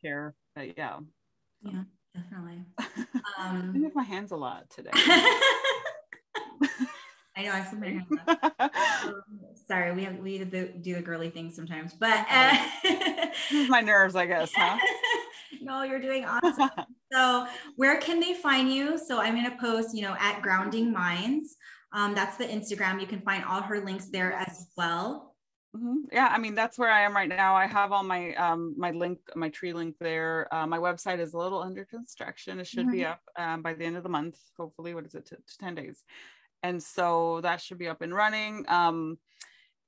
care. 0.00 0.34
But 0.54 0.78
yeah. 0.78 0.98
Yeah, 1.62 1.82
definitely. 2.14 2.64
Um, 3.38 3.72
I 3.74 3.78
move 3.78 3.94
my 3.94 4.02
hands 4.02 4.32
a 4.32 4.36
lot 4.36 4.68
today. 4.70 4.90
I 7.36 7.44
know 7.44 7.52
I 7.52 7.60
have 7.60 7.78
my 7.78 7.86
hands 7.88 8.06
up. 8.58 8.72
sorry, 9.66 9.92
we 9.94 10.04
have 10.04 10.16
we 10.18 10.38
do 10.38 10.44
the, 10.44 10.66
do 10.66 10.94
the 10.94 11.02
girly 11.02 11.30
thing 11.30 11.50
sometimes, 11.50 11.94
but 11.94 12.26
uh, 12.30 12.56
my 13.68 13.80
nerves, 13.80 14.16
I 14.16 14.26
guess, 14.26 14.52
huh? 14.54 14.78
No, 15.60 15.82
you're 15.82 16.00
doing 16.00 16.24
awesome. 16.24 16.70
so, 17.12 17.46
where 17.76 17.98
can 18.00 18.20
they 18.20 18.34
find 18.34 18.72
you? 18.72 18.98
So, 18.98 19.20
I'm 19.20 19.34
going 19.34 19.50
to 19.50 19.56
post, 19.58 19.94
you 19.94 20.02
know, 20.02 20.16
at 20.18 20.42
Grounding 20.42 20.92
Minds. 20.92 21.56
Um, 21.92 22.14
that's 22.14 22.36
the 22.36 22.44
Instagram. 22.44 23.00
You 23.00 23.06
can 23.06 23.20
find 23.20 23.44
all 23.44 23.62
her 23.62 23.80
links 23.80 24.06
there 24.06 24.32
as 24.32 24.68
well. 24.76 25.30
Mm-hmm. 25.76 25.96
Yeah, 26.10 26.28
I 26.32 26.38
mean 26.38 26.56
that's 26.56 26.78
where 26.78 26.90
I 26.90 27.02
am 27.02 27.14
right 27.14 27.28
now. 27.28 27.54
I 27.54 27.66
have 27.66 27.92
all 27.92 28.02
my 28.02 28.34
um 28.34 28.74
my 28.76 28.90
link, 28.90 29.20
my 29.36 29.50
tree 29.50 29.72
link 29.72 29.94
there. 30.00 30.52
Uh, 30.52 30.66
my 30.66 30.78
website 30.78 31.20
is 31.20 31.32
a 31.32 31.38
little 31.38 31.62
under 31.62 31.84
construction. 31.84 32.58
It 32.58 32.66
should 32.66 32.86
mm-hmm. 32.86 32.90
be 32.90 33.04
up 33.04 33.20
um, 33.36 33.62
by 33.62 33.74
the 33.74 33.84
end 33.84 33.96
of 33.96 34.02
the 34.02 34.08
month. 34.08 34.36
Hopefully, 34.58 34.94
what 34.94 35.06
is 35.06 35.14
it? 35.14 35.26
T- 35.26 35.36
ten 35.60 35.76
days, 35.76 36.02
and 36.64 36.82
so 36.82 37.40
that 37.42 37.60
should 37.60 37.78
be 37.78 37.86
up 37.86 38.02
and 38.02 38.12
running. 38.12 38.64
Um, 38.66 39.18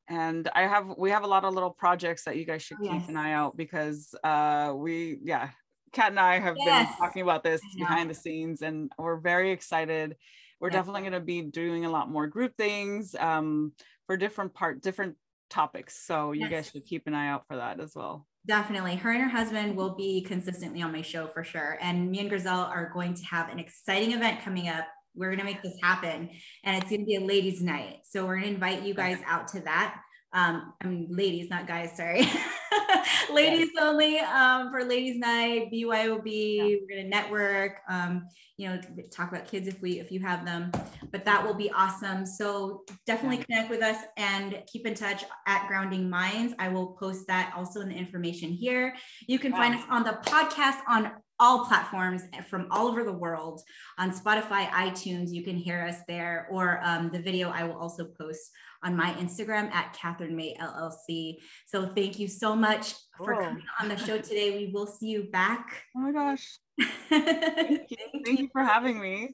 and 0.09 0.49
I 0.55 0.69
have 0.69 0.95
we 0.97 1.11
have 1.11 1.25
a 1.25 1.29
lot 1.29 1.45
of 1.45 1.53
little 1.53 1.71
projects 1.71 2.25
that 2.25 2.37
you 2.37 2.45
guys 2.45 2.63
should 2.63 2.79
keep 2.79 2.93
yes. 2.93 3.09
an 3.09 3.17
eye 3.17 3.33
out 3.33 3.57
because 3.57 4.15
uh 4.23 4.73
we 4.77 5.19
yeah 5.23 5.51
Kat 5.93 6.11
and 6.11 6.21
I 6.21 6.39
have 6.39 6.57
yes. 6.59 6.89
been 6.89 6.97
talking 6.99 7.23
about 7.23 7.45
this 7.45 7.61
behind 7.77 8.11
the 8.11 8.15
scenes 8.15 8.63
and 8.63 8.91
we're 8.99 9.19
very 9.19 9.53
excited. 9.53 10.17
We're 10.61 10.69
yeah. 10.69 10.79
definitely 10.79 11.03
going 11.03 11.13
to 11.13 11.21
be 11.21 11.43
doing 11.43 11.85
a 11.85 11.91
lot 11.91 12.11
more 12.11 12.27
group 12.27 12.57
things 12.57 13.15
um, 13.19 13.73
for 14.07 14.17
different 14.17 14.55
part, 14.55 14.83
different 14.83 15.17
topics. 15.51 16.07
So 16.07 16.33
you 16.33 16.43
yes. 16.43 16.51
guys 16.51 16.71
should 16.71 16.85
keep 16.85 17.07
an 17.07 17.15
eye 17.15 17.29
out 17.29 17.47
for 17.47 17.57
that 17.57 17.81
as 17.81 17.93
well. 17.95 18.27
Definitely. 18.47 18.97
Her 18.97 19.13
and 19.13 19.23
her 19.23 19.29
husband 19.29 19.77
will 19.77 19.95
be 19.95 20.23
consistently 20.23 20.83
on 20.83 20.93
my 20.93 21.03
show 21.03 21.29
for 21.29 21.45
sure. 21.45 21.79
And 21.81 22.11
me 22.11 22.21
and 22.21 22.29
Grizel 22.29 22.65
are 22.65 22.91
going 22.93 23.15
to 23.15 23.25
have 23.27 23.51
an 23.51 23.59
exciting 23.59 24.13
event 24.13 24.41
coming 24.41 24.69
up. 24.69 24.87
We're 25.15 25.29
going 25.29 25.39
to 25.39 25.45
make 25.45 25.63
this 25.63 25.77
happen. 25.83 26.31
And 26.65 26.77
it's 26.77 26.91
going 26.91 27.03
to 27.03 27.07
be 27.07 27.17
a 27.17 27.21
ladies' 27.21 27.63
night. 27.63 27.99
So 28.05 28.25
we're 28.25 28.41
going 28.41 28.49
to 28.49 28.55
invite 28.55 28.83
you 28.83 28.95
guys 28.95 29.19
out 29.27 29.49
to 29.49 29.61
that 29.61 30.01
um, 30.33 30.73
I 30.83 30.87
mean, 30.87 31.09
ladies, 31.11 31.51
not 31.51 31.67
guys, 31.67 31.97
sorry. 31.97 32.27
ladies 33.33 33.71
yes. 33.75 33.83
only 33.83 34.19
um, 34.19 34.71
for 34.71 34.85
ladies 34.85 35.19
night, 35.19 35.71
BYOB, 35.73 36.23
yeah. 36.25 36.65
we're 36.65 36.89
gonna 36.89 37.09
network, 37.09 37.81
um, 37.89 38.27
you 38.57 38.69
know, 38.69 38.81
talk 39.11 39.31
about 39.31 39.47
kids 39.47 39.69
if 39.69 39.81
we, 39.81 39.99
if 39.99 40.11
you 40.11 40.21
have 40.21 40.45
them, 40.45 40.71
but 41.11 41.25
that 41.25 41.45
will 41.45 41.55
be 41.55 41.71
awesome. 41.73 42.25
So 42.27 42.83
definitely 43.07 43.39
yeah. 43.39 43.45
connect 43.45 43.71
with 43.71 43.83
us 43.83 43.99
and 44.17 44.63
keep 44.71 44.87
in 44.87 44.95
touch 44.95 45.25
at 45.47 45.67
Grounding 45.69 46.09
Minds. 46.09 46.55
I 46.59 46.69
will 46.69 46.89
post 46.93 47.27
that 47.29 47.53
also 47.57 47.81
in 47.81 47.89
the 47.89 47.97
information 47.97 48.51
here. 48.51 48.95
You 49.27 49.39
can 49.39 49.53
wow. 49.53 49.59
find 49.59 49.75
us 49.75 49.85
on 49.91 50.05
the 50.05 50.19
podcast 50.25 50.79
on 50.89 51.13
all 51.43 51.67
platforms 51.67 52.23
from 52.49 52.69
all 52.71 52.87
over 52.87 53.03
the 53.03 53.13
world 53.13 53.61
on 53.99 54.13
Spotify, 54.13 54.69
iTunes. 54.69 55.33
You 55.33 55.43
can 55.43 55.57
hear 55.57 55.83
us 55.83 55.97
there, 56.07 56.47
or 56.53 56.81
um, 56.85 57.11
the 57.13 57.21
video 57.21 57.51
I 57.51 57.65
will 57.65 57.77
also 57.77 58.05
post 58.05 58.53
on 58.85 58.97
my 58.97 59.13
Instagram 59.15 59.69
at 59.73 59.93
Catherine 59.93 60.37
May 60.37 60.55
LLC. 60.61 61.39
So 61.67 61.93
thank 61.97 62.21
you 62.21 62.29
so 62.29 62.55
much 62.55 62.95
cool. 63.19 63.27
for 63.27 63.35
coming 63.35 63.65
on 63.81 63.89
the 63.89 63.97
show 63.97 64.19
today. 64.19 64.57
We 64.57 64.73
will 64.73 64.87
see 64.87 65.09
you 65.09 65.25
back. 65.33 65.83
Oh 65.97 66.01
my 66.01 66.13
gosh. 66.13 66.59
thank, 67.09 67.91
you. 67.91 68.23
thank 68.25 68.39
you 68.39 68.49
for 68.53 68.63
having 68.63 69.01
me. 69.01 69.29